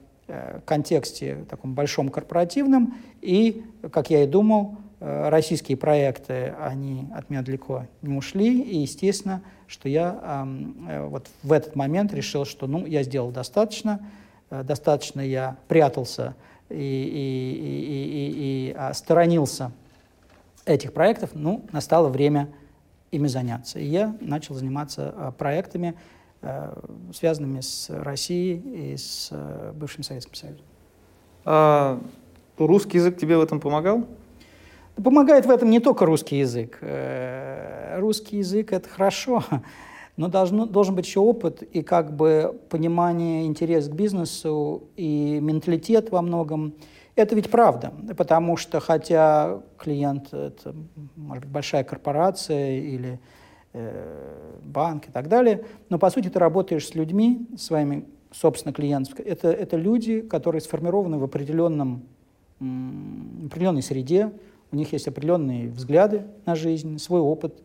контексте 0.65 1.45
таком 1.49 1.73
большом 1.73 2.09
корпоративном. 2.09 2.95
И, 3.21 3.63
как 3.91 4.09
я 4.09 4.23
и 4.23 4.27
думал, 4.27 4.75
э, 4.99 5.29
российские 5.29 5.77
проекты, 5.77 6.53
они 6.59 7.07
от 7.13 7.29
меня 7.29 7.41
далеко 7.41 7.87
не 8.01 8.15
ушли, 8.15 8.61
и 8.61 8.79
естественно, 8.79 9.41
что 9.67 9.89
я 9.89 10.45
э, 10.87 11.07
вот 11.07 11.29
в 11.41 11.51
этот 11.51 11.75
момент 11.75 12.13
решил, 12.13 12.45
что 12.45 12.67
ну, 12.67 12.85
я 12.85 13.03
сделал 13.03 13.31
достаточно, 13.31 13.99
э, 14.49 14.63
достаточно 14.63 15.21
я 15.21 15.57
прятался 15.67 16.35
и, 16.69 16.75
и, 16.75 16.77
и, 16.77 18.69
и, 18.69 18.69
и 18.69 18.75
а, 18.77 18.93
сторонился 18.93 19.71
этих 20.65 20.93
проектов, 20.93 21.31
ну, 21.33 21.65
настало 21.71 22.09
время 22.09 22.49
ими 23.11 23.27
заняться. 23.27 23.79
И 23.79 23.85
я 23.85 24.15
начал 24.21 24.55
заниматься 24.55 25.13
а, 25.15 25.31
проектами, 25.31 25.95
связанными 27.13 27.61
с 27.61 27.89
Россией 27.89 28.91
и 28.93 28.97
с 28.97 29.29
а, 29.31 29.73
бывшим 29.73 30.03
Советским 30.03 30.35
Союзом. 30.35 30.65
А 31.45 31.99
русский 32.57 32.97
язык 32.97 33.17
тебе 33.17 33.37
в 33.37 33.41
этом 33.41 33.59
помогал? 33.59 34.05
Помогает 34.95 35.45
в 35.45 35.49
этом 35.49 35.69
не 35.69 35.79
только 35.79 36.05
русский 36.05 36.39
язык. 36.39 36.77
Э, 36.81 37.97
русский 37.99 38.37
язык— 38.37 38.71
это 38.73 38.87
хорошо, 38.89 39.43
но 40.17 40.27
должно, 40.27 40.65
должен 40.65 40.95
быть 40.95 41.07
еще 41.07 41.19
опыт 41.19 41.63
и 41.63 41.81
как 41.81 42.15
бы 42.15 42.59
понимание, 42.69 43.45
интерес 43.45 43.87
к 43.87 43.93
бизнесу 43.93 44.83
и 44.95 45.39
менталитет 45.41 46.11
во 46.11 46.21
многом. 46.21 46.75
Это 47.15 47.35
ведь 47.35 47.49
правда, 47.49 47.93
потому 48.17 48.57
что 48.57 48.79
хотя 48.79 49.61
клиент— 49.77 50.27
это, 50.33 50.75
может 51.15 51.45
быть, 51.45 51.53
большая 51.53 51.83
корпорация 51.83 52.79
или 52.79 53.13
э, 53.13 53.42
банк 54.63 55.09
и 55.09 55.11
так 55.11 55.27
далее, 55.27 55.65
но 55.89 55.97
по 55.97 56.09
сути 56.09 56.29
ты 56.29 56.39
работаешь 56.39 56.87
с 56.87 56.95
людьми, 56.95 57.47
своими 57.57 58.05
собственно 58.31 58.73
клиентами. 58.73 59.21
Это, 59.21 59.51
это 59.51 59.77
люди, 59.77 60.21
которые 60.21 60.61
сформированы 60.61 61.17
в 61.17 61.23
определенном, 61.23 62.03
определенной 62.59 63.83
среде, 63.83 64.31
у 64.71 64.75
них 64.75 64.91
есть 64.91 65.07
определенные 65.07 65.69
взгляды 65.69 66.23
на 66.45 66.55
жизнь, 66.55 66.97
свой 66.97 67.21
опыт. 67.21 67.61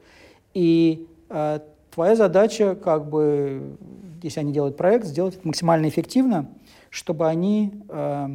И 0.53 1.07
э, 1.31 1.61
твоя 1.91 2.17
задача, 2.17 2.75
как 2.75 3.09
бы, 3.09 3.77
если 4.23 4.41
они 4.41 4.53
делают 4.53 4.77
проект, 4.77 5.07
сделать 5.07 5.37
это 5.37 5.47
максимально 5.47 5.89
эффективно, 5.89 6.51
чтобы 6.91 7.27
они 7.27 7.73
э, 7.89 8.29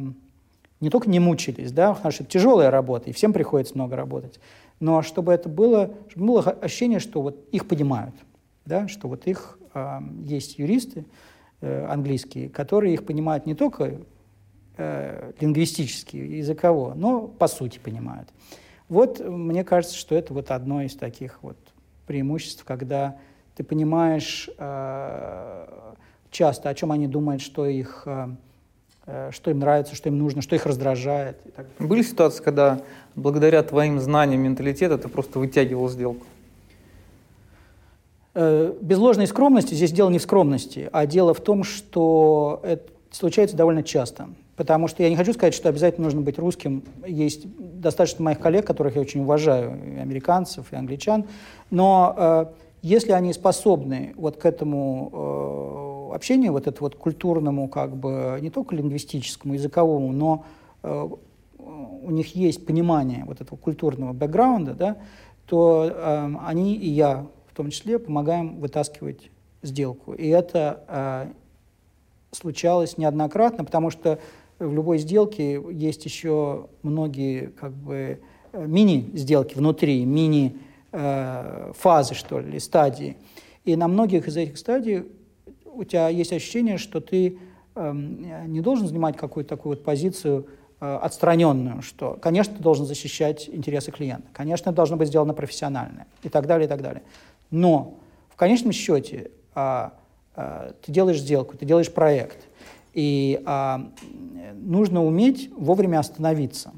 не 0.80 0.90
только 0.90 1.08
не 1.08 1.20
мучились, 1.20 1.70
да, 1.70 1.94
потому 1.94 2.12
что 2.12 2.24
это 2.24 2.32
тяжелая 2.32 2.70
работа, 2.70 3.10
и 3.10 3.12
всем 3.12 3.32
приходится 3.32 3.74
много 3.74 3.94
работать, 3.94 4.40
но 4.84 5.00
чтобы 5.00 5.32
это 5.32 5.48
было, 5.48 5.94
чтобы 6.10 6.26
было 6.26 6.42
ощущение, 6.42 7.00
что 7.00 7.22
вот 7.22 7.48
их 7.52 7.66
понимают, 7.66 8.14
да, 8.66 8.86
что 8.86 9.08
вот 9.08 9.26
их 9.26 9.58
э, 9.72 9.98
есть 10.24 10.58
юристы 10.58 11.06
э, 11.62 11.86
английские, 11.86 12.50
которые 12.50 12.92
их 12.92 13.06
понимают 13.06 13.46
не 13.46 13.54
только 13.54 14.00
э, 14.76 15.32
лингвистически, 15.40 16.18
языково, 16.18 16.92
но 16.92 17.26
по 17.26 17.46
сути 17.46 17.78
понимают. 17.78 18.28
Вот 18.90 19.26
мне 19.26 19.64
кажется, 19.64 19.96
что 19.96 20.14
это 20.14 20.34
вот 20.34 20.50
одно 20.50 20.82
из 20.82 20.94
таких 20.94 21.42
вот 21.42 21.56
преимуществ, 22.06 22.62
когда 22.66 23.16
ты 23.56 23.64
понимаешь 23.64 24.50
э, 24.58 25.94
часто, 26.30 26.68
о 26.68 26.74
чем 26.74 26.92
они 26.92 27.08
думают, 27.08 27.40
что 27.40 27.64
их, 27.64 28.02
э 28.04 28.28
что 29.30 29.50
им 29.50 29.58
нравится, 29.58 29.94
что 29.94 30.08
им 30.08 30.18
нужно, 30.18 30.40
что 30.42 30.56
их 30.56 30.66
раздражает. 30.66 31.36
Были 31.78 32.02
ситуации, 32.02 32.42
когда 32.42 32.80
благодаря 33.14 33.62
твоим 33.62 34.00
знаниям 34.00 34.40
менталитета 34.40 34.98
ты 34.98 35.08
просто 35.08 35.38
вытягивал 35.38 35.88
сделку? 35.88 36.26
Э, 38.34 38.72
без 38.80 38.98
ложной 38.98 39.26
скромности 39.26 39.74
здесь 39.74 39.92
дело 39.92 40.10
не 40.10 40.18
в 40.18 40.22
скромности, 40.22 40.88
а 40.92 41.06
дело 41.06 41.34
в 41.34 41.40
том, 41.40 41.62
что 41.62 42.60
это 42.64 42.90
случается 43.10 43.56
довольно 43.56 43.82
часто. 43.82 44.28
Потому 44.56 44.86
что 44.86 45.02
я 45.02 45.10
не 45.10 45.16
хочу 45.16 45.32
сказать, 45.32 45.54
что 45.54 45.68
обязательно 45.68 46.04
нужно 46.04 46.20
быть 46.20 46.38
русским. 46.38 46.84
Есть 47.06 47.46
достаточно 47.58 48.24
моих 48.24 48.38
коллег, 48.38 48.66
которых 48.66 48.94
я 48.94 49.00
очень 49.00 49.22
уважаю, 49.22 49.78
и 49.96 49.98
американцев, 49.98 50.72
и 50.72 50.76
англичан. 50.76 51.24
Но 51.70 52.14
э, 52.16 52.46
если 52.82 53.12
они 53.12 53.32
способны 53.32 54.14
вот 54.16 54.36
к 54.36 54.46
этому 54.46 55.10
э, 55.12 55.83
общению, 56.14 56.52
вот 56.52 56.66
этому 56.66 56.86
вот 56.86 56.96
культурному, 56.96 57.68
как 57.68 57.96
бы 57.96 58.38
не 58.40 58.50
только 58.50 58.74
лингвистическому, 58.74 59.54
языковому, 59.54 60.12
но 60.12 60.44
э, 60.82 61.08
у 61.58 62.10
них 62.10 62.36
есть 62.36 62.66
понимание 62.66 63.24
вот 63.24 63.40
этого 63.40 63.58
культурного 63.58 64.12
бэкграунда, 64.12 64.74
да, 64.74 64.98
то 65.46 65.90
э, 65.90 66.34
они 66.44 66.74
и 66.74 66.88
я 66.88 67.26
в 67.50 67.56
том 67.56 67.70
числе 67.70 67.98
помогаем 67.98 68.60
вытаскивать 68.60 69.30
сделку. 69.62 70.12
И 70.12 70.28
это 70.28 70.84
э, 70.88 71.26
случалось 72.32 72.98
неоднократно, 72.98 73.64
потому 73.64 73.90
что 73.90 74.18
в 74.58 74.72
любой 74.72 74.98
сделке 74.98 75.62
есть 75.70 76.04
еще 76.04 76.68
многие 76.82 77.46
как 77.48 77.72
бы 77.72 78.20
э, 78.52 78.66
мини-сделки 78.66 79.56
внутри, 79.56 80.04
мини-фазы, 80.04 82.14
э, 82.14 82.16
что 82.16 82.40
ли, 82.40 82.60
стадии. 82.60 83.16
И 83.64 83.76
на 83.76 83.88
многих 83.88 84.28
из 84.28 84.36
этих 84.36 84.58
стадий 84.58 85.04
у 85.74 85.84
тебя 85.84 86.08
есть 86.08 86.32
ощущение, 86.32 86.78
что 86.78 87.00
ты 87.00 87.38
э, 87.74 87.92
не 88.46 88.60
должен 88.60 88.86
занимать 88.86 89.16
какую-то 89.16 89.50
такую 89.50 89.76
вот 89.76 89.84
позицию 89.84 90.46
э, 90.80 90.98
отстраненную, 91.02 91.82
что, 91.82 92.18
конечно, 92.20 92.54
ты 92.54 92.62
должен 92.62 92.86
защищать 92.86 93.48
интересы 93.52 93.90
клиента, 93.90 94.28
конечно, 94.32 94.70
это 94.70 94.76
должно 94.76 94.96
быть 94.96 95.08
сделано 95.08 95.34
профессионально 95.34 96.06
и 96.22 96.28
так 96.28 96.46
далее, 96.46 96.66
и 96.66 96.68
так 96.68 96.82
далее. 96.82 97.02
Но 97.50 97.94
в 98.30 98.36
конечном 98.36 98.72
счете 98.72 99.30
э, 99.54 99.88
э, 100.36 100.72
ты 100.82 100.92
делаешь 100.92 101.20
сделку, 101.20 101.56
ты 101.56 101.66
делаешь 101.66 101.92
проект– 101.92 102.38
и 102.94 103.42
а, 103.44 103.90
нужно 104.54 105.04
уметь 105.04 105.50
вовремя 105.56 105.98
остановиться, 105.98 106.72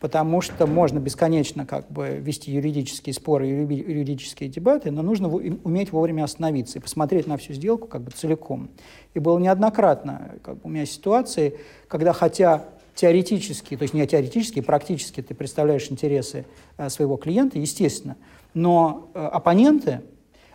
потому 0.00 0.40
что 0.40 0.66
можно 0.66 0.98
бесконечно 0.98 1.66
как 1.66 1.90
бы 1.90 2.18
вести 2.20 2.50
юридические 2.50 3.12
споры, 3.12 3.46
юридические 3.46 4.48
дебаты, 4.48 4.90
но 4.90 5.02
нужно 5.02 5.28
уметь 5.28 5.92
вовремя 5.92 6.24
остановиться 6.24 6.78
и 6.78 6.82
посмотреть 6.82 7.26
на 7.26 7.36
всю 7.36 7.52
сделку 7.52 7.86
как 7.86 8.02
бы 8.02 8.10
целиком. 8.10 8.70
И 9.12 9.18
было 9.18 9.38
неоднократно 9.38 10.36
как 10.42 10.56
бы, 10.56 10.60
у 10.64 10.68
меня 10.68 10.86
ситуации, 10.86 11.58
когда 11.86 12.14
хотя 12.14 12.64
теоретически, 12.94 13.76
то 13.76 13.82
есть 13.82 13.94
не 13.94 14.06
теоретически, 14.06 14.60
практически 14.60 15.20
ты 15.20 15.34
представляешь 15.34 15.90
интересы 15.90 16.46
а, 16.76 16.88
своего 16.88 17.16
клиента, 17.16 17.58
естественно, 17.58 18.16
но 18.54 19.10
а, 19.14 19.28
оппоненты, 19.28 20.00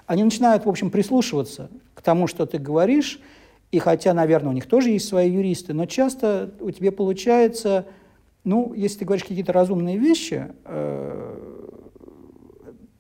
они 0.08 0.24
начинают, 0.24 0.66
в 0.66 0.70
общем, 0.70 0.90
прислушиваться 0.90 1.70
к 1.94 2.02
тому, 2.02 2.28
что 2.28 2.46
ты 2.46 2.58
говоришь, 2.58 3.20
и 3.72 3.80
хотя, 3.80 4.14
наверное, 4.14 4.50
у 4.50 4.54
них 4.54 4.68
тоже 4.68 4.90
есть 4.90 5.08
свои 5.08 5.32
юристы, 5.32 5.74
но 5.74 5.86
часто 5.86 6.52
у 6.60 6.72
тебя 6.72 6.92
получается, 6.92 7.86
ну, 8.46 8.74
если 8.74 9.00
ты 9.00 9.06
говоришь 9.06 9.26
какие-то 9.26 9.52
разумные 9.52 9.98
вещи, 9.98 10.48
э, 10.64 11.62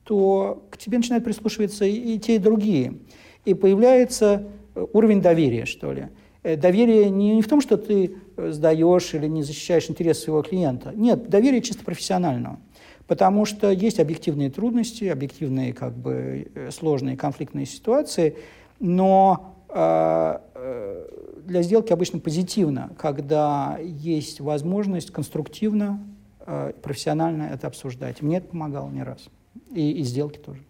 то 0.03 0.67
к 0.69 0.77
тебе 0.77 0.97
начинают 0.97 1.23
прислушиваться 1.23 1.85
и, 1.85 2.19
те, 2.19 2.35
и 2.35 2.39
другие. 2.39 2.99
И 3.45 3.53
появляется 3.53 4.47
уровень 4.93 5.21
доверия, 5.21 5.65
что 5.65 5.93
ли. 5.93 6.07
Э, 6.43 6.55
доверие 6.55 7.09
не, 7.09 7.41
в 7.41 7.47
том, 7.47 7.61
что 7.61 7.77
ты 7.77 8.17
сдаешь 8.37 9.13
или 9.13 9.27
не 9.27 9.41
защищаешь 9.41 9.89
интересы 9.89 10.21
своего 10.21 10.43
клиента. 10.43 10.91
Нет, 10.95 11.29
доверие 11.29 11.61
чисто 11.61 11.83
профессионального. 11.83 12.59
Потому 13.07 13.45
что 13.45 13.71
есть 13.71 13.99
объективные 13.99 14.49
трудности, 14.49 15.05
объективные 15.05 15.73
как 15.73 15.95
бы 15.95 16.51
э, 16.53 16.71
сложные 16.71 17.17
конфликтные 17.17 17.65
ситуации, 17.65 18.37
но 18.79 19.54
э, 19.54 19.54
для 19.75 21.61
сделки 21.61 21.93
обычно 21.93 22.19
позитивно, 22.19 22.91
когда 22.97 23.77
есть 23.81 24.39
возможность 24.39 25.11
конструктивно, 25.11 25.99
э, 26.45 26.73
профессионально 26.81 27.43
это 27.43 27.67
обсуждать. 27.67 28.21
Мне 28.21 28.37
это 28.37 28.47
помогало 28.47 28.89
не 28.89 29.03
раз. 29.03 29.27
И, 29.71 29.91
и 29.91 30.03
сделки 30.03 30.37
тоже. 30.37 30.61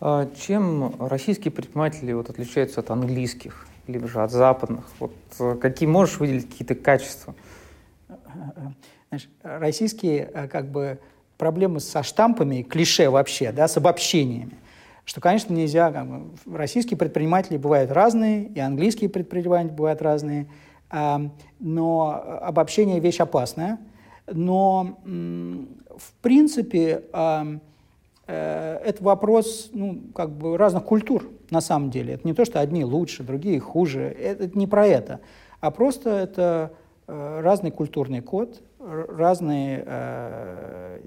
А 0.00 0.30
чем 0.40 0.94
российские 0.98 1.52
предприниматели 1.52 2.12
вот 2.12 2.30
отличаются 2.30 2.80
от 2.80 2.90
английских, 2.90 3.66
либо 3.86 4.08
же 4.08 4.22
от 4.22 4.30
западных? 4.30 4.86
Вот 4.98 5.12
э, 5.38 5.56
какие 5.60 5.88
можешь 5.88 6.18
выделить 6.18 6.48
какие-то 6.48 6.74
качества? 6.74 7.34
Знаешь, 9.10 9.28
российские 9.42 10.48
как 10.50 10.70
бы 10.70 10.98
проблемы 11.36 11.80
со 11.80 12.02
штампами, 12.02 12.62
клише 12.62 13.10
вообще, 13.10 13.52
да, 13.52 13.68
с 13.68 13.76
обобщениями– 13.76 14.54
что, 15.08 15.22
конечно, 15.22 15.54
нельзя, 15.54 15.90
как 15.90 16.06
российские 16.52 16.98
предприниматели 16.98 17.56
бывают 17.56 17.90
разные, 17.90 18.44
и 18.44 18.60
английские 18.60 19.08
предприниматели 19.08 19.70
бывают 19.70 20.02
разные, 20.02 20.48
а, 20.90 21.30
но 21.58 22.22
обобщение 22.42 23.00
вещь 23.00 23.18
опасная. 23.18 23.78
Но, 24.30 24.98
в 25.04 26.12
принципе, 26.20 27.04
а, 27.14 27.46
э, 28.26 28.80
это 28.84 29.02
вопрос 29.02 29.70
ну, 29.72 29.98
как 30.14 30.28
бы 30.28 30.58
разных 30.58 30.84
культур 30.84 31.26
на 31.48 31.62
самом 31.62 31.90
деле. 31.90 32.12
Это 32.12 32.28
не 32.28 32.34
то, 32.34 32.44
что 32.44 32.60
одни 32.60 32.84
лучше, 32.84 33.22
другие 33.22 33.60
хуже. 33.60 34.02
Это, 34.02 34.44
это 34.44 34.58
не 34.58 34.66
про 34.66 34.86
это. 34.86 35.20
А 35.62 35.70
просто 35.70 36.10
это 36.10 36.74
э, 37.06 37.40
разный 37.40 37.70
культурный 37.70 38.20
код, 38.20 38.60
разный 38.78 39.82
э, 39.86 41.00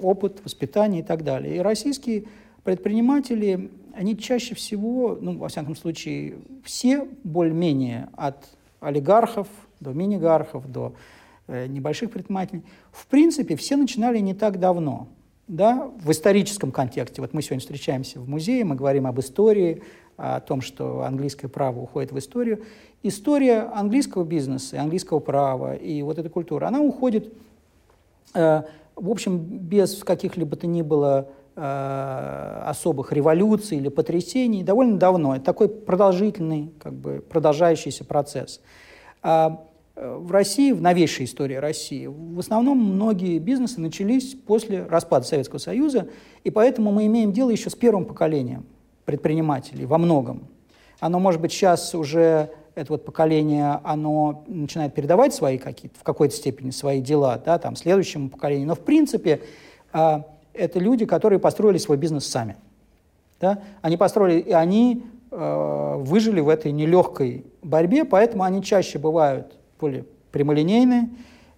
опыт, 0.00 0.42
воспитание 0.44 1.00
и 1.02 1.04
так 1.04 1.24
далее. 1.24 1.56
И 1.56 1.58
российские 1.58 2.26
предприниматели, 2.66 3.70
они 3.94 4.18
чаще 4.18 4.54
всего, 4.54 5.16
ну, 5.18 5.38
во 5.38 5.48
всяком 5.48 5.74
случае, 5.74 6.36
все 6.64 7.08
более-менее 7.24 8.10
от 8.14 8.44
олигархов 8.80 9.48
до 9.80 9.92
минигархов, 9.92 10.70
до 10.70 10.94
э, 11.46 11.66
небольших 11.66 12.10
предпринимателей. 12.10 12.62
В 12.92 13.06
принципе, 13.06 13.56
все 13.56 13.76
начинали 13.76 14.18
не 14.18 14.34
так 14.34 14.60
давно. 14.60 15.08
Да, 15.48 15.88
в 16.02 16.10
историческом 16.10 16.72
контексте. 16.72 17.22
Вот 17.22 17.32
мы 17.32 17.40
сегодня 17.40 17.60
встречаемся 17.60 18.18
в 18.18 18.28
музее, 18.28 18.64
мы 18.64 18.74
говорим 18.74 19.06
об 19.06 19.20
истории, 19.20 19.80
о 20.16 20.40
том, 20.40 20.60
что 20.60 21.02
английское 21.02 21.46
право 21.46 21.80
уходит 21.80 22.10
в 22.10 22.18
историю. 22.18 22.64
История 23.04 23.60
английского 23.60 24.24
бизнеса, 24.24 24.80
английского 24.80 25.20
права 25.20 25.74
и 25.74 26.02
вот 26.02 26.18
эта 26.18 26.28
культура, 26.28 26.66
она 26.66 26.80
уходит, 26.80 27.32
э, 28.34 28.62
в 28.96 29.10
общем, 29.10 29.38
без 29.38 30.02
каких-либо 30.02 30.56
то 30.56 30.66
ни 30.66 30.82
было 30.82 31.28
э, 31.56 32.62
особых 32.66 33.12
революций 33.12 33.78
или 33.78 33.88
потрясений 33.88 34.62
довольно 34.62 34.98
давно. 34.98 35.34
Это 35.34 35.44
такой 35.44 35.68
продолжительный, 35.68 36.72
как 36.78 36.92
бы 36.92 37.24
продолжающийся 37.28 38.04
процесс. 38.04 38.60
А 39.22 39.64
э, 39.96 40.16
в 40.16 40.30
России, 40.30 40.72
в 40.72 40.80
новейшей 40.80 41.24
истории 41.24 41.56
России, 41.56 42.06
в 42.06 42.38
основном 42.38 42.78
многие 42.78 43.38
бизнесы 43.38 43.80
начались 43.80 44.34
после 44.34 44.84
распада 44.84 45.26
Советского 45.26 45.58
Союза, 45.58 46.08
и 46.44 46.50
поэтому 46.50 46.92
мы 46.92 47.06
имеем 47.06 47.32
дело 47.32 47.50
еще 47.50 47.70
с 47.70 47.74
первым 47.74 48.04
поколением– 48.04 48.66
предпринимателей 49.06 49.86
во 49.86 49.96
многом. 49.96 50.48
Оно, 51.00 51.18
может 51.18 51.40
быть, 51.40 51.52
сейчас 51.52 51.94
уже, 51.94 52.50
это 52.74 52.92
вот 52.92 53.04
поколение, 53.04 53.80
оно 53.84 54.44
начинает 54.48 54.94
передавать 54.94 55.32
свои 55.32 55.56
какие-то, 55.56 55.98
в 55.98 56.02
какой-то 56.02 56.34
степени 56.34 56.70
свои 56.70 57.00
дела, 57.00 57.40
да, 57.42 57.58
там, 57.58 57.76
следующему 57.76 58.28
поколению. 58.28 58.68
Но, 58.68 58.74
в 58.74 58.80
принципе, 58.80 59.40
э, 59.92 60.18
это 60.58 60.78
люди, 60.78 61.06
которые 61.06 61.38
построили 61.38 61.78
свой 61.78 61.96
бизнес 61.96 62.26
сами. 62.26 62.56
Да? 63.40 63.60
Они 63.82 63.96
построили, 63.96 64.40
и 64.40 64.52
они 64.52 65.04
э, 65.30 65.94
выжили 65.98 66.40
в 66.40 66.48
этой 66.48 66.72
нелегкой 66.72 67.44
борьбе, 67.62 68.04
поэтому 68.04 68.44
они 68.44 68.62
чаще 68.62 68.98
бывают 68.98 69.56
более 69.78 70.04
прямолинейные, 70.32 71.10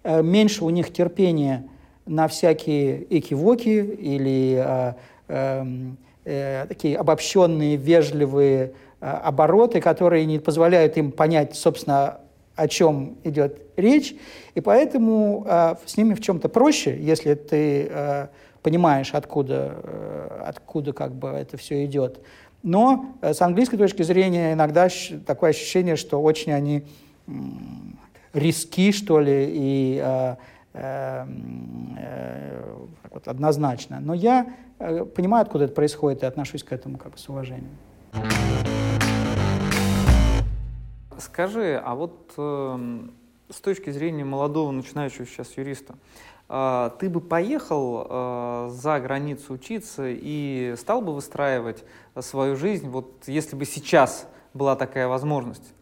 э, 0.03 0.21
меньше 0.21 0.65
у 0.65 0.69
них 0.69 0.91
терпения 0.91 1.65
на 2.05 2.27
всякие 2.27 3.05
экивоки 3.17 3.69
или 3.69 4.63
э, 4.65 4.93
э, 5.27 5.65
э, 6.25 6.65
такие 6.67 6.97
обобщенные, 6.97 7.77
вежливые 7.77 8.73
э, 8.99 9.05
обороты, 9.05 9.79
которые 9.79 10.25
не 10.25 10.39
позволяют 10.39 10.97
им 10.97 11.11
понять, 11.11 11.55
собственно, 11.55 12.19
о 12.55 12.67
чем 12.67 13.17
идет 13.23 13.61
речь. 13.77 14.15
И 14.55 14.61
поэтому 14.61 15.45
э, 15.47 15.75
с 15.85 15.95
ними 15.97 16.13
в 16.13 16.21
чем-то 16.21 16.49
проще, 16.49 16.97
если 16.99 17.33
ты 17.35 17.87
э, 17.89 18.27
понимаешь, 18.61 19.13
откуда, 19.13 19.75
э, 19.83 20.43
откуда 20.47 20.93
как 20.93 21.13
бы 21.13 21.29
это 21.29 21.57
все 21.57 21.85
идет. 21.85 22.21
Но 22.63 23.15
э, 23.21 23.33
с 23.33 23.41
английской 23.41 23.77
точки 23.77 24.03
зрения 24.03 24.53
иногда 24.53 24.87
такое 25.25 25.51
ощущение, 25.51 25.95
что 25.95 26.21
очень 26.21 26.51
они 26.51 26.85
риски, 28.33 28.91
что 28.91 29.19
ли, 29.19 29.49
и 29.49 30.01
э, 30.03 30.35
э, 30.73 31.25
э, 31.97 32.75
вот, 33.11 33.27
однозначно. 33.27 33.99
Но 33.99 34.13
я 34.13 34.47
Э, 34.79 35.03
понимаю, 35.03 35.41
откуда 35.43 35.65
это 35.65 35.73
происходит, 35.73 36.23
и 36.23 36.25
отношусь 36.25 36.63
к 36.63 36.71
этому 36.71 36.97
как 36.97 37.11
бы 37.11 37.17
с 37.17 37.27
уважением. 37.27 37.77
Скажи, 41.17 41.81
а 41.83 41.95
вот 41.95 42.31
э, 42.37 42.99
с 43.49 43.59
точки 43.59 43.89
зрения 43.89 44.23
молодого 44.23 44.71
начинающего 44.71 45.25
сейчас 45.25 45.57
юриста, 45.57 45.95
ты 46.49 47.09
бы 47.09 47.21
поехал 47.21 48.07
э, 48.09 48.69
за 48.71 48.99
границу 48.99 49.53
учиться 49.53 50.03
и 50.07 50.73
стал 50.77 51.01
бы 51.01 51.13
выстраивать 51.13 51.83
свою 52.19 52.55
жизнь, 52.55 52.89
вот 52.89 53.27
если 53.27 53.55
бы 53.55 53.65
сейчас 53.65 54.27
была 54.55 54.75
такая 54.75 55.07
возможность? 55.07 55.73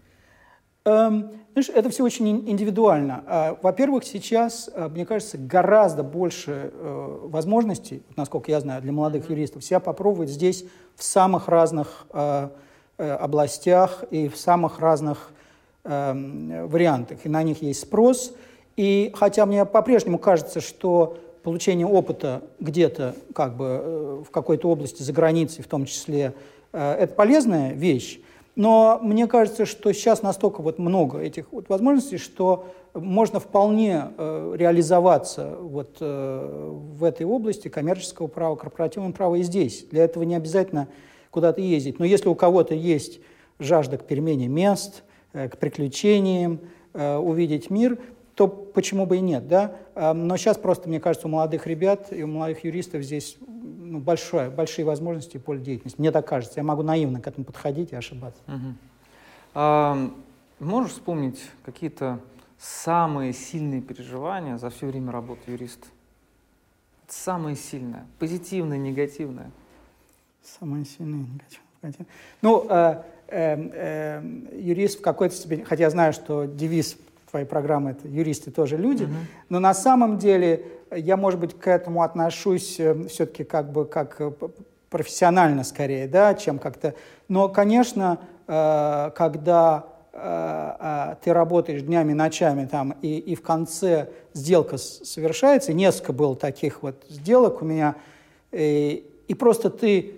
Эм, 0.84 1.32
знаешь, 1.54 1.70
это 1.70 1.90
все 1.90 2.04
очень 2.04 2.50
индивидуально. 2.50 3.24
А, 3.28 3.58
во-первых, 3.62 4.04
сейчас, 4.04 4.70
мне 4.92 5.06
кажется, 5.06 5.38
гораздо 5.38 6.04
больше 6.04 6.72
э, 6.74 7.20
возможностей, 7.24 8.04
насколько 8.18 8.52
я 8.52 8.60
знаю, 8.60 8.82
для 8.82 8.92
молодых 8.92 9.30
юристов 9.30 9.64
себя 9.64 9.80
попробовать 9.80 10.30
здесь 10.30 10.66
в 10.96 11.04
самых 11.04 11.48
разных 11.48 12.08
э, 12.12 12.50
областях 12.98 14.04
и 14.12 14.28
в 14.28 14.36
самых 14.36 14.80
разных 14.80 15.32
эм, 15.84 16.68
вариантах. 16.68 17.20
И 17.24 17.30
на 17.30 17.44
них 17.44 17.62
есть 17.62 17.82
спрос. 17.82 18.34
И 18.78 19.12
хотя 19.16 19.46
мне 19.46 19.66
по-прежнему 19.66 20.18
кажется, 20.18 20.62
что 20.62 21.18
получение 21.44 21.86
опыта 21.86 22.44
где-то, 22.60 23.16
как 23.34 23.58
бы 23.58 24.24
в 24.26 24.32
какой-то 24.32 24.70
области 24.70 25.04
за 25.04 25.12
границей, 25.12 25.64
в 25.64 25.68
том 25.68 25.86
числе, 25.86 26.34
это 26.72 27.14
полезная 27.14 27.74
вещь, 27.74 28.20
но 28.58 29.00
мне 29.04 29.28
кажется, 29.28 29.68
что 29.68 29.94
сейчас 29.94 30.24
настолько 30.24 30.64
вот 30.64 30.80
много 30.80 31.20
этих 31.20 31.46
вот 31.52 31.70
возможностей, 31.70 32.18
что 32.18 32.66
можно 32.96 33.40
вполне 33.40 34.06
э, 34.18 34.56
реализоваться 34.58 35.56
вот 35.62 35.98
э, 36.00 36.72
в 36.72 37.04
этой 37.04 37.28
области 37.28 37.68
коммерческого 37.68 38.26
права, 38.26 38.56
корпоративного 38.56 39.12
права 39.12 39.36
и 39.36 39.44
здесь. 39.44 39.86
Для 39.92 40.06
этого 40.06 40.24
не 40.24 40.36
обязательно 40.36 40.88
куда-то 41.30 41.62
ездить. 41.62 42.00
Но 42.00 42.06
если 42.06 42.30
у 42.30 42.34
кого-то 42.34 42.74
есть 42.74 43.20
жажда 43.60 44.00
к 44.00 44.06
перемене 44.06 44.48
мест, 44.48 45.04
э, 45.34 45.50
к 45.50 45.60
приключениям, 45.60 46.60
э, 46.96 47.16
увидеть 47.18 47.70
мир, 47.70 48.00
то 48.38 48.48
почему 48.48 49.08
бы 49.08 49.18
и 49.18 49.20
нет, 49.20 49.48
да? 49.48 49.76
Э, 49.96 50.14
но 50.14 50.38
сейчас 50.38 50.58
просто, 50.58 50.88
мне 50.88 51.00
кажется, 51.00 51.28
у 51.28 51.32
молодых 51.32 51.66
ребят 51.66 52.14
и 52.14 52.22
у 52.22 52.28
молодых 52.28 52.64
юристов 52.64 53.02
здесь 53.02 53.36
ну, 53.40 53.98
большое, 53.98 54.52
большие 54.52 54.86
возможности 54.86 55.38
и 55.38 55.40
поле 55.40 55.60
деятельности. 55.60 56.00
Мне 56.00 56.12
так 56.12 56.28
кажется. 56.28 56.60
Я 56.60 56.64
могу 56.64 56.84
наивно 56.84 57.20
к 57.20 57.26
этому 57.26 57.46
подходить 57.46 57.94
и 57.94 57.96
ошибаться. 57.96 58.40
Угу. 58.46 58.74
А, 59.56 60.12
можешь 60.60 60.92
вспомнить 60.92 61.42
какие-то 61.66 62.20
самые 62.60 63.34
сильные 63.34 63.82
переживания 63.82 64.58
за 64.58 64.70
все 64.70 64.86
время 64.86 65.12
работы 65.12 65.50
юриста? 65.50 65.88
Самое 67.08 67.56
сильное, 67.56 68.06
позитивное, 68.20 68.78
негативное? 68.78 69.50
Самое 70.44 70.86
сильное, 70.86 71.26
негативное. 71.26 72.08
Ну, 72.44 72.68
э, 72.70 73.02
э, 73.30 73.70
э, 73.74 74.60
юрист 74.60 75.00
в 75.00 75.02
какой-то 75.02 75.34
степени, 75.34 75.64
хотя 75.64 75.86
я 75.86 75.90
знаю, 75.90 76.14
что 76.14 76.46
девиз 76.46 76.98
твоей 77.30 77.46
программы 77.46 77.92
это 77.92 78.08
юристы 78.08 78.52
тоже 78.52 78.78
люди, 78.78 79.04
угу. 79.04 79.14
но 79.50 79.60
на 79.60 79.74
самом 79.74 80.18
деле 80.18 80.66
я, 80.92 81.18
может 81.18 81.40
быть, 81.40 81.58
к 81.58 81.68
этому 81.68 82.04
отношусь 82.04 82.80
э, 82.80 83.08
все-таки 83.08 83.44
как 83.44 83.72
бы 83.72 83.86
как 83.86 84.16
э, 84.20 84.32
профессионально 84.90 85.64
скорее, 85.64 86.08
да, 86.08 86.34
чем 86.34 86.60
как-то. 86.60 86.94
Но, 87.28 87.50
конечно, 87.50 88.20
э, 88.48 89.12
когда 89.16 89.86
ты 91.22 91.32
работаешь 91.32 91.84
днями, 91.84 92.14
ночами 92.14 92.66
там, 92.66 92.96
и, 93.04 93.20
и 93.20 93.36
в 93.36 93.44
конце 93.44 94.10
сделка 94.34 94.78
совершается, 94.78 95.74
несколько 95.74 96.12
было 96.12 96.36
таких 96.36 96.82
вот 96.82 97.06
сделок 97.08 97.62
у 97.62 97.66
меня, 97.66 97.94
и, 98.52 99.08
и 99.28 99.34
просто 99.36 99.70
ты 99.70 100.16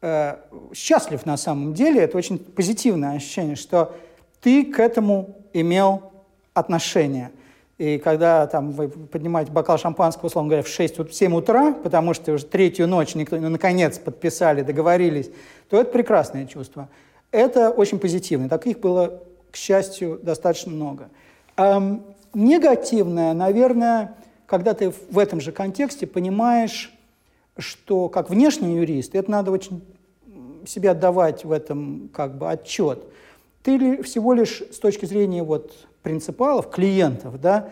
э, 0.00 0.36
счастлив 0.74 1.26
на 1.26 1.36
самом 1.36 1.74
деле, 1.74 2.00
это 2.00 2.16
очень 2.16 2.38
позитивное 2.38 3.16
ощущение, 3.16 3.56
что 3.56 3.94
ты 4.40 4.64
к 4.64 4.78
этому 4.80 5.36
имел 5.52 6.12
отношение– 6.56 7.30
и 7.78 7.98
когда 7.98 8.46
там, 8.46 8.72
вы 8.72 8.88
поднимаете 8.88 9.52
бокал 9.52 9.76
шампанского, 9.76 10.26
условно 10.26 10.48
говоря, 10.48 10.62
в 10.62 10.68
6, 10.68 10.98
в 10.98 11.12
7 11.12 11.34
утра, 11.34 11.74
потому 11.74 12.14
что 12.14 12.32
уже 12.32 12.46
третью 12.46 12.88
ночь 12.88 13.14
никто, 13.14 13.36
ну, 13.36 13.50
наконец 13.50 13.98
подписали, 13.98 14.62
договорились, 14.62 15.30
то 15.68 15.78
это 15.78 15.90
прекрасное 15.90 16.46
чувство. 16.46 16.88
Это 17.32 17.70
очень 17.70 17.98
позитивно. 17.98 18.48
Таких 18.48 18.80
было, 18.80 19.20
к 19.50 19.56
счастью, 19.56 20.18
достаточно 20.22 20.72
много. 20.72 21.10
Эм, 21.58 22.02
негативное, 22.32 23.34
наверное, 23.34 24.14
когда 24.46 24.72
ты 24.72 24.90
в 25.10 25.18
этом 25.18 25.42
же 25.42 25.52
контексте 25.52 26.06
понимаешь, 26.06 26.94
что 27.58 28.08
как 28.08 28.30
внешний 28.30 28.76
юрист, 28.76 29.14
это 29.14 29.30
надо 29.30 29.50
очень 29.50 29.84
себе 30.66 30.90
отдавать 30.90 31.44
в 31.44 31.52
этом 31.52 32.08
как 32.14 32.38
бы 32.38 32.50
отчет. 32.50 33.04
Ты 33.62 34.02
всего 34.02 34.32
лишь 34.32 34.62
с 34.72 34.78
точки 34.78 35.04
зрения 35.04 35.42
вот 35.42 35.72
принципалов, 36.06 36.70
клиентов, 36.70 37.40
да, 37.40 37.70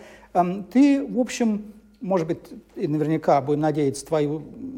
ты, 0.73 1.07
в 1.07 1.21
общем, 1.21 1.73
может 2.01 2.27
быть, 2.27 2.41
и 2.75 2.89
наверняка, 2.89 3.41
будем 3.41 3.61
надеяться, 3.61 4.05
твои 4.05 4.27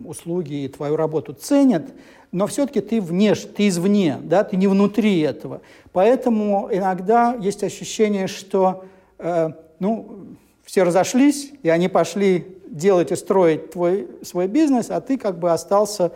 услуги 0.05 0.65
и 0.65 0.69
твою 0.69 0.95
работу 0.95 1.33
ценят, 1.33 1.87
но 2.33 2.47
все-таки 2.47 2.83
ты 2.83 3.01
внеш, 3.01 3.49
ты 3.57 3.69
извне, 3.69 4.19
да, 4.23 4.45
ты 4.45 4.59
не 4.59 4.67
внутри 4.67 5.21
этого. 5.21 5.63
Поэтому 5.93 6.69
иногда 6.71 7.35
есть 7.41 7.65
ощущение, 7.65 8.27
что 8.27 8.85
э, 9.19 9.49
ну, 9.79 10.27
все 10.67 10.83
разошлись, 10.83 11.51
и 11.63 11.71
они 11.71 11.89
пошли 11.89 12.59
делать 12.69 13.11
и 13.11 13.17
строить 13.17 13.71
твой, 13.71 14.07
свой 14.23 14.49
бизнес, 14.49 14.91
а 14.91 15.01
ты 15.01 15.17
как 15.17 15.39
бы 15.39 15.51
остался 15.51 16.13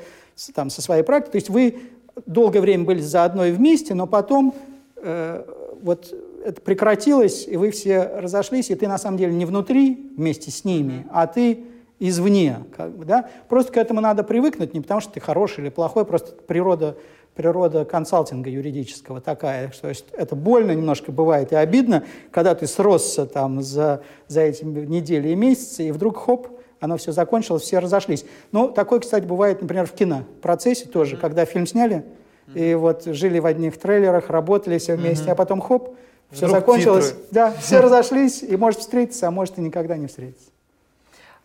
там, 0.55 0.69
со 0.69 0.83
своей 0.83 1.05
практикой. 1.05 1.33
То 1.33 1.39
есть 1.39 1.49
вы 1.49 1.79
долгое 2.27 2.61
время 2.61 2.85
были 2.85 3.01
заодно 3.01 3.47
и 3.47 3.53
вместе, 3.53 3.95
но 3.95 4.07
потом 4.07 4.55
э, 4.97 5.43
вот 5.81 6.15
это 6.45 6.61
прекратилось, 6.61 7.47
и 7.47 7.57
вы 7.57 7.71
все 7.71 8.03
разошлись, 8.03 8.71
и 8.71 8.75
ты 8.75 8.89
на 8.89 8.99
самом 8.99 9.19
деле 9.19 9.33
не 9.33 9.45
внутри 9.45 10.13
вместе 10.17 10.51
с 10.51 10.65
ними, 10.65 11.07
а 11.11 11.27
ты 11.27 11.65
извне. 11.99 12.65
Как 12.77 12.91
бы, 12.97 13.05
да? 13.05 13.29
Просто 13.49 13.73
к 13.73 13.77
этому 13.77 14.01
надо 14.01 14.25
привыкнуть, 14.25 14.75
не 14.75 14.81
потому 14.81 15.01
что 15.01 15.13
ты 15.13 15.21
хороший 15.21 15.61
или 15.61 15.69
плохой, 15.69 16.05
просто 16.05 16.33
природа, 16.33 16.97
природа 17.35 17.85
консалтинга 17.85 18.51
юридического 18.51 19.21
такая, 19.21 19.71
что 19.71 19.93
это 20.13 20.35
больно 20.35 20.73
немножко 20.73 21.13
бывает 21.13 21.53
и 21.53 21.57
обидно, 21.57 22.05
когда 22.31 22.55
ты 22.55 22.67
сросся 22.67 23.27
там 23.27 23.63
за, 23.63 24.03
за 24.27 24.41
эти 24.41 24.65
недели 24.65 25.29
и 25.29 25.35
месяцы, 25.35 25.89
и 25.89 25.93
вдруг 25.93 26.17
хоп, 26.17 26.49
оно 26.81 26.97
все 26.97 27.13
закончилось, 27.13 27.63
все 27.63 27.79
разошлись. 27.79 28.25
Ну, 28.53 28.69
такое, 28.69 29.01
кстати, 29.01 29.27
бывает, 29.27 29.61
например, 29.61 29.87
в 29.87 29.93
кино 29.93 30.25
процессе 30.41 30.87
тоже, 30.87 31.17
mm-hmm. 31.17 31.21
когда 31.21 31.45
фильм 31.45 31.67
сняли, 31.67 32.05
mm-hmm. 32.47 32.71
и 32.71 32.75
вот 32.75 33.05
жили 33.05 33.39
в 33.39 33.45
одних 33.45 33.79
трейлерах, 33.79 34.31
работали 34.31 34.79
все 34.79 34.97
вместе, 34.97 35.27
mm-hmm. 35.27 35.33
а 35.33 35.35
потом 35.35 35.61
хоп, 35.61 35.95
все 36.31 36.47
Вдруг 36.47 36.61
закончилось, 36.61 37.11
титры. 37.11 37.27
да, 37.31 37.53
все 37.53 37.81
разошлись, 37.83 38.43
и 38.43 38.57
может 38.57 38.81
встретиться, 38.81 39.29
а 39.29 39.31
может 39.31 39.59
и 39.59 39.61
никогда 39.61 39.97
не 39.97 40.07
встретиться. 40.07 40.51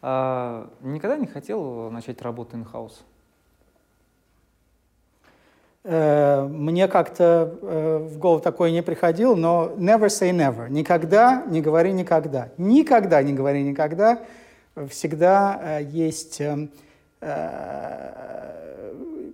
А, 0.02 0.70
никогда 0.82 1.18
не 1.18 1.28
хотел 1.28 1.90
начать 1.90 2.22
работу 2.22 2.58
in-house? 2.58 3.02
Э, 5.88 6.48
мне 6.48 6.88
как-то 6.88 7.58
э, 7.62 7.98
в 8.10 8.18
голову 8.18 8.42
такое 8.42 8.72
не 8.72 8.82
приходило, 8.82 9.36
но 9.36 9.72
never 9.78 10.08
say 10.08 10.32
never. 10.32 10.68
Никогда 10.68 11.44
не 11.48 11.62
говори 11.62 11.94
никогда. 11.94 12.50
Никогда 12.58 13.22
не 13.22 13.34
говори 13.34 13.62
никогда. 13.62 14.20
Всегда 14.90 15.60
э, 15.62 15.84
есть 15.84 16.42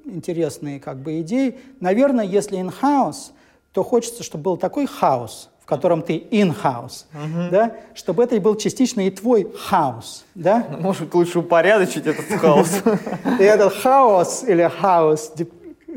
интересные 0.05 0.79
как 0.81 0.97
бы 0.97 1.21
идеи. 1.21 1.57
Наверное, 1.79 2.25
если 2.25 2.59
in-house, 2.59 3.31
то 3.73 3.83
хочется, 3.83 4.23
чтобы 4.23 4.43
был 4.43 4.57
такой 4.57 4.85
хаос, 4.85 5.49
в 5.59 5.65
котором 5.65 6.01
ты 6.01 6.17
in-house, 6.17 7.05
uh-huh. 7.13 7.49
да, 7.49 7.75
чтобы 7.93 8.23
это 8.23 8.39
был 8.41 8.55
частично 8.55 9.01
и 9.01 9.09
твой 9.09 9.51
хаос, 9.51 10.25
да. 10.35 10.67
Ну, 10.69 10.77
может, 10.79 11.13
лучше 11.13 11.39
упорядочить 11.39 12.05
этот 12.05 12.25
хаос. 12.39 12.81
И 13.39 13.43
этот 13.43 13.73
хаос 13.73 14.43
или 14.43 14.67
хаос, 14.67 15.33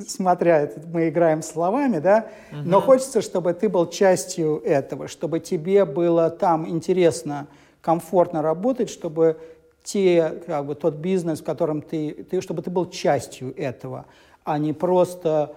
смотря, 0.07 0.71
мы 0.93 1.09
играем 1.09 1.43
словами, 1.43 1.99
да, 1.99 2.27
но 2.53 2.81
хочется, 2.81 3.21
чтобы 3.21 3.53
ты 3.55 3.69
был 3.69 3.89
частью 3.89 4.61
этого, 4.65 5.09
чтобы 5.09 5.41
тебе 5.41 5.85
было 5.85 6.31
там 6.31 6.69
интересно, 6.69 7.49
комфортно 7.81 8.43
работать, 8.43 8.89
чтобы 8.89 9.39
те, 9.83 10.41
как 10.47 10.65
бы, 10.67 10.75
тот 10.75 10.95
бизнес, 10.95 11.41
в 11.41 11.45
котором 11.45 11.83
ты, 11.83 12.27
ты, 12.31 12.41
чтобы 12.41 12.63
ты 12.63 12.71
был 12.71 12.89
частью 12.89 13.55
этого, 13.57 14.07
а 14.43 14.59
не 14.59 14.73
просто 14.73 15.55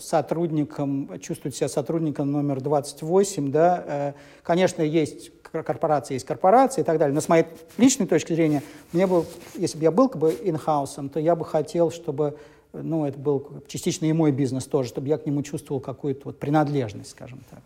сотрудником, 0.00 1.20
чувствовать 1.20 1.54
себя 1.56 1.68
сотрудником 1.68 2.32
номер 2.32 2.60
28, 2.60 3.52
да, 3.52 3.84
э, 3.86 4.12
конечно, 4.42 4.82
есть 4.82 5.30
корпорации, 5.42 6.14
есть 6.14 6.26
корпорации 6.26 6.80
и 6.80 6.84
так 6.84 6.98
далее, 6.98 7.14
но 7.14 7.20
с 7.20 7.28
моей 7.28 7.44
личной 7.78 8.06
точки 8.06 8.32
зрения, 8.32 8.62
мне 8.92 9.06
бы, 9.06 9.24
если 9.54 9.78
бы 9.78 9.84
я 9.84 9.92
был 9.92 10.08
как 10.08 10.20
бы 10.20 10.36
инхаусом, 10.42 11.08
то 11.08 11.20
я 11.20 11.36
бы 11.36 11.44
хотел, 11.44 11.92
чтобы 11.92 12.36
ну, 12.72 13.06
это 13.06 13.18
был 13.18 13.62
частично 13.68 14.06
и 14.06 14.12
мой 14.12 14.32
бизнес 14.32 14.64
тоже, 14.66 14.88
чтобы 14.88 15.08
я 15.08 15.16
к 15.16 15.26
нему 15.26 15.42
чувствовал 15.42 15.80
какую-то 15.80 16.22
вот 16.24 16.40
принадлежность, 16.40 17.10
скажем 17.10 17.40
так. 17.50 17.60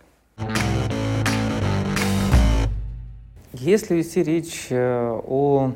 Если 3.55 3.95
вести 3.95 4.23
речь 4.23 4.67
э, 4.69 5.21
о 5.27 5.73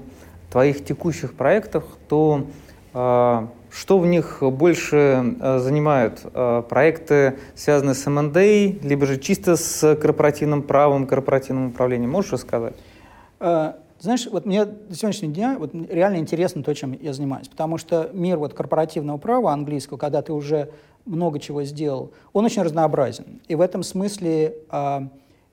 твоих 0.50 0.84
текущих 0.84 1.34
проектах, 1.34 1.84
то 2.08 2.46
э, 2.92 3.46
что 3.72 3.98
в 3.98 4.06
них 4.06 4.38
больше 4.42 5.36
э, 5.40 5.58
занимают? 5.58 6.20
Проекты, 6.68 7.38
связанные 7.54 7.94
с 7.94 8.06
МНД, 8.08 8.36
либо 8.84 9.06
же 9.06 9.18
чисто 9.18 9.56
с 9.56 9.96
корпоративным 9.96 10.62
правом, 10.62 11.06
корпоративным 11.06 11.68
управлением? 11.68 12.10
Можешь 12.10 12.32
рассказать? 12.32 12.74
Знаешь, 13.38 14.26
вот 14.26 14.46
мне 14.46 14.64
до 14.64 14.94
сегодняшнего 14.96 15.32
дня 15.32 15.56
вот 15.58 15.70
реально 15.88 16.16
интересно 16.16 16.64
то, 16.64 16.74
чем 16.74 16.92
я 17.00 17.12
занимаюсь, 17.12 17.46
потому 17.46 17.78
что 17.78 18.10
мир 18.12 18.36
вот 18.36 18.52
корпоративного 18.52 19.16
права 19.16 19.52
английского, 19.52 19.96
когда 19.96 20.22
ты 20.22 20.32
уже 20.32 20.70
много 21.04 21.38
чего 21.38 21.62
сделал, 21.62 22.10
он 22.32 22.44
очень 22.44 22.62
разнообразен. 22.62 23.40
И 23.46 23.54
в 23.54 23.60
этом 23.60 23.84
смысле 23.84 24.56
э, 24.70 25.00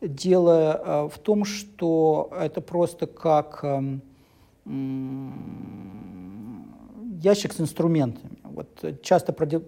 дело 0.01 0.81
э, 0.83 1.09
в 1.13 1.19
том, 1.19 1.45
что 1.45 2.31
это 2.39 2.61
просто 2.61 3.05
как 3.05 3.59
э, 3.63 3.99
э, 4.65 4.69
ящик 7.21 7.53
с 7.53 7.61
инструментами. 7.61 8.37
Вот 8.43 9.01
часто 9.01 9.33
против, 9.33 9.63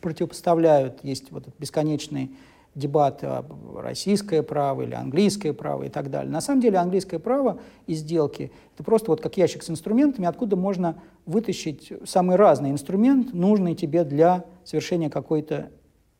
противопоставляют, 0.00 1.04
есть 1.04 1.30
вот 1.30 1.42
этот 1.42 1.58
бесконечный 1.58 2.30
дебаты 2.74 3.26
об 3.26 3.76
российское 3.78 4.42
право 4.42 4.82
или 4.82 4.94
английское 4.94 5.52
право 5.54 5.84
и 5.84 5.88
так 5.88 6.10
далее. 6.10 6.30
На 6.30 6.42
самом 6.42 6.60
деле 6.60 6.76
английское 6.78 7.18
право 7.18 7.58
и 7.86 7.94
сделки— 7.94 8.52
это 8.74 8.84
просто 8.84 9.10
вот 9.10 9.22
как 9.22 9.36
ящик 9.38 9.62
с 9.62 9.70
инструментами, 9.70 10.28
откуда 10.28 10.56
можно 10.56 11.00
вытащить 11.24 11.92
самый 12.04 12.36
разный 12.36 12.70
инструмент, 12.70 13.32
нужный 13.32 13.74
тебе 13.74 14.04
для 14.04 14.44
совершения 14.64 15.08
какой-то 15.08 15.70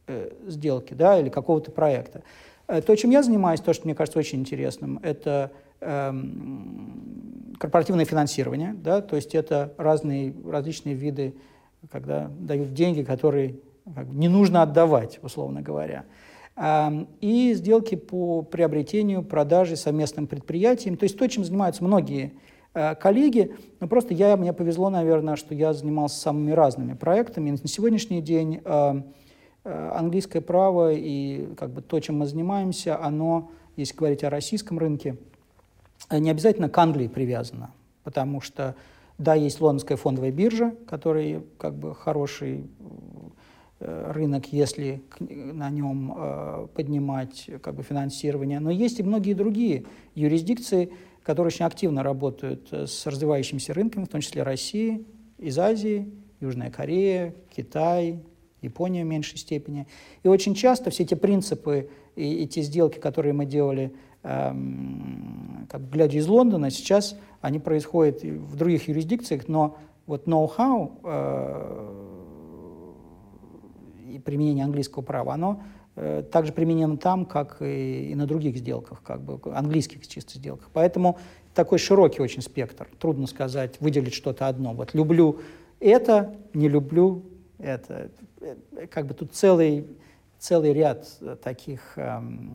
э, 0.07 0.33
сделки 0.47 0.95
да, 0.95 1.21
или 1.21 1.29
какого-то 1.29 1.71
проекта. 1.71 2.23
Э, 2.69 2.81
то, 2.81 2.97
чем 2.97 3.11
я 3.11 3.23
занимаюсь, 3.23 3.61
то, 3.61 3.75
что 3.75 3.85
мне 3.85 3.95
кажется 3.95 4.19
очень 4.19 4.41
интересным, 4.41 4.99
это 5.03 5.53
э, 5.81 6.13
корпоративное 7.59 8.05
финансирование, 8.05 8.75
да, 8.75 9.01
то 9.01 9.17
есть 9.17 9.35
это 9.35 9.75
разные, 9.79 10.35
различные 10.45 10.95
виды, 10.95 11.35
когда 11.91 12.31
дают 12.39 12.75
деньги, 12.75 13.03
которые 13.03 13.61
как 13.95 14.09
бы, 14.09 14.17
не 14.17 14.29
нужно 14.29 14.63
отдавать, 14.63 15.19
условно 15.23 15.63
говоря 15.63 16.05
и 17.21 17.53
сделки 17.55 17.97
по 17.97 18.43
приобретению, 18.43 19.23
продаже 19.23 19.77
совместным 19.77 20.27
предприятиям. 20.27 20.97
То 20.97 21.05
есть 21.05 21.19
то, 21.19 21.27
чем 21.27 21.45
занимаются 21.45 21.85
многие 21.85 22.33
э, 22.73 22.95
коллеги, 22.95 23.55
но 23.79 23.89
просто 23.89 24.15
я, 24.15 24.37
мне 24.39 24.55
повезло, 24.55 24.89
наверное, 24.89 25.37
что 25.37 25.55
я 25.55 25.75
занимался 25.75 26.19
самыми 26.19 26.53
разными 26.53 26.95
проектами. 26.95 27.51
на 27.51 27.69
сегодняшний 27.69 28.23
день 28.23 28.63
э, 28.65 29.03
э, 29.65 29.91
английское 29.95 30.41
право 30.41 30.93
и 30.95 31.55
как 31.57 31.73
бы 31.73 31.83
то, 31.83 32.01
чем 32.01 32.19
мы 32.19 32.27
занимаемся, 32.27 32.99
оно, 32.99 33.51
если 33.77 33.95
говорить 33.95 34.25
о 34.25 34.31
российском 34.31 34.79
рынке, 34.79 35.19
не 36.11 36.31
обязательно 36.31 36.69
к 36.69 36.79
Англии 36.79 37.09
привязано, 37.09 37.71
потому 38.05 38.41
что, 38.41 38.75
да, 39.19 39.35
есть 39.35 39.61
лондонская 39.61 39.97
фондовая 39.97 40.31
биржа, 40.31 40.75
которая 40.87 41.43
как 41.59 41.75
бы 41.75 41.95
хороший 41.95 42.67
Э, 43.79 44.13
рынок, 44.13 44.47
если 44.55 45.03
на 45.21 45.69
нем 45.69 46.15
э, 46.17 46.67
поднимать 46.75 47.51
как 47.61 47.75
бы, 47.75 47.83
финансирование. 47.83 48.59
Но 48.59 48.71
есть 48.71 49.01
и 49.01 49.03
многие 49.03 49.35
другие 49.35 49.85
юрисдикции, 50.15 50.91
которые 51.23 51.49
очень 51.49 51.67
активно 51.67 52.03
работают 52.03 52.69
э, 52.71 52.87
с 52.87 53.05
развивающимися 53.05 53.75
рынками, 53.75 54.05
в 54.05 54.09
том 54.09 54.23
числе 54.23 54.45
России, 54.45 55.05
из 55.37 55.59
Азии, 55.59 56.11
Южная 56.41 56.71
Корея, 56.71 57.35
Китай, 57.55 58.21
Япония 58.63 59.05
в 59.05 59.09
меньшей 59.09 59.37
степени. 59.37 59.87
И 60.23 60.29
очень 60.29 60.55
часто 60.55 60.89
все 60.89 61.03
эти 61.03 61.13
принципы 61.13 61.91
и, 62.15 62.45
и 62.45 62.49
те 62.49 62.63
сделки, 62.63 62.99
которые 62.99 63.35
мы 63.35 63.45
делали, 63.45 63.93
как 64.27 65.81
бы 65.81 65.91
глядя 65.91 66.19
из 66.19 66.27
Лондона, 66.27 66.71
сейчас 66.71 67.17
они 67.41 67.61
происходят 67.61 68.23
в 68.23 68.57
других 68.57 68.89
юрисдикциях, 68.89 69.47
но 69.47 69.77
вот 70.07 70.27
ноу-хау 70.27 70.99
э, 71.05 72.07
и 74.09 74.19
применение 74.19 74.65
английского 74.65 75.03
права, 75.03 75.35
оно 75.35 75.63
э, 75.95 76.25
также 76.31 76.53
применено 76.53 76.97
там, 76.97 77.25
как 77.25 77.59
и, 77.61 78.11
и 78.11 78.15
на 78.15 78.27
других 78.27 78.57
сделках, 78.57 79.03
как 79.03 79.21
бы 79.21 79.41
английских 79.53 80.07
чисто 80.07 80.39
сделках. 80.39 80.71
Поэтому 80.73 81.19
такой 81.55 81.79
широкий 81.79 82.21
очень 82.21 82.43
спектр. 82.43 82.89
Трудно 82.99 83.27
сказать, 83.27 83.81
выделить 83.81 84.15
что-то 84.15 84.49
одно. 84.49 84.75
Вот 84.75 84.95
люблю 84.95 85.41
это, 85.81 86.35
не 86.53 86.69
люблю 86.69 87.23
это. 87.59 88.11
Э, 88.41 88.87
как 88.91 89.07
бы 89.07 89.15
тут 89.15 89.35
целый, 89.35 89.87
целый 90.39 90.73
ряд 90.73 91.09
таких 91.43 91.81
эм, 91.97 92.51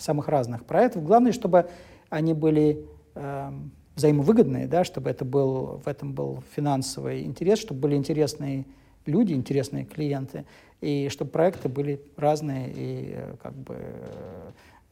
самых 0.00 0.28
разных 0.28 0.64
проектов. 0.64 1.04
Главное, 1.04 1.32
чтобы 1.32 1.68
они 2.10 2.34
были 2.34 2.84
эм, 3.14 3.70
взаимовыгодные, 3.96 4.66
да, 4.66 4.84
чтобы 4.84 5.10
это 5.10 5.24
был, 5.24 5.80
в 5.84 5.88
этом 5.88 6.12
был 6.12 6.42
финансовый 6.54 7.22
интерес, 7.24 7.58
чтобы 7.58 7.80
были 7.80 7.96
интересные 7.96 8.64
люди, 9.06 9.32
интересные 9.32 9.84
клиенты, 9.84 10.44
и 10.80 11.08
чтобы 11.10 11.30
проекты 11.30 11.68
были 11.68 12.00
разные 12.16 12.72
и 12.72 13.12
э, 13.14 13.36
как 13.42 13.54
бы 13.54 13.76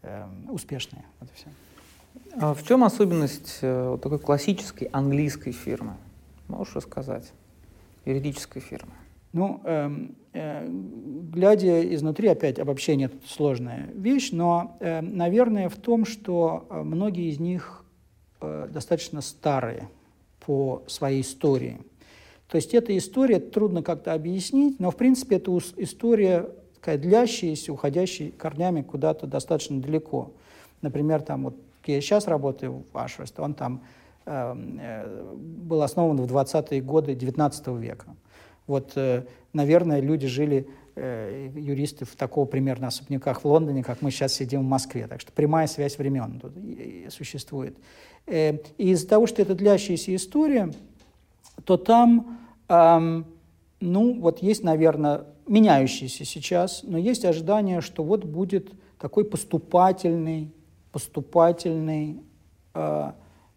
э, 0.03 0.27
успешные. 0.51 1.05
Вот 1.21 1.31
все. 1.35 1.47
А 2.37 2.55
в 2.55 2.63
чем 2.67 2.85
особенность 2.85 3.59
э, 3.63 3.91
вот 3.91 4.03
такой 4.03 4.19
классической 4.19 4.89
английской 4.93 5.53
фирмы? 5.53 5.95
Можешь 6.49 6.77
рассказать? 6.77 7.33
Юридической 8.05 8.61
фирмы. 8.61 8.93
Ну, 9.33 9.61
э, 9.65 9.91
э, 10.33 10.69
глядя 10.69 11.95
изнутри, 11.95 12.29
опять 12.29 12.59
обобщение 12.59 13.07
это 13.07 13.17
сложная 13.27 13.91
вещь, 13.95 14.31
но, 14.33 14.77
э, 14.81 15.01
наверное, 15.01 15.69
в 15.69 15.77
том, 15.77 16.05
что 16.05 16.67
многие 16.71 17.31
из 17.31 17.39
них 17.39 17.85
э, 18.41 18.69
достаточно 18.73 19.21
старые 19.21 19.89
по 20.41 20.83
своей 20.87 21.21
истории. 21.21 21.81
То 22.49 22.57
есть 22.57 22.75
эта 22.75 22.97
история 22.99 23.39
трудно 23.39 23.83
как-то 23.83 24.13
объяснить, 24.13 24.81
но 24.81 24.91
в 24.91 24.97
принципе 24.97 25.37
это 25.37 25.57
история 25.77 26.49
такая 26.75 26.99
длящаяся, 26.99 27.73
уходящая 27.73 28.33
корнями 28.33 28.83
куда-то 28.83 29.27
достаточно 29.27 29.81
далеко. 29.81 30.33
Например, 30.83 31.21
там 31.21 31.45
вот 31.45 31.57
я 31.87 32.01
сейчас 32.01 32.27
работаю 32.27 32.85
в 32.93 32.99
Ашвест, 32.99 33.39
он 33.39 33.55
там 33.55 33.83
эм, 34.27 34.79
э, 34.81 35.35
был 35.35 35.83
основан 35.83 36.17
в 36.17 36.27
20-е 36.27 36.81
годы 36.81 37.15
19 37.15 37.69
века. 37.79 38.07
Вот, 38.67 38.93
э, 38.97 39.25
наверное, 39.53 40.01
люди 40.01 40.27
жили, 40.27 40.69
э, 40.97 41.51
юристы 41.55 42.05
в 42.05 42.15
такого 42.17 42.45
примерно 42.47 42.89
особняках 42.89 43.43
в 43.43 43.47
Лондоне, 43.47 43.83
как 43.83 44.03
мы 44.03 44.11
сейчас 44.11 44.35
сидим 44.35 44.61
в 44.61 44.69
Москве. 44.69 45.07
Так 45.07 45.21
что 45.21 45.33
прямая 45.33 45.67
связь 45.67 45.99
времен 45.99 46.41
тут 46.41 46.53
существует. 47.13 47.77
Э, 48.27 48.59
и 48.79 48.91
из-за 48.91 49.09
того, 49.09 49.27
что 49.27 49.43
это 49.43 49.55
длящаяся 49.55 50.15
история, 50.15 50.73
то 51.65 51.77
там, 51.77 52.39
ну, 53.81 54.21
вот 54.21 54.43
есть, 54.43 54.63
наверное, 54.63 55.27
меняющийся 55.51 56.25
сейчас, 56.25 56.83
но 56.85 56.97
есть 56.97 57.25
ожидание, 57.25 57.81
что 57.81 58.05
вот 58.05 58.25
будет 58.25 58.73
такой 59.01 59.25
поступательный, 59.25 60.53
поступательный 60.93 62.23
э, 62.75 63.13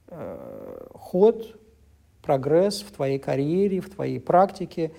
э, 0.08 0.88
ход, 0.96 1.60
прогресс 2.24 2.82
в 2.82 2.92
твоей 2.92 3.20
карьере, 3.20 3.82
в 3.82 3.90
твоей 3.90 4.20
практике, 4.20 4.92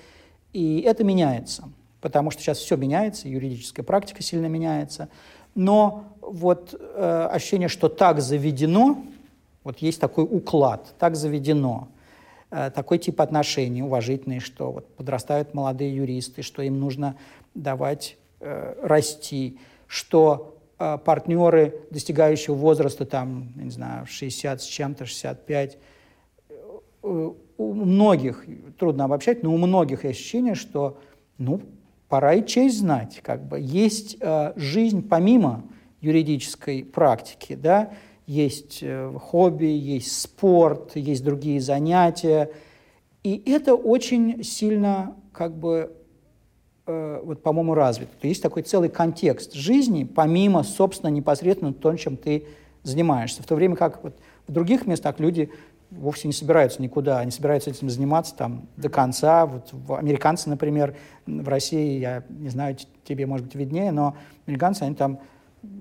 и 0.52 0.82
это 0.82 1.02
меняется, 1.02 1.68
потому 2.00 2.30
что 2.30 2.42
сейчас 2.42 2.58
все 2.58 2.76
меняется, 2.76 3.28
юридическая 3.28 3.84
практика 3.84 4.22
сильно 4.22 4.46
меняется, 4.46 5.08
но 5.54 6.04
вот 6.20 6.74
э, 6.74 7.28
ощущение, 7.30 7.68
что 7.68 7.88
так 7.88 8.20
заведено, 8.20 9.02
вот 9.64 9.78
есть 9.78 10.00
такой 10.00 10.24
уклад, 10.24 10.94
так 10.98 11.16
заведено, 11.16 11.88
э, 12.50 12.70
такой 12.70 12.98
тип 12.98 13.20
отношений 13.20 13.82
уважительный, 13.82 14.40
что 14.40 14.70
вот 14.70 14.94
подрастают 14.94 15.54
молодые 15.54 15.96
юристы, 15.96 16.42
что 16.42 16.62
им 16.62 16.78
нужно 16.78 17.16
давать 17.54 18.16
э, 18.40 18.74
расти, 18.82 19.58
что 19.86 20.58
э, 20.78 20.98
партнеры 21.04 21.80
достигающего 21.90 22.54
возраста, 22.54 23.06
там, 23.06 23.52
не 23.56 23.70
знаю, 23.70 24.06
60 24.06 24.60
с 24.60 24.64
чем-то, 24.64 25.06
65, 25.06 25.74
э, 25.74 25.78
у 27.04 27.74
многих, 27.74 28.44
трудно 28.78 29.04
обобщать, 29.04 29.42
но 29.42 29.54
у 29.54 29.58
многих 29.58 30.04
есть 30.04 30.18
ощущение, 30.18 30.54
что, 30.54 30.98
ну, 31.38 31.60
пора 32.08 32.34
и 32.34 32.46
честь 32.46 32.78
знать, 32.78 33.20
как 33.22 33.46
бы 33.46 33.58
есть 33.60 34.16
э, 34.20 34.52
жизнь 34.56 35.06
помимо 35.08 35.64
юридической 36.00 36.84
практики, 36.84 37.54
да, 37.54 37.92
есть 38.26 38.78
э, 38.82 39.12
хобби, 39.20 39.66
есть 39.66 40.20
спорт, 40.20 40.96
есть 40.96 41.24
другие 41.24 41.60
занятия. 41.60 42.50
И 43.22 43.42
это 43.46 43.74
очень 43.74 44.42
сильно, 44.42 45.16
как 45.32 45.56
бы, 45.56 45.92
э, 46.86 47.20
вот, 47.22 47.42
по-моему, 47.42 47.74
развито. 47.74 48.10
Есть 48.22 48.42
такой 48.42 48.62
целый 48.62 48.88
контекст 48.88 49.54
жизни, 49.54 50.04
помимо, 50.04 50.62
собственно, 50.62 51.10
непосредственно 51.10 51.72
того, 51.72 51.96
чем 51.96 52.16
ты 52.16 52.46
занимаешься. 52.82 53.42
В 53.42 53.46
то 53.46 53.54
время 53.54 53.76
как 53.76 54.02
вот 54.02 54.14
в 54.46 54.52
других 54.52 54.86
местах 54.86 55.20
люди 55.20 55.50
вовсе 55.98 56.28
не 56.28 56.34
собираются 56.34 56.82
никуда, 56.82 57.18
они 57.18 57.30
собираются 57.30 57.70
этим 57.70 57.88
заниматься 57.90 58.34
там 58.34 58.66
до 58.76 58.88
конца. 58.88 59.46
Вот 59.46 59.72
американцы, 59.98 60.48
например, 60.48 60.94
в 61.26 61.48
России, 61.48 61.98
я 61.98 62.24
не 62.28 62.48
знаю, 62.48 62.76
тебе, 63.04 63.26
может 63.26 63.46
быть, 63.46 63.54
виднее, 63.54 63.92
но 63.92 64.16
американцы, 64.46 64.82
они 64.82 64.94
там 64.94 65.20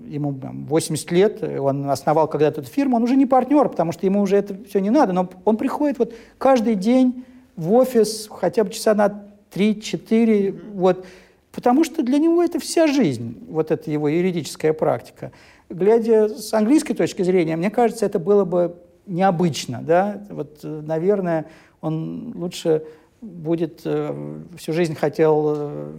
ему 0.08 0.32
80 0.32 1.12
лет, 1.12 1.44
он 1.44 1.90
основал 1.90 2.28
когда-то 2.28 2.62
эту 2.62 2.70
фирму, 2.70 2.96
он 2.98 3.04
уже 3.04 3.16
не 3.16 3.26
партнер, 3.26 3.68
потому 3.68 3.92
что 3.92 4.06
ему 4.06 4.22
уже 4.22 4.38
это 4.38 4.56
все 4.64 4.80
не 4.80 4.90
надо, 4.90 5.14
но 5.14 5.30
он 5.44 5.58
приходит 5.58 6.00
вот 6.00 6.14
каждый 6.38 6.76
день 6.76 7.26
в 7.56 7.74
офис 7.74 8.30
хотя 8.32 8.64
бы 8.64 8.70
часа 8.70 8.94
на 8.94 9.26
3-4, 9.54 10.74
вот, 10.74 11.06
потому 11.52 11.84
что 11.84 12.02
для 12.02 12.18
него 12.18 12.42
это 12.42 12.60
вся 12.60 12.88
жизнь, 12.88 13.46
вот 13.50 13.72
эта 13.72 13.92
его 13.92 14.08
юридическая 14.08 14.74
практика. 14.74 15.32
Глядя 15.70 16.30
с 16.30 16.54
английской 16.54 16.94
точки 16.94 17.24
зрения, 17.24 17.56
мне 17.56 17.70
кажется, 17.70 18.06
это 18.06 18.20
было 18.20 18.46
бы 18.46 18.78
необычно, 19.06 19.82
да, 19.82 20.22
вот, 20.30 20.60
наверное, 20.64 21.46
он 21.82 22.34
лучше 22.36 22.84
будет 23.24 23.82
э, 23.86 24.40
всю 24.58 24.74
жизнь 24.74 24.96
хотел, 24.96 25.54
э, 25.56 25.92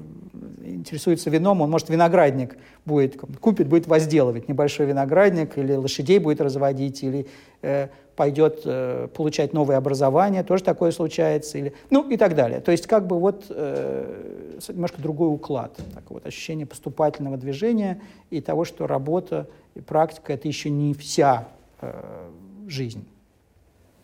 интересуется 0.63 1.31
вином, 1.31 1.63
он, 1.63 1.71
может, 1.71 1.89
виноградник 1.89 2.57
будет, 2.85 3.19
купит, 3.41 3.69
будет 3.69 3.87
возделывать 3.87 4.49
небольшой 4.49 4.87
виноградник, 4.87 5.57
или 5.57 5.75
лошадей 5.75 6.19
будет 6.19 6.41
разводить, 6.41 7.03
или 7.03 7.27
э, 7.63 7.89
пойдет 8.15 8.61
э, 8.65 9.09
получать 9.15 9.53
новое 9.53 9.77
образование, 9.77 10.43
тоже 10.43 10.65
такое 10.65 10.91
случается, 10.91 11.59
или, 11.59 11.75
ну 11.91 12.09
и 12.09 12.17
так 12.17 12.35
далее. 12.35 12.61
То 12.61 12.73
есть 12.73 12.87
как 12.87 13.07
бы 13.07 13.19
вот 13.19 13.47
э, 13.49 14.59
немножко 14.69 15.01
другой 15.01 15.33
уклад, 15.33 15.77
так 15.95 16.05
вот, 16.11 16.27
ощущение 16.27 16.67
поступательного 16.67 17.37
движения 17.37 18.01
и 18.31 18.41
того, 18.41 18.65
что 18.65 18.87
работа 18.87 19.49
и 19.75 19.81
практика– 19.81 20.33
это 20.35 20.47
еще 20.47 20.71
не 20.71 20.93
вся 20.95 21.49
э, 21.81 22.29
жизнь. 22.67 23.05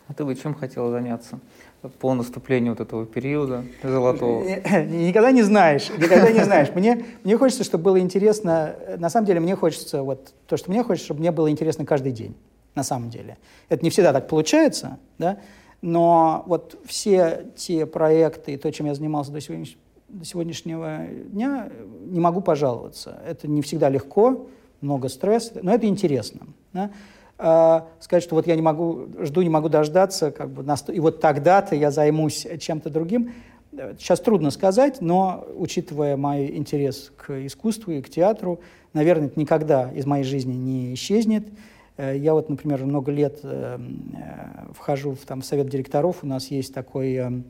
А 0.08 0.14
ты 0.14 0.24
бы 0.24 0.34
чем 0.34 0.54
хотела 0.54 0.90
заняться? 0.90 1.38
по 1.88 2.14
наступлению 2.14 2.72
вот 2.72 2.80
этого 2.80 3.06
периода 3.06 3.64
золотого? 3.82 4.44
Никогда 4.44 5.32
не 5.32 5.42
знаешь, 5.42 5.88
никогда 5.90 6.30
не 6.30 6.44
знаешь. 6.44 6.68
Мне, 6.74 7.04
мне 7.24 7.38
хочется, 7.38 7.64
чтобы 7.64 7.84
было 7.84 8.00
интересно, 8.00 8.74
на 8.98 9.08
самом 9.08 9.26
деле 9.26 9.40
мне 9.40 9.56
хочется, 9.56 10.02
вот 10.02 10.34
то, 10.46 10.56
что 10.56 10.70
мне 10.70 10.82
хочется, 10.82 11.06
чтобы 11.06 11.20
мне 11.20 11.30
было 11.30 11.50
интересно 11.50 11.86
каждый 11.86 12.12
день, 12.12 12.36
на 12.74 12.82
самом 12.82 13.08
деле. 13.08 13.38
Это 13.68 13.82
не 13.82 13.90
всегда 13.90 14.12
так 14.12 14.28
получается, 14.28 14.98
да, 15.18 15.38
но 15.80 16.44
вот 16.46 16.78
все 16.84 17.46
те 17.56 17.86
проекты 17.86 18.52
и 18.52 18.56
то, 18.58 18.70
чем 18.70 18.86
я 18.86 18.94
занимался 18.94 19.32
до, 19.32 19.40
сегодняш... 19.40 19.78
до 20.08 20.24
сегодняшнего 20.26 21.06
дня, 21.06 21.70
не 22.04 22.20
могу 22.20 22.42
пожаловаться. 22.42 23.22
Это 23.26 23.48
не 23.48 23.62
всегда 23.62 23.88
легко, 23.88 24.46
много 24.82 25.08
стресса, 25.08 25.60
но 25.62 25.74
это 25.74 25.86
интересно. 25.86 26.40
Да? 26.74 26.90
Э, 27.40 27.80
сказать, 28.00 28.22
что 28.22 28.34
вот 28.34 28.46
я 28.46 28.54
не 28.54 28.62
могу, 28.62 29.08
жду, 29.20 29.42
не 29.42 29.48
могу 29.48 29.68
дождаться, 29.68 30.30
как 30.30 30.50
бы, 30.50 30.64
и 30.92 31.00
вот 31.00 31.20
тогда-то 31.20 31.74
я 31.74 31.90
займусь 31.90 32.46
чем-то 32.60 32.90
другим. 32.90 33.32
Сейчас 33.98 34.20
трудно 34.20 34.50
сказать, 34.50 35.00
но 35.00 35.46
учитывая 35.56 36.16
мой 36.16 36.56
интерес 36.56 37.12
к 37.16 37.46
искусству 37.46 37.92
и 37.92 38.02
к 38.02 38.10
театру, 38.10 38.60
наверное, 38.92 39.28
это 39.28 39.38
никогда 39.38 39.90
из 39.92 40.06
моей 40.06 40.24
жизни 40.24 40.54
не 40.54 40.94
исчезнет. 40.94 41.46
Э, 41.96 42.16
я 42.16 42.34
вот, 42.34 42.48
например, 42.48 42.84
много 42.84 43.12
лет 43.12 43.38
э, 43.42 43.78
э, 43.78 44.72
вхожу 44.74 45.12
в, 45.12 45.24
там, 45.24 45.42
в 45.42 45.44
совет 45.44 45.68
директоров, 45.68 46.18
у 46.22 46.26
нас 46.26 46.48
есть 46.48 46.74
такой 46.74 47.42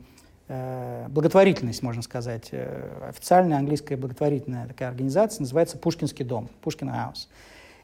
э, 0.47 1.07
благотворительность, 1.09 1.81
можно 1.81 2.03
сказать, 2.03 2.49
э, 2.51 3.07
официальная 3.09 3.57
английская 3.57 3.97
благотворительная 3.97 4.67
такая 4.67 4.89
организация, 4.89 5.41
называется 5.41 5.77
Пушкинский 5.77 6.23
дом, 6.23 6.49
Пушкин 6.61 6.89
Хаус. 6.89 7.29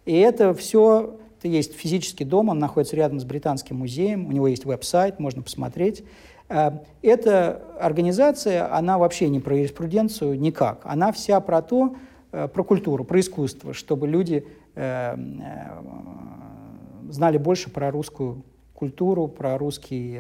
И 0.06 0.14
это 0.14 0.54
все 0.54 1.18
есть 1.44 1.74
физический 1.74 2.26
дом, 2.26 2.50
он 2.50 2.60
находится 2.60 2.96
рядом 2.96 3.20
с 3.20 3.24
Британским 3.24 3.78
музеем, 3.78 4.28
у 4.28 4.32
него 4.32 4.48
есть 4.48 4.66
веб-сайт, 4.66 5.20
можно 5.20 5.42
посмотреть. 5.42 6.04
Э, 6.50 6.72
эта 7.02 7.62
организация, 7.80 8.74
она 8.74 8.98
вообще 8.98 9.30
не 9.30 9.40
про 9.40 9.56
юриспруденцию 9.56 10.40
никак. 10.40 10.82
Она 10.84 11.12
вся 11.12 11.40
про 11.40 11.62
то, 11.62 11.96
э, 12.32 12.48
про 12.48 12.64
культуру, 12.64 13.04
про 13.04 13.20
искусство, 13.20 13.74
чтобы 13.74 14.08
люди 14.08 14.46
э, 14.76 15.16
знали 17.10 17.38
больше 17.38 17.70
про 17.70 17.92
русскую 17.92 18.44
культуру, 18.74 19.28
про, 19.28 19.58
русский, 19.58 20.20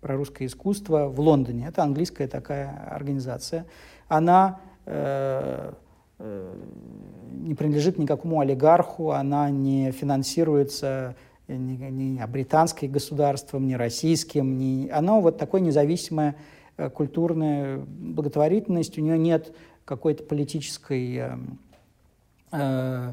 про 0.00 0.16
русское 0.16 0.46
искусство 0.46 1.08
в 1.08 1.20
Лондоне. 1.20 1.66
Это 1.68 1.82
английская 1.82 2.28
такая 2.28 2.88
организация. 2.90 3.66
Она 4.08 4.60
не 6.18 7.54
принадлежит 7.54 7.98
никакому 7.98 8.40
олигарху, 8.40 9.10
она 9.10 9.50
не 9.50 9.90
финансируется 9.90 11.16
ни, 11.48 11.76
ни 11.90 12.26
британским 12.26 12.90
государством, 12.90 13.66
ни 13.66 13.74
российским, 13.74 14.58
ни... 14.58 14.88
она 14.88 15.20
вот 15.20 15.38
такой 15.38 15.60
независимая 15.60 16.36
э, 16.76 16.88
культурная 16.88 17.78
благотворительность, 17.78 18.98
у 18.98 19.02
нее 19.02 19.18
нет 19.18 19.54
какой-то 19.84 20.22
политической 20.24 21.16
э, 21.16 21.36
э, 22.52 23.12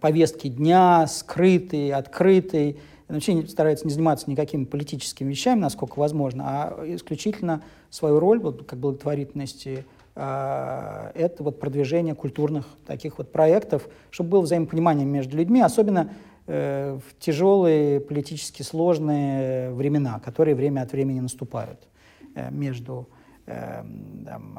повестки 0.00 0.48
дня, 0.48 1.06
скрытой, 1.06 1.92
открытой. 1.92 2.78
Вообще 3.06 3.46
старается 3.46 3.86
не 3.86 3.92
заниматься 3.92 4.28
никакими 4.30 4.64
политическими 4.64 5.30
вещами, 5.30 5.60
насколько 5.60 5.98
возможно, 5.98 6.44
а 6.46 6.84
исключительно 6.86 7.62
свою 7.90 8.18
роль 8.18 8.40
вот, 8.40 8.66
как 8.66 8.78
благотворительности– 8.78 9.84
это 10.18 11.44
вот 11.44 11.60
продвижение 11.60 12.14
культурных 12.14 12.66
таких 12.86 13.18
вот 13.18 13.30
проектов, 13.30 13.88
чтобы 14.10 14.30
было 14.30 14.40
взаимопонимание 14.40 15.06
между 15.06 15.36
людьми, 15.36 15.60
особенно 15.60 16.12
э, 16.48 16.98
в 16.98 17.18
тяжелые 17.20 18.00
политически 18.00 18.62
сложные 18.62 19.70
времена, 19.70 20.18
которые 20.18 20.56
время 20.56 20.82
от 20.82 20.90
времени 20.90 21.20
наступают 21.20 21.86
э, 22.34 22.50
между 22.50 23.08
э, 23.46 23.84
там, 24.24 24.58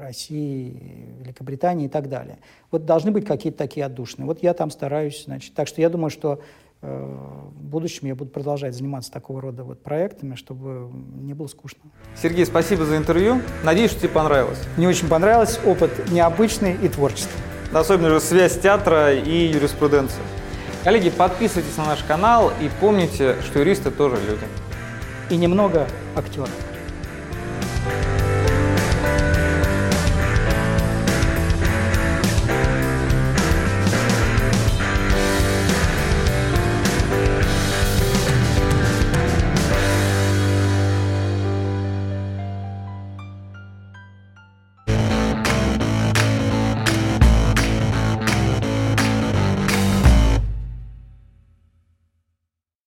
Россией, 0.00 1.06
Великобританией 1.20 1.86
и 1.86 1.90
так 1.90 2.10
далее. 2.10 2.38
Вот 2.70 2.84
должны 2.84 3.10
быть 3.10 3.24
какие-то 3.24 3.56
такие 3.56 3.86
отдушные. 3.86 4.26
Вот 4.26 4.42
я 4.42 4.52
там 4.52 4.70
стараюсь, 4.70 5.24
значит. 5.24 5.54
Так 5.54 5.66
что 5.66 5.80
я 5.80 5.88
думаю, 5.88 6.10
что 6.10 6.40
в 6.82 7.62
будущем 7.62 8.06
я 8.06 8.14
буду 8.14 8.30
продолжать 8.30 8.74
заниматься 8.74 9.12
такого 9.12 9.40
рода 9.40 9.64
вот 9.64 9.82
проектами, 9.82 10.34
чтобы 10.34 10.90
не 10.92 11.34
было 11.34 11.46
скучно. 11.46 11.82
Сергей, 12.20 12.46
спасибо 12.46 12.84
за 12.84 12.96
интервью. 12.96 13.42
Надеюсь, 13.64 13.90
что 13.90 14.00
тебе 14.00 14.10
понравилось. 14.10 14.58
Мне 14.76 14.88
очень 14.88 15.08
понравилось. 15.08 15.60
Опыт 15.66 16.10
необычный 16.10 16.74
и 16.74 16.88
творческий. 16.88 17.32
Особенно 17.72 18.08
же 18.10 18.20
связь 18.20 18.58
театра 18.58 19.12
и 19.12 19.52
юриспруденции. 19.52 20.22
Коллеги, 20.82 21.10
подписывайтесь 21.10 21.76
на 21.76 21.84
наш 21.84 22.02
канал 22.02 22.50
и 22.60 22.70
помните, 22.80 23.36
что 23.42 23.58
юристы 23.58 23.90
тоже 23.90 24.16
люди. 24.16 24.46
И 25.28 25.36
немного 25.36 25.86
актеров. 26.16 26.50